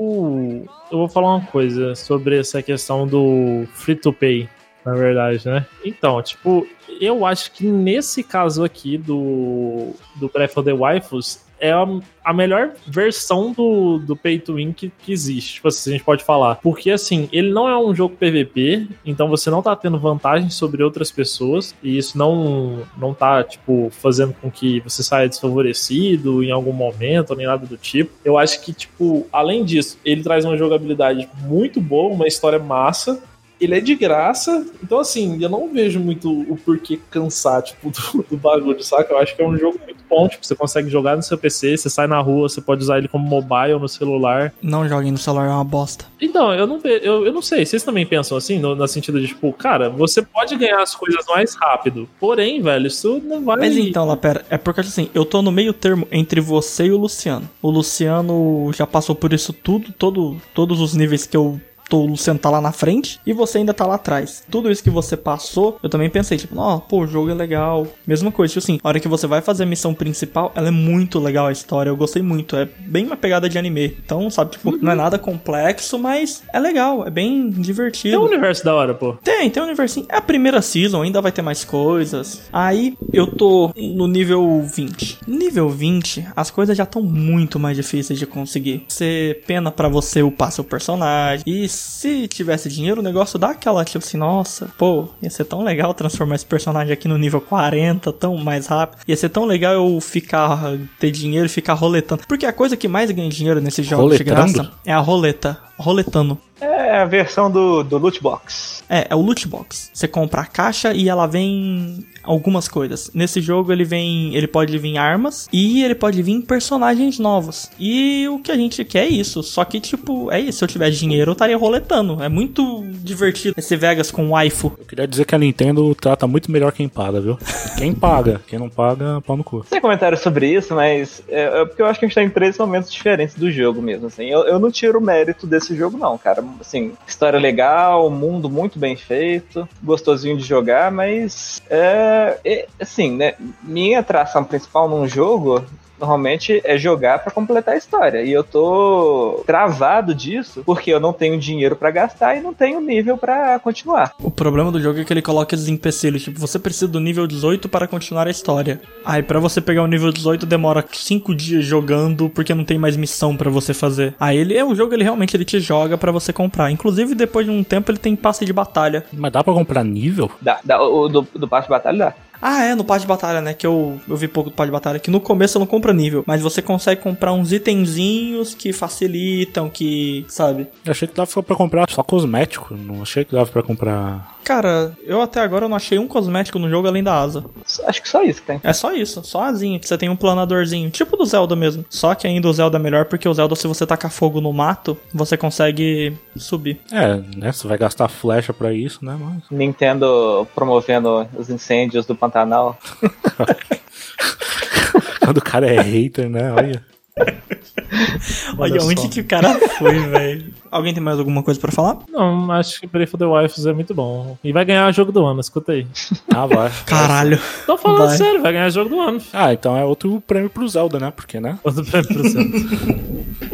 eu 0.91 0.99
vou 0.99 1.09
falar 1.09 1.37
uma 1.37 1.47
coisa 1.47 1.95
sobre 1.95 2.39
essa 2.39 2.61
questão 2.63 3.07
do 3.07 3.65
free 3.73 3.95
to 3.95 4.13
pay, 4.13 4.49
na 4.85 4.95
verdade, 4.95 5.47
né? 5.47 5.65
Então, 5.85 6.21
tipo, 6.21 6.67
eu 7.01 7.25
acho 7.25 7.53
que 7.53 7.65
nesse 7.67 8.25
caso 8.25 8.65
aqui 8.65 8.99
do 8.99 9.93
do 10.17 10.29
Breath 10.29 10.57
of 10.57 10.65
the 10.65 10.75
Waifus 10.75 11.44
é 11.59 11.73
a, 11.73 11.87
a 12.25 12.33
melhor 12.33 12.73
versão 12.87 13.53
do, 13.53 13.99
do 13.99 14.17
Pay 14.17 14.39
to 14.39 14.55
Win 14.55 14.73
que, 14.73 14.91
que 14.99 15.13
existe, 15.13 15.55
tipo 15.55 15.69
assim, 15.69 15.91
a 15.91 15.93
gente 15.95 16.05
pode 16.05 16.25
falar. 16.25 16.57
Porque, 16.57 16.91
assim, 16.91 17.29
ele 17.33 17.51
não 17.51 17.69
é 17.69 17.79
um 17.79 17.95
jogo 17.95 18.17
PVP, 18.17 18.89
então 19.05 19.29
você 19.29 19.51
não 19.51 19.63
tá 19.63 19.75
tendo 19.77 19.99
vantagem 19.99 20.51
sobre 20.51 20.83
outras 20.83 21.11
pessoas, 21.11 21.75
e 21.83 21.97
isso 21.97 22.17
não, 22.17 22.83
não 22.97 23.15
tá, 23.15 23.43
tipo, 23.43 23.89
fazendo 23.91 24.35
com 24.41 24.51
que 24.51 24.81
você 24.81 25.03
saia 25.03 25.29
desfavorecido 25.29 26.43
em 26.43 26.51
algum 26.51 26.73
momento, 26.73 27.35
nem 27.35 27.47
nada 27.47 27.67
do 27.67 27.77
tipo. 27.77 28.11
Eu 28.25 28.39
acho 28.39 28.61
que, 28.63 28.73
tipo, 28.73 29.27
além 29.33 29.65
disso, 29.65 29.99
ele 30.05 30.23
traz 30.23 30.45
uma 30.45 30.57
jogabilidade 30.57 31.29
muito 31.43 31.81
boa, 31.81 32.13
uma 32.13 32.27
história 32.27 32.59
massa, 32.59 33.23
ele 33.65 33.77
é 33.77 33.81
de 33.81 33.95
graça, 33.95 34.65
então 34.83 34.99
assim, 34.99 35.43
eu 35.43 35.49
não 35.49 35.73
vejo 35.73 35.99
muito 36.01 36.31
o 36.31 36.57
porquê 36.57 36.99
cansar, 37.11 37.63
tipo, 37.63 37.91
do, 38.15 38.23
do 38.31 38.37
bagulho, 38.37 38.83
saca? 38.83 39.13
Eu 39.13 39.19
acho 39.19 39.35
que 39.35 39.43
é 39.43 39.47
um 39.47 39.57
jogo 39.57 39.79
muito 39.85 40.03
bom, 40.09 40.29
tipo, 40.29 40.45
você 40.47 40.55
consegue 40.55 40.89
jogar 40.89 41.17
no 41.17 41.23
seu 41.23 41.37
PC, 41.37 41.77
você 41.77 41.91
sai 41.91 42.07
na 42.07 42.21
rua, 42.21 42.49
você 42.49 42.61
pode 42.61 42.83
usar 42.83 42.99
ele 42.99 43.09
como 43.09 43.27
mobile 43.27 43.79
no 43.79 43.89
celular. 43.89 44.53
Não 44.63 44.89
joguem 44.89 45.13
no 45.13 45.19
celular, 45.19 45.47
é 45.47 45.51
uma 45.51 45.65
bosta. 45.65 46.05
Então, 46.21 46.53
eu 46.55 46.67
não 46.67 46.81
eu, 46.85 47.27
eu 47.27 47.33
não 47.33 47.43
sei, 47.43 47.65
vocês 47.65 47.83
também 47.83 48.07
pensam 48.07 48.37
assim, 48.37 48.59
no, 48.59 48.75
no 48.75 48.89
sentido 48.89 49.21
de, 49.21 49.29
tipo, 49.29 49.53
cara, 49.53 49.89
você 49.89 50.23
pode 50.23 50.57
ganhar 50.57 50.83
as 50.83 50.95
coisas 50.95 51.25
mais 51.27 51.55
rápido, 51.55 52.09
porém, 52.21 52.61
velho, 52.61 52.87
isso 52.87 53.21
não 53.25 53.45
vai... 53.45 53.57
Mas 53.57 53.77
então, 53.77 54.07
Lapera, 54.07 54.45
é 54.51 54.59
porque 54.59 54.81
assim, 54.81 55.11
eu 55.15 55.25
tô 55.25 55.43
no 55.43 55.51
meio 55.51 55.73
termo 55.73 56.07
entre 56.11 56.41
você 56.41 56.87
e 56.87 56.93
o 56.93 56.99
Luciano. 56.99 57.49
O 57.61 57.71
Luciano 57.71 58.71
já 58.73 58.87
passou 58.87 59.15
por 59.15 59.33
isso 59.33 59.53
tudo, 59.53 59.93
todo, 59.93 60.41
todos 60.55 60.81
os 60.81 60.95
níveis 60.95 61.27
que 61.27 61.37
eu 61.37 61.61
tô, 61.89 61.99
o 61.99 62.07
Luciano 62.07 62.39
tá 62.39 62.51
lá 62.51 62.61
na 62.61 62.73
frente 62.73 63.21
e 63.27 63.33
você 63.33 63.59
ainda 63.59 63.75
tá 63.75 63.87
lá 63.87 63.95
atrás. 63.97 64.43
Tudo 64.51 64.71
isso 64.71 64.83
que 64.83 64.91
você 64.91 65.17
passou, 65.17 65.79
eu 65.83 65.89
também 65.89 66.11
pensei, 66.11 66.39
tipo, 66.39 66.59
ó, 66.59 66.79
pô, 66.79 67.01
o 67.01 67.07
jogo 67.07 67.31
é 67.31 67.35
legal. 67.35 67.87
Mesma 68.07 68.31
coisa, 68.33 68.53
tipo 68.53 68.65
assim, 68.65 68.79
a 68.83 68.89
hora 68.89 69.01
que 69.01 69.09
você 69.09 69.27
vai 69.27 69.41
fazer 69.41 69.65
a 69.65 69.67
missão 69.67 69.95
principal, 69.95 70.53
ela 70.55 70.69
é 70.69 70.71
muito 70.71 71.19
legal 71.19 71.47
a 71.47 71.53
história, 71.53 71.91
eu 71.91 71.97
gostei 71.97 72.23
muito. 72.23 72.57
É 72.57 72.69
bem 72.81 73.05
uma 73.07 73.17
pegada 73.17 73.49
de 73.49 73.59
anime. 73.59 73.97
Então, 74.05 74.29
sabe, 74.31 74.53
tipo, 74.53 74.77
não 74.77 74.93
é 74.93 74.95
nada 74.95 75.19
complexo, 75.19 75.99
mas 75.99 76.43
é 76.53 76.59
legal, 76.59 77.07
é 77.07 77.11
bem 77.11 77.51
Tem 77.51 77.63
divertido. 77.63 78.21
um 78.21 78.25
universo 78.25 78.65
da 78.65 78.75
hora, 78.75 78.95
pô. 78.95 79.15
Tem, 79.23 79.51
tem 79.51 79.63
um 79.63 79.67
universinho. 79.67 80.07
É 80.09 80.17
a 80.17 80.23
primeira 80.23 80.61
season, 80.63 81.03
ainda 81.03 81.21
vai 81.21 81.33
ter 81.33 81.43
mais 81.43 81.65
coisas. 81.65 82.43
Aí 82.53 82.97
eu 83.13 83.27
tô 83.27 83.73
no 83.77 84.07
nível 84.07 84.63
20. 84.63 85.19
Nível 85.27 85.69
20, 85.69 86.27
as 86.35 86.51
coisas 86.51 86.77
já 86.77 86.85
estão 86.85 87.03
muito 87.03 87.59
mais 87.59 87.77
difíceis 87.77 88.19
de 88.19 88.27
conseguir. 88.27 88.85
Ser 88.89 89.43
pena 89.47 89.71
pra 89.71 89.89
você 89.89 90.23
upar 90.23 90.51
seu 90.53 90.65
personagem. 90.65 91.43
E 91.47 91.69
se 91.75 92.29
tivesse 92.29 92.69
dinheiro, 92.69 93.01
o 93.01 93.05
negócio 93.05 93.39
dá 93.39 93.51
aquela 93.51 93.85
tipo 93.85 94.05
assim, 94.05 94.17
nossa, 94.17 94.69
pô, 94.79 95.09
ia 95.23 95.31
ser 95.31 95.45
tão 95.45 95.63
legal 95.63 95.93
transformar 95.95 96.35
esse 96.37 96.47
personagem 96.47 96.93
aqui 96.93 97.09
no 97.09 97.19
nível 97.19 97.41
40, 97.41 98.13
tão 98.13 98.37
mais 98.37 98.67
rápido. 98.67 99.01
Ia 99.07 99.17
ser 99.17 99.29
tão 99.29 99.45
legal 99.45 99.75
eu 99.75 100.01
ficar, 100.01 100.77
ter 100.99 101.11
dinheiro 101.11 101.47
e 101.47 101.49
ficar 101.49 101.75
roletando. 101.75 102.23
Porque 102.29 102.47
a 102.47 102.53
coisa 102.53 102.77
que 102.77 102.89
mais 102.89 103.11
ganha 103.11 103.29
dinheiro 103.29 103.61
nesses 103.61 103.87
jogos 103.87 104.17
de 104.17 104.25
graça 104.25 104.71
é 104.85 104.93
a 104.93 104.99
roleta. 104.99 105.59
Roletando. 105.77 106.39
É 106.61 106.99
a 106.99 107.05
versão 107.05 107.51
do, 107.51 107.83
do 107.83 107.99
loot 107.99 108.23
box. 108.23 108.85
É, 108.89 109.09
é 109.11 109.15
o 109.15 109.21
loot 109.21 109.47
box. 109.49 109.91
Você 109.93 110.07
compra 110.07 110.43
a 110.43 110.47
caixa 110.47 110.93
e 110.93 111.09
ela 111.09 111.27
vem 111.27 112.05
algumas 112.23 112.69
coisas. 112.69 113.11
Nesse 113.13 113.41
jogo 113.41 113.73
ele 113.73 113.85
vem, 113.85 114.35
ele 114.35 114.47
pode 114.47 114.77
vir 114.79 114.97
armas 114.97 115.49
e 115.53 115.83
ele 115.83 115.95
pode 115.95 116.23
vir 116.23 116.41
personagens 116.43 117.19
novos. 117.19 117.71
E 117.79 118.27
o 118.29 118.39
que 118.39 118.53
a 118.53 118.57
gente 118.57 118.85
quer 118.85 119.05
é 119.05 119.09
isso. 119.09 119.43
Só 119.43 119.65
que 119.65 119.81
tipo, 119.81 120.31
é 120.31 120.41
isso, 120.41 120.59
se 120.59 120.65
eu 120.65 120.69
tivesse 120.69 120.99
dinheiro 120.99 121.31
eu 121.31 121.33
estaria 121.33 121.57
roletando. 121.57 122.23
É 122.23 122.29
muito 122.29 122.85
divertido 123.03 123.55
esse 123.59 123.77
Vegas 123.77 124.11
com 124.11 124.31
waifu. 124.31 124.73
Eu 124.79 124.85
queria 124.85 125.07
dizer 125.07 125.25
que 125.25 125.35
a 125.35 125.39
Nintendo 125.39 125.95
trata 125.95 126.27
muito 126.27 126.51
melhor 126.51 126.73
quem 126.73 126.89
paga, 126.89 127.21
viu? 127.21 127.39
Quem 127.77 127.93
paga, 127.93 128.41
quem 128.47 128.59
não 128.59 128.69
paga, 128.69 129.21
pau 129.27 129.37
no 129.37 129.45
cu. 129.45 129.65
Sem 129.69 129.81
comentário 129.81 130.17
sobre 130.17 130.55
isso, 130.55 130.75
mas 130.75 131.23
é, 131.29 131.63
é 131.63 131.65
porque 131.65 131.83
eu 131.83 131.87
acho 131.87 131.99
que 131.99 132.07
a 132.07 132.09
gente 132.09 132.15
tá 132.15 132.23
em 132.23 132.31
três 132.31 132.57
momentos 132.57 132.93
diferentes 132.93 133.35
do 133.35 133.51
jogo 133.51 133.83
mesmo, 133.83 134.07
assim. 134.07 134.27
Eu, 134.27 134.45
eu 134.45 134.59
não 134.59 134.71
tiro 134.71 134.99
o 134.99 135.03
mérito 135.03 135.47
desse 135.47 135.64
jogo, 135.73 135.97
não, 135.97 136.19
cara. 136.19 136.45
Assim, 136.61 136.93
história 137.07 137.39
legal, 137.39 138.11
mundo 138.11 138.51
muito 138.51 138.79
bem 138.79 138.97
feito, 138.97 139.69
gostosinho 139.83 140.37
de 140.37 140.45
jogar, 140.45 140.91
mas 140.91 141.63
é, 141.71 142.39
é, 142.45 142.67
assim, 142.81 143.17
né? 143.17 143.35
Minha 143.63 144.01
atração 144.01 144.45
principal 144.45 144.89
num 144.89 145.07
jogo 145.07 145.65
normalmente 145.99 146.61
é 146.65 146.77
jogar 146.77 147.19
pra 147.21 147.33
completar 147.33 147.75
a 147.75 147.79
história. 147.79 148.23
E 148.23 148.33
eu 148.33 148.45
tô 148.45 149.43
travado 149.47 150.15
disso 150.15 150.63
porque 150.65 150.91
eu 150.91 151.01
não 151.01 151.13
tenho 151.13 151.39
dinheiro 151.39 151.77
pra 151.77 151.91
gastar 151.91 152.37
e 152.37 152.41
não 152.41 152.55
tenho 152.55 152.81
nível 152.81 153.17
pra 153.17 153.59
continuar. 153.59 154.13
O 154.23 154.31
problema 154.31 154.71
do 154.71 154.81
jogo 154.81 155.01
é 155.01 155.05
que 155.05 155.13
ele 155.13 155.23
coloca 155.23 155.55
esses 155.55 155.69
empecilhos, 155.69 156.23
tipo, 156.23 156.39
você 156.39 156.59
precisa 156.59 156.89
do 156.89 157.01
nível 157.01 157.27
18 157.27 157.69
para 157.69 157.87
continuar 157.87 158.27
a 158.27 158.31
história. 158.31 158.81
Aí 159.05 159.23
pra 159.23 159.41
você 159.41 159.61
pegar 159.61 159.83
o 159.83 159.87
nível 159.87 160.13
18 160.13 160.47
demora 160.47 160.85
5 160.91 161.35
dias 161.35 161.65
jogando 161.65 162.29
porque 162.29 162.55
não 162.55 162.65
tem 162.65 162.79
mais 162.79 162.97
missão 162.97 163.37
pra 163.37 163.51
você 163.51 163.73
fazer. 163.75 164.15
Aí 164.19 164.37
ele 164.37 164.57
é 164.57 164.65
um 164.65 164.75
jogo, 164.75 164.95
ele 164.95 165.05
realmente 165.05 165.37
ele 165.37 165.45
te 165.45 165.61
joga 165.61 165.97
pra 165.97 166.13
você 166.13 166.33
comprar. 166.33 166.71
Inclusive 166.71 167.15
depois 167.15 167.47
de 167.47 167.53
um 167.53 167.63
tempo 167.63 167.91
ele 167.91 167.99
tem 167.99 168.17
passe 168.17 168.45
de 168.45 168.53
batalha. 168.53 169.05
Mas 169.13 169.33
dá 169.33 169.43
pra 169.43 169.53
comprar 169.53 169.85
nível? 169.85 170.31
Dá, 170.41 170.59
dá, 170.65 170.83
o 170.83 171.09
do, 171.09 171.27
do 171.35 171.49
passe 171.49 171.67
de 171.67 171.71
batalha 171.71 171.99
dá. 171.99 172.15
Ah, 172.47 172.63
é, 172.63 172.75
no 172.75 172.85
passe 172.85 173.01
de 173.01 173.07
batalha, 173.07 173.41
né? 173.41 173.55
Que 173.55 173.67
eu, 173.67 173.99
eu 174.07 174.17
vi 174.19 174.29
pouco 174.29 174.51
do 174.51 174.55
passe 174.55 174.67
de 174.69 174.73
batalha. 174.73 174.99
Que 174.99 175.11
no 175.11 175.19
começo 175.19 175.57
eu 175.57 175.61
não 175.61 175.67
compra 175.67 175.95
nível, 175.95 176.23
mas 176.27 176.43
você 176.43 176.61
consegue 176.61 177.01
comprar 177.01 177.33
uns 177.33 177.53
itenzinhos 177.53 178.55
que 178.55 178.71
facilitam, 178.71 179.71
que, 179.71 180.27
sabe? 180.29 180.67
Eu 180.85 180.91
achei 180.91 181.09
que 181.09 181.15
dava 181.15 181.43
pra 181.43 181.57
comprar 181.57 181.87
só 181.89 182.03
cosmético, 182.03 182.75
não 182.75 183.01
achei 183.01 183.25
que 183.25 183.35
dava 183.35 183.51
pra 183.51 183.63
comprar. 183.63 184.34
Cara, 184.45 184.93
eu 185.03 185.23
até 185.23 185.41
agora 185.41 185.67
não 185.67 185.77
achei 185.77 185.99
um 185.99 186.07
cosmético 186.07 186.59
no 186.59 186.69
jogo 186.69 186.87
além 186.87 187.03
da 187.03 187.19
asa. 187.19 187.45
Acho 187.87 188.03
que 188.03 188.09
só 188.09 188.23
isso 188.23 188.43
que 188.43 188.47
tem. 188.47 188.61
É 188.63 188.73
só 188.75 188.93
isso, 188.93 189.25
só 189.25 189.43
a 189.43 189.47
asinha, 189.47 189.79
que 189.79 189.89
você 189.89 189.97
tem 189.97 190.11
um 190.11 190.17
planadorzinho, 190.17 190.91
tipo 190.91 191.17
do 191.17 191.25
Zelda 191.25 191.57
mesmo. 191.57 191.85
Só 191.89 192.15
que 192.15 192.27
ainda 192.27 192.47
o 192.47 192.53
Zelda 192.53 192.77
é 192.77 192.81
melhor 192.81 193.07
porque 193.07 193.29
o 193.29 193.33
Zelda, 193.33 193.57
se 193.57 193.67
você 193.67 193.87
tacar 193.87 194.11
fogo 194.11 194.43
no 194.43 194.53
mato, 194.53 194.99
você 195.13 195.37
consegue 195.37 196.17
subir. 196.37 196.79
É, 196.93 197.17
né? 197.37 197.53
Você 197.53 197.67
vai 197.67 197.79
gastar 197.79 198.09
flecha 198.09 198.53
pra 198.53 198.73
isso, 198.73 199.05
né? 199.05 199.17
Mas. 199.19 199.43
Nintendo 199.51 200.47
promovendo 200.55 201.27
os 201.37 201.49
incêndios 201.49 202.05
do 202.05 202.15
Pantanal. 202.15 202.79
Quando 205.25 205.39
o 205.39 205.43
cara 205.43 205.67
é 205.67 205.81
hater, 205.81 206.29
né? 206.29 206.53
Olha. 206.53 206.85
Olha, 208.59 208.81
só. 208.81 208.87
onde 208.89 209.09
que 209.09 209.21
o 209.21 209.25
cara 209.25 209.55
foi, 209.79 209.99
velho. 209.99 210.55
Alguém 210.71 210.95
tem 210.95 211.03
mais 211.03 211.19
alguma 211.19 211.43
coisa 211.43 211.59
pra 211.59 211.73
falar? 211.73 211.99
Não, 212.09 212.51
acho 212.53 212.81
que 212.81 212.87
Breath 212.87 213.15
of 213.15 213.19
the 213.19 213.25
Wild 213.25 213.69
é 213.69 213.73
muito 213.73 213.95
bom. 213.95 214.37
E 214.43 214.53
vai 214.53 214.65
ganhar 214.65 214.89
o 214.89 214.93
jogo 214.93 215.11
do 215.13 215.25
ano, 215.25 215.41
escuta 215.41 215.73
aí. 215.73 215.87
Ah, 216.35 216.47
vai. 216.47 216.71
Caralho. 216.87 217.41
Tô 217.67 217.77
falando 217.77 218.07
Vai. 218.09 218.17
sério, 218.17 218.43
vai 218.43 218.53
ganhar 218.53 218.67
o 218.67 218.71
jogo 218.71 218.91
do 218.91 219.01
ano. 219.01 219.21
Ah, 219.33 219.53
então 219.53 219.77
é 219.77 219.85
outro 219.85 220.23
prêmio 220.27 220.51
pro 220.51 220.69
Zelda, 220.69 220.99
né? 220.99 221.13
Porque, 221.15 221.41
né? 221.41 221.59
Outro 221.65 221.85
prêmio 221.85 222.09
pro 222.09 222.29
céu. 222.29 222.43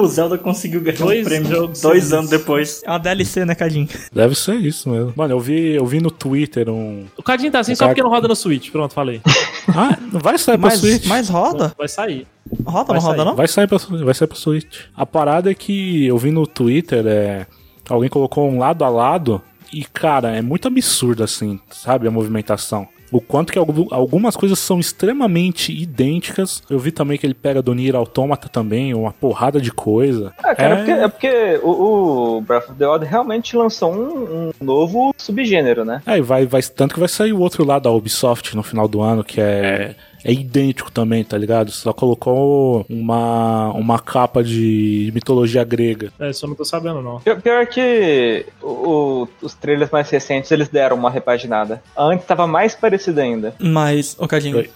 O 0.00 0.06
Zelda 0.06 0.38
conseguiu 0.38 0.80
ganhar 0.80 0.98
Dois 0.98 1.20
um 1.20 1.24
prêmio 1.24 1.48
jogos 1.48 1.80
dois 1.80 2.12
anos 2.12 2.30
depois. 2.30 2.82
É 2.84 2.90
uma 2.90 2.98
DLC, 2.98 3.44
né, 3.44 3.54
Cadinho? 3.54 3.88
Deve 4.12 4.34
ser 4.34 4.54
isso 4.56 4.88
mesmo. 4.88 5.12
Mano, 5.16 5.34
eu 5.34 5.40
vi, 5.40 5.74
eu 5.74 5.84
vi 5.86 6.00
no 6.00 6.10
Twitter 6.10 6.68
um. 6.68 7.04
O 7.16 7.22
Cadinho 7.22 7.52
tá 7.52 7.60
assim 7.60 7.72
O 7.72 7.76
só 7.76 7.84
cara- 7.84 7.90
porque 7.94 8.02
não 8.02 8.10
roda 8.10 8.26
no 8.28 8.34
Switch. 8.36 8.70
Pronto, 8.70 8.92
falei. 8.94 9.20
Ah, 9.68 9.96
vai 10.12 10.38
sair 10.38 10.58
pra 10.58 10.68
Mas, 10.70 10.80
Switch. 10.80 11.06
mas 11.06 11.28
roda? 11.28 11.74
Vai 11.76 11.88
sair. 11.88 12.26
Roda, 12.64 12.86
Vai 12.92 12.96
não 12.96 13.02
roda, 13.06 13.24
não? 13.24 13.36
Vai 13.36 13.46
sair 13.46 13.66
pra, 13.68 13.78
vai 13.78 14.14
sair 14.14 14.26
pra 14.28 14.36
Switch. 14.36 14.78
A 14.96 15.06
parada 15.06 15.50
é 15.50 15.54
que 15.54 16.06
eu 16.06 16.18
vi 16.18 16.30
no 16.30 16.46
Twitter, 16.46 17.04
é. 17.06 17.46
Alguém 17.88 18.08
colocou 18.08 18.48
um 18.50 18.58
lado 18.58 18.84
a 18.84 18.88
lado 18.88 19.40
e, 19.72 19.84
cara, 19.84 20.30
é 20.36 20.42
muito 20.42 20.66
absurdo 20.68 21.22
assim, 21.22 21.60
sabe? 21.70 22.08
A 22.08 22.10
movimentação. 22.10 22.88
O 23.12 23.20
quanto 23.20 23.52
que 23.52 23.58
algu- 23.58 23.88
algumas 23.90 24.36
coisas 24.36 24.58
são 24.58 24.78
extremamente 24.78 25.72
idênticas. 25.72 26.62
Eu 26.70 26.78
vi 26.78 26.92
também 26.92 27.18
que 27.18 27.26
ele 27.26 27.34
pega 27.34 27.60
do 27.60 27.74
Nier 27.74 27.96
Automata 27.96 28.48
também, 28.48 28.94
uma 28.94 29.12
porrada 29.12 29.60
de 29.60 29.72
coisa. 29.72 30.32
Ah, 30.42 30.54
cara, 30.54 30.74
É. 30.74 30.74
é 30.74 30.76
porque, 30.78 30.92
é 30.92 31.08
porque 31.08 31.60
o, 31.62 32.36
o 32.36 32.40
Breath 32.40 32.70
of 32.70 32.74
the 32.78 32.86
Wild 32.86 33.04
realmente 33.06 33.56
lançou 33.56 33.92
um, 33.92 34.48
um 34.48 34.64
novo 34.64 35.12
subgênero, 35.18 35.84
né? 35.84 36.02
É, 36.06 36.18
e 36.18 36.20
vai, 36.20 36.46
vai, 36.46 36.62
tanto 36.62 36.94
que 36.94 37.00
vai 37.00 37.08
sair 37.08 37.32
o 37.32 37.40
outro 37.40 37.64
lado 37.64 37.82
da 37.82 37.90
Ubisoft 37.90 38.54
no 38.56 38.62
final 38.62 38.86
do 38.86 39.00
ano, 39.00 39.24
que 39.24 39.40
é, 39.40 39.44
é 39.44 39.94
idêntico 40.24 40.90
também, 40.90 41.24
tá 41.24 41.36
ligado? 41.38 41.70
Só 41.70 41.92
colocou 41.92 42.84
uma, 42.88 43.70
uma 43.72 43.98
capa 43.98 44.42
de 44.44 45.10
mitologia 45.14 45.64
grega. 45.64 46.12
É, 46.18 46.30
isso 46.30 46.44
eu 46.44 46.48
não 46.48 46.56
tô 46.56 46.64
sabendo, 46.64 47.00
não. 47.00 47.20
Pior, 47.20 47.40
pior 47.40 47.66
que 47.66 48.44
o- 48.62 48.66
o- 48.66 49.28
os 49.42 49.54
trailers 49.54 49.90
mais 49.90 50.08
recentes 50.10 50.50
eles 50.50 50.68
deram 50.68 50.96
uma 50.96 51.10
repaginada. 51.10 51.82
Antes 51.96 52.26
tava 52.26 52.46
mais 52.46 52.74
parecido 52.74 53.20
ainda. 53.20 53.54
Mas, 53.58 54.16
ô 54.18 54.26
Cadinho, 54.28 54.58
Oi. 54.58 54.70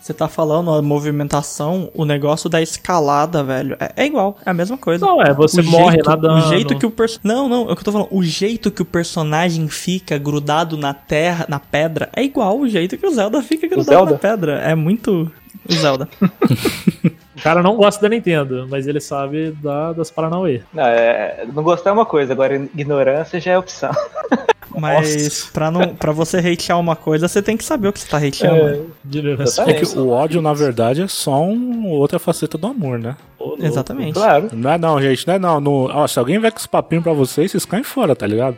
Você 0.00 0.14
tá 0.14 0.26
falando 0.28 0.70
a 0.72 0.80
movimentação, 0.82 1.90
o 1.94 2.04
negócio 2.04 2.48
da 2.48 2.60
escalada, 2.62 3.42
velho, 3.44 3.76
é, 3.78 3.92
é 3.96 4.06
igual, 4.06 4.36
é 4.44 4.50
a 4.50 4.54
mesma 4.54 4.76
coisa. 4.78 5.04
Não, 5.04 5.22
é, 5.22 5.32
você 5.34 5.60
O 5.60 5.64
morre 5.64 5.92
jeito- 5.92 6.08
nadando. 6.10 6.34
O 6.46 6.48
jeito 6.48 6.78
que 6.78 6.86
o 6.86 6.90
perso... 6.90 7.20
Não, 7.22 7.48
não, 7.48 7.68
é 7.68 7.72
o 7.72 7.76
que 7.76 7.80
eu 7.80 7.84
tô 7.84 7.92
falando. 7.92 8.08
O 8.10 8.22
jeito 8.22 8.70
que 8.70 8.82
o 8.82 8.84
personagem 8.84 9.68
fica 9.68 10.16
grudado 10.18 10.76
na 10.76 10.94
terra, 10.94 11.46
na 11.48 11.60
pedra, 11.60 12.08
é 12.14 12.22
igual 12.22 12.58
o 12.58 12.68
jeito 12.68 12.96
que 12.96 13.06
o 13.06 13.10
Zelda 13.10 13.42
fica 13.42 13.66
grudado 13.68 13.90
Zelda? 13.90 14.12
na 14.12 14.18
pedra. 14.18 14.52
É 14.60 14.74
muito 14.74 15.30
o 15.68 15.72
Zelda. 15.72 16.08
O 17.40 17.42
cara 17.42 17.62
não 17.62 17.74
gosta 17.74 18.02
da 18.02 18.08
Nintendo, 18.10 18.66
mas 18.68 18.86
ele 18.86 19.00
sabe 19.00 19.52
da, 19.62 19.94
das 19.94 20.10
Paranauê. 20.10 20.60
Não, 20.74 20.82
é, 20.84 21.46
não 21.54 21.62
gostar 21.62 21.88
é 21.88 21.92
uma 21.94 22.04
coisa, 22.04 22.34
agora 22.34 22.54
ignorância 22.54 23.40
já 23.40 23.52
é 23.52 23.58
opção. 23.58 23.90
Mas 24.80 25.50
pra, 25.52 25.70
não, 25.70 25.94
pra 25.94 26.12
você 26.12 26.38
hatear 26.38 26.78
uma 26.78 26.96
coisa, 26.96 27.28
você 27.28 27.42
tem 27.42 27.56
que 27.56 27.64
saber 27.64 27.88
o 27.88 27.92
que 27.92 28.00
você 28.00 28.08
tá 28.08 28.18
hateando. 28.18 28.88
É. 29.06 29.70
É 29.70 29.74
que 29.74 29.98
o 29.98 30.08
ódio, 30.10 30.40
na 30.40 30.52
verdade, 30.52 31.02
é 31.02 31.08
só 31.08 31.42
um, 31.42 31.88
outra 31.88 32.18
faceta 32.18 32.56
do 32.56 32.66
amor, 32.66 32.98
né? 32.98 33.16
Exatamente. 33.58 34.14
Claro. 34.14 34.50
Não 34.52 34.70
é 34.70 34.78
não, 34.78 35.00
gente, 35.00 35.26
não 35.26 35.34
é 35.34 35.38
não. 35.38 35.60
No, 35.60 35.90
ó, 35.90 36.06
se 36.06 36.18
alguém 36.18 36.38
vier 36.38 36.52
com 36.52 36.58
esse 36.58 36.68
papinho 36.68 37.02
pra 37.02 37.12
vocês, 37.12 37.50
vocês 37.50 37.64
caem 37.64 37.82
fora, 37.82 38.14
tá 38.14 38.26
ligado? 38.26 38.56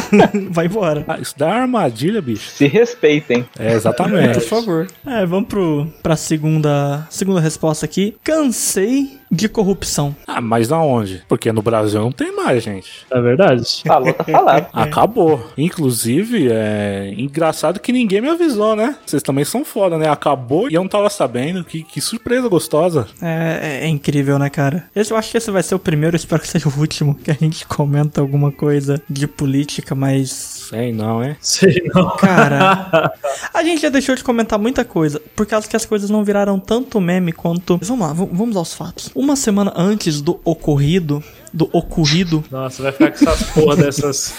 Vai 0.50 0.66
embora. 0.66 1.04
Ah, 1.08 1.18
isso 1.18 1.34
daí 1.36 1.48
é 1.48 1.52
uma 1.52 1.62
armadilha, 1.62 2.20
bicho. 2.20 2.50
Se 2.50 2.66
respeitem. 2.66 3.46
É, 3.58 3.72
exatamente. 3.72 4.34
Por 4.34 4.42
favor. 4.42 4.86
É, 5.06 5.24
vamos 5.24 5.48
pro, 5.48 5.86
pra 6.02 6.16
segunda, 6.16 7.06
segunda 7.10 7.40
resposta 7.40 7.84
aqui. 7.84 8.16
Cansei 8.22 9.17
de 9.30 9.48
corrupção. 9.48 10.14
ah, 10.26 10.40
mas 10.40 10.68
da 10.68 10.78
onde? 10.78 11.22
Porque 11.28 11.52
no 11.52 11.62
Brasil 11.62 12.00
não 12.00 12.12
tem 12.12 12.34
mais, 12.34 12.62
gente. 12.62 13.06
É 13.10 13.20
verdade. 13.20 13.82
Falou, 13.86 14.12
tá 14.12 14.24
falado. 14.24 14.66
Acabou. 14.72 15.44
Inclusive, 15.56 16.48
é 16.50 17.14
engraçado 17.16 17.80
que 17.80 17.92
ninguém 17.92 18.20
me 18.20 18.28
avisou, 18.28 18.74
né? 18.74 18.96
Vocês 19.04 19.22
também 19.22 19.44
são 19.44 19.64
foda, 19.64 19.96
né? 19.98 20.08
Acabou 20.08 20.68
e 20.70 20.74
eu 20.74 20.82
não 20.82 20.88
tava 20.88 21.08
sabendo. 21.10 21.64
Que, 21.64 21.82
que 21.82 22.00
surpresa 22.00 22.48
gostosa. 22.48 23.06
É, 23.22 23.80
é- 23.82 23.84
é 23.84 23.88
incrível, 23.88 24.38
né, 24.38 24.48
cara? 24.50 24.84
Esse, 24.94 25.12
eu 25.12 25.16
acho 25.16 25.30
que 25.30 25.36
esse 25.38 25.50
vai 25.50 25.62
ser 25.62 25.74
o 25.74 25.78
primeiro, 25.78 26.16
espero 26.16 26.40
que 26.42 26.48
seja 26.48 26.68
o 26.68 26.78
último, 26.78 27.14
que 27.14 27.30
a 27.30 27.34
gente 27.34 27.66
comenta 27.66 28.20
alguma 28.20 28.50
coisa 28.50 29.02
de 29.08 29.26
política, 29.26 29.94
mas. 29.94 30.57
Sei 30.68 30.92
não, 30.92 31.24
hein? 31.24 31.36
Sei 31.40 31.82
não. 31.94 32.16
Cara, 32.16 33.12
a 33.54 33.62
gente 33.62 33.80
já 33.80 33.88
deixou 33.88 34.14
de 34.14 34.22
comentar 34.22 34.58
muita 34.58 34.84
coisa, 34.84 35.20
por 35.34 35.46
causa 35.46 35.66
que 35.66 35.74
as 35.74 35.86
coisas 35.86 36.10
não 36.10 36.22
viraram 36.22 36.58
tanto 36.60 37.00
meme 37.00 37.32
quanto. 37.32 37.78
Vamos 37.82 38.06
lá, 38.06 38.12
vamos 38.12 38.56
aos 38.56 38.74
fatos. 38.74 39.10
Uma 39.14 39.34
semana 39.34 39.72
antes 39.74 40.20
do 40.20 40.38
ocorrido, 40.44 41.22
do 41.52 41.68
ocorrido, 41.72 42.44
Nossa, 42.50 42.82
vai 42.82 42.92
ficar 42.92 43.12
com 43.12 43.24
essas 43.24 43.50
porra 43.50 43.76
dessas 43.76 44.34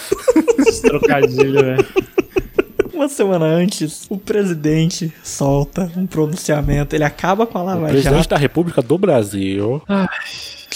esses 0.60 0.82
trocadilhos, 0.82 1.62
velho. 1.64 1.88
uma 2.94 3.10
semana 3.10 3.46
antes, 3.46 4.06
o 4.10 4.18
presidente 4.18 5.12
solta 5.24 5.92
um 5.98 6.06
pronunciamento. 6.06 6.96
Ele 6.96 7.04
acaba 7.04 7.48
com 7.48 7.58
a 7.58 7.64
Lava 7.64 7.88
Presidente 7.88 8.16
Jato, 8.18 8.30
da 8.30 8.38
República 8.38 8.82
do 8.82 8.98
Brasil. 9.00 9.82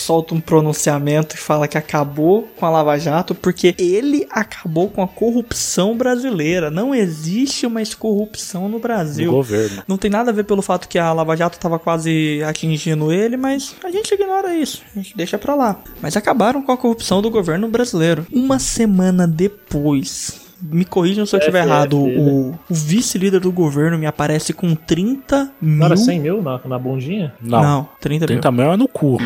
Solta 0.02 0.34
um 0.34 0.40
pronunciamento 0.40 1.36
e 1.36 1.40
fala 1.40 1.68
que 1.68 1.78
acabou 1.78 2.48
com 2.58 2.66
a 2.66 2.70
Lava 2.70 2.98
Jato 2.98 3.34
porque 3.36 3.76
ele 3.78 4.28
acabou 4.30 4.90
com 4.90 5.02
a 5.02 5.08
corrupção 5.08 5.96
brasileira. 5.98 6.70
Não 6.70 6.94
existe 6.94 7.68
mais 7.68 7.94
corrupção 7.94 8.68
no 8.70 8.80
Brasil. 8.80 9.32
governo. 9.32 9.84
Não 9.88 9.98
tem 9.98 10.10
nada 10.10 10.32
a 10.32 10.34
ver 10.34 10.44
pelo 10.44 10.62
fato 10.62 10.88
que 10.88 11.00
a 11.00 11.12
Lava 11.14 11.36
Jato 11.36 11.60
tava 11.60 11.80
quase 11.80 12.42
atingindo 12.44 13.12
ele, 13.12 13.38
mas 13.38 13.76
a 13.84 13.90
gente 13.90 14.14
ignora 14.14 14.56
isso. 14.56 14.82
A 14.96 15.00
gente 15.00 15.16
deixa 15.16 15.38
pra 15.38 15.56
lá. 15.56 15.80
Mas 16.02 16.18
acabaram 16.18 16.62
com 16.62 16.72
a 16.72 16.78
corrupção 16.78 17.22
do 17.22 17.30
governo 17.30 17.68
brasileiro. 17.68 18.26
Uma 18.32 18.60
semana 18.60 19.28
depois. 19.28 20.43
Me 20.66 20.86
corrijam 20.86 21.26
se 21.26 21.36
eu 21.36 21.40
estiver 21.40 21.66
errado. 21.66 21.98
né? 22.00 22.16
O, 22.18 22.52
o 22.70 22.74
vice-líder 22.74 23.40
do 23.42 23.52
governo 23.52 23.98
me 23.98 24.06
aparece 24.06 24.54
com 24.54 24.74
30 24.76 25.52
mil. 25.62 25.78
Não 25.80 25.86
era 25.88 25.98
100 25.98 26.20
mil 26.20 26.42
na, 26.42 26.60
na 26.66 26.80
bundinha? 26.80 27.34
Não. 27.42 27.62
Não, 27.62 27.90
30 28.00 28.20
mil. 28.20 28.28
30 28.28 28.52
mil 28.52 28.72
é 28.74 28.78
no 28.78 28.88
cu. 28.88 29.18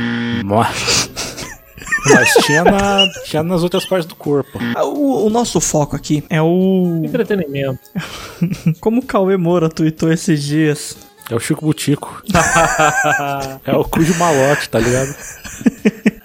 Mas, 0.44 1.10
mas 2.12 2.34
tinha, 2.46 2.64
na, 2.64 3.06
tinha 3.26 3.44
nas 3.44 3.62
outras 3.62 3.86
partes 3.86 4.08
do 4.08 4.16
corpo. 4.16 4.58
Ah, 4.76 4.84
O, 4.86 5.28
o 5.28 5.30
nosso 5.30 5.60
foco 5.62 5.96
aqui 5.96 6.24
é 6.30 6.42
o. 6.42 7.02
Entretenimento. 7.04 7.80
Como 8.82 9.02
o 9.02 9.06
Cauê 9.06 9.38
Moura 9.38 9.70
tweetou 9.70 10.12
esses 10.12 10.42
dias. 10.44 10.98
É 11.30 11.36
o 11.36 11.40
Chico 11.40 11.66
Butico. 11.66 12.24
é 13.66 13.76
o 13.76 13.84
cu 13.84 14.04
de 14.04 14.14
malote, 14.18 14.70
tá 14.70 14.80
ligado? 14.80 15.14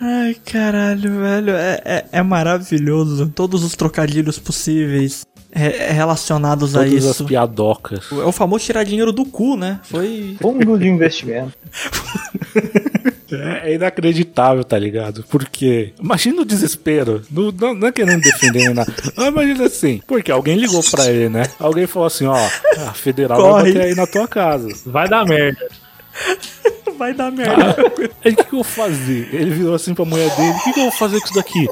Ai, 0.05 0.37
caralho, 0.45 1.21
velho. 1.21 1.51
É, 1.55 1.81
é, 1.85 2.05
é 2.11 2.23
maravilhoso. 2.23 3.31
Todos 3.33 3.63
os 3.63 3.77
trocadilhos 3.77 4.37
possíveis 4.37 5.25
é, 5.53 5.93
relacionados 5.93 6.75
a 6.75 6.81
Todas 6.83 7.07
as 7.07 7.15
isso. 7.15 7.25
piadocas. 7.25 8.07
É 8.11 8.25
o 8.25 8.33
famoso 8.33 8.65
tirar 8.65 8.83
dinheiro 8.83 9.13
do 9.13 9.25
cu, 9.25 9.57
né? 9.57 9.79
Foi. 9.85 10.37
Fundo 10.41 10.77
de 10.79 10.89
investimento. 10.89 11.53
É, 13.35 13.71
é 13.71 13.75
inacreditável, 13.77 14.63
tá 14.63 14.79
ligado? 14.79 15.25
Porque, 15.31 15.95
imagina 15.99 16.43
o 16.43 16.45
desespero. 16.45 17.23
Não, 17.31 17.51
não, 17.51 17.75
não 17.75 17.89
é 17.89 17.93
querendo 17.93 18.21
defender 18.21 18.75
nada. 18.75 18.93
Mas 19.17 19.29
Imagina 19.29 19.65
assim, 19.65 20.03
porque 20.07 20.31
alguém 20.31 20.59
ligou 20.59 20.83
pra 20.91 21.07
ele, 21.07 21.31
né? 21.31 21.45
Alguém 21.59 21.87
falou 21.87 22.09
assim, 22.09 22.27
ó, 22.27 22.37
a 22.37 22.93
federal 22.93 23.41
Corre. 23.41 23.63
vai 23.63 23.73
bater 23.73 23.83
aí 23.87 23.95
na 23.95 24.07
tua 24.07 24.29
casa. 24.29 24.69
Vai 24.85 25.09
dar 25.09 25.25
merda. 25.25 25.67
Vai 26.99 27.15
dar 27.15 27.31
merda. 27.31 27.77
Aí 28.25 28.33
o 28.33 28.37
que, 28.37 28.45
que 28.45 28.55
eu 28.55 28.59
vou 28.59 28.65
fazer? 28.65 29.29
Ele 29.33 29.51
virou 29.51 29.75
assim 29.75 29.95
pra 29.95 30.05
mulher 30.05 30.35
dele, 30.37 30.51
o 30.51 30.65
que, 30.65 30.73
que 30.73 30.81
eu 30.81 30.85
vou 30.85 30.93
fazer 30.93 31.19
com 31.21 31.25
isso 31.27 31.35
daqui? 31.35 31.69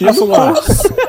E 0.00 0.04
ela 0.04 0.14
falou, 0.14 0.34
ah, 0.34 0.54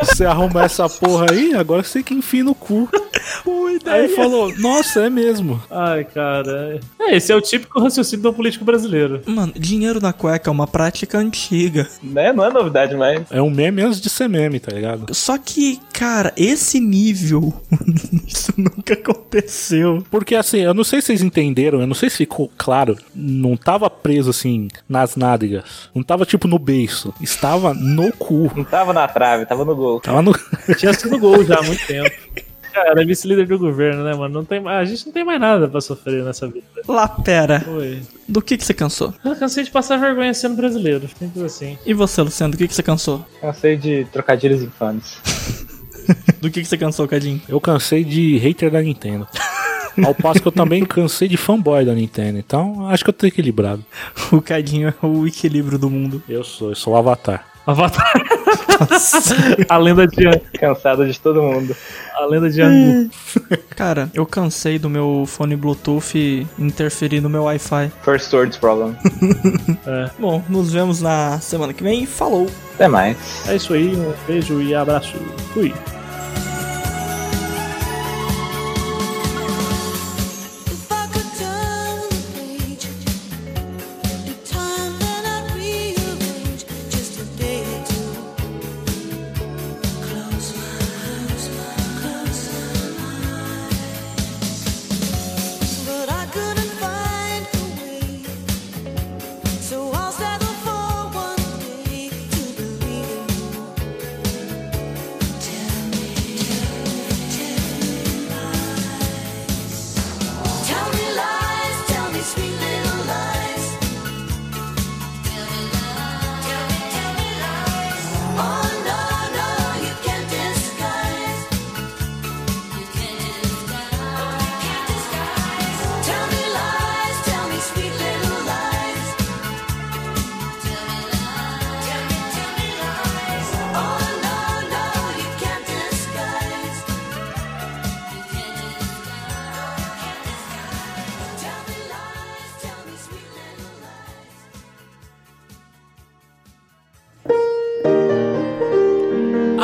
você 0.04 0.26
arruma 0.26 0.64
essa 0.64 0.88
porra 0.88 1.28
aí, 1.32 1.54
agora 1.56 1.84
você 1.84 2.04
que 2.04 2.14
enfia 2.14 2.44
no 2.44 2.54
cu. 2.54 2.90
Boa 3.44 3.70
Aí 3.70 3.76
ideia. 3.76 4.04
ele 4.04 4.16
falou, 4.16 4.54
nossa, 4.58 5.02
é 5.06 5.10
mesmo. 5.10 5.62
Ai, 5.70 6.04
cara. 6.06 6.80
É, 7.00 7.16
esse 7.16 7.32
é 7.32 7.36
o 7.36 7.42
típico 7.42 7.80
raciocínio 7.80 8.24
do 8.24 8.34
político 8.34 8.66
brasileiro. 8.66 9.22
Mano, 9.26 9.54
dinheiro 9.56 10.00
na 10.02 10.14
cueca 10.14 10.50
é 10.50 10.52
uma 10.52 10.68
prática 10.68 11.18
antiga. 11.18 11.88
Né? 12.02 12.32
Não 12.34 12.46
é 12.46 12.52
novidade 12.52 12.96
mais. 12.96 13.22
É 13.32 13.42
um 13.42 13.50
meme 13.50 13.82
antes 13.82 14.00
de 14.00 14.10
ser 14.10 14.28
meme, 14.28 14.60
tá 14.60 14.72
ligado? 14.72 15.14
Só 15.14 15.38
que, 15.38 15.80
cara, 15.94 16.34
esse 16.36 16.80
nível. 16.80 17.54
isso 18.28 18.54
nunca 18.58 18.94
aconteceu. 18.94 20.04
Porque 20.10 20.36
assim, 20.36 20.60
eu 20.60 20.74
não 20.74 20.84
sei 20.84 21.02
se 21.02 21.08
vocês 21.08 21.22
entenderam, 21.22 21.82
eu 21.82 21.88
não 21.88 21.96
sei 21.96 22.10
se 22.10 22.18
ficou 22.18 22.52
claro, 22.58 22.98
não 23.14 23.56
tava 23.58 23.90
preso 23.90 24.30
assim 24.30 24.68
nas 24.88 25.16
nádegas, 25.16 25.64
não 25.94 26.04
tava 26.04 26.26
tipo 26.26 26.48
no 26.48 26.60
beiço, 26.60 27.14
estava 27.22 27.74
no 27.74 28.12
cu. 28.14 28.52
Não 28.56 28.64
tava 28.64 28.94
na 28.94 29.08
trave, 29.08 29.46
tava 29.46 29.66
no 29.66 29.76
gol. 29.76 30.00
Tava 30.00 30.22
no. 30.22 30.34
Tinha 30.78 30.94
sido 30.94 31.20
gol 31.20 31.44
já 31.44 31.60
há 31.60 31.64
muito 31.64 31.86
tempo. 31.86 32.12
Cara, 32.74 33.02
é 33.02 33.06
vice-líder 33.06 33.46
do 33.46 33.60
governo, 33.60 34.04
né, 34.04 34.16
mano? 34.16 34.34
Não 34.34 34.44
tem, 34.44 34.68
a 34.68 34.84
gente 34.84 35.06
não 35.06 35.14
tem 35.14 35.24
mais 35.24 35.40
nada 35.40 35.68
pra 35.68 35.80
sofrer 35.80 36.24
nessa 36.24 36.48
vida. 36.48 36.66
Lá, 36.88 37.08
pera. 37.08 37.64
Oi. 37.68 38.02
Do 38.28 38.42
que 38.42 38.58
que 38.58 38.66
você 38.66 38.74
cansou? 38.74 39.14
Eu 39.24 39.36
cansei 39.36 39.64
de 39.64 39.70
passar 39.70 39.98
vergonha 39.98 40.34
sendo 40.34 40.56
brasileiro. 40.56 41.08
Simples 41.08 41.44
assim. 41.44 41.78
E 41.86 41.94
você, 41.94 42.22
Luciano, 42.22 42.52
do 42.52 42.58
que 42.58 42.68
que 42.68 42.74
você 42.74 42.82
cansou? 42.82 43.24
Cansei 43.40 43.78
de 43.78 44.06
trocadilhos 44.12 44.64
infames. 44.64 45.18
Do 46.42 46.52
que 46.52 46.62
que 46.62 46.68
você 46.68 46.78
cansou, 46.78 47.08
Cadinho? 47.08 47.42
Eu 47.48 47.62
cansei 47.62 48.04
de 48.04 48.38
hater 48.38 48.70
da 48.70 48.82
Nintendo. 48.82 49.26
Ao 50.04 50.14
passo 50.14 50.42
que 50.42 50.48
eu 50.48 50.52
também 50.52 50.84
cansei 50.84 51.30
de 51.30 51.38
fanboy 51.38 51.86
da 51.86 51.94
Nintendo. 51.94 52.38
Então, 52.38 52.90
acho 52.90 53.06
que 53.06 53.10
eu 53.10 53.14
tô 53.14 53.26
equilibrado. 53.26 53.86
O 54.30 54.42
Cadinho 54.42 54.90
é 54.90 55.06
o 55.06 55.26
equilíbrio 55.26 55.80
do 55.80 55.90
mundo. 55.90 56.22
Eu 56.28 56.44
sou, 56.44 56.70
eu 56.70 56.76
sou 56.76 56.94
o 56.94 56.98
Avatar. 56.98 57.46
Avatar. 57.66 58.12
A 59.70 59.78
lenda 59.78 60.08
de 60.08 60.24
Cansado 60.60 61.06
de 61.06 61.20
todo 61.20 61.42
mundo. 61.42 61.76
a 62.16 62.26
lenda 62.26 62.50
de 62.50 62.62
Angu. 62.62 63.10
Cara, 63.76 64.10
eu 64.14 64.26
cansei 64.26 64.78
do 64.78 64.90
meu 64.90 65.26
fone 65.28 65.56
Bluetooth 65.56 66.48
interferir 66.60 67.22
no 67.22 67.30
meu 67.30 67.44
Wi-Fi. 67.44 67.92
First 68.04 68.34
words 68.34 68.58
problem. 68.58 68.96
Bom, 70.20 70.44
nos 70.50 70.72
vemos 70.72 71.02
na 71.02 71.40
semana 71.40 71.74
que 71.74 71.84
vem. 71.84 72.06
Falou! 72.06 72.48
Até 72.76 72.88
mais. 72.88 73.18
É 73.48 73.56
isso 73.56 73.74
aí, 73.74 73.96
um 73.96 74.14
beijo 74.28 74.62
e 74.62 74.74
abraço. 74.74 75.16
Fui. 75.54 75.74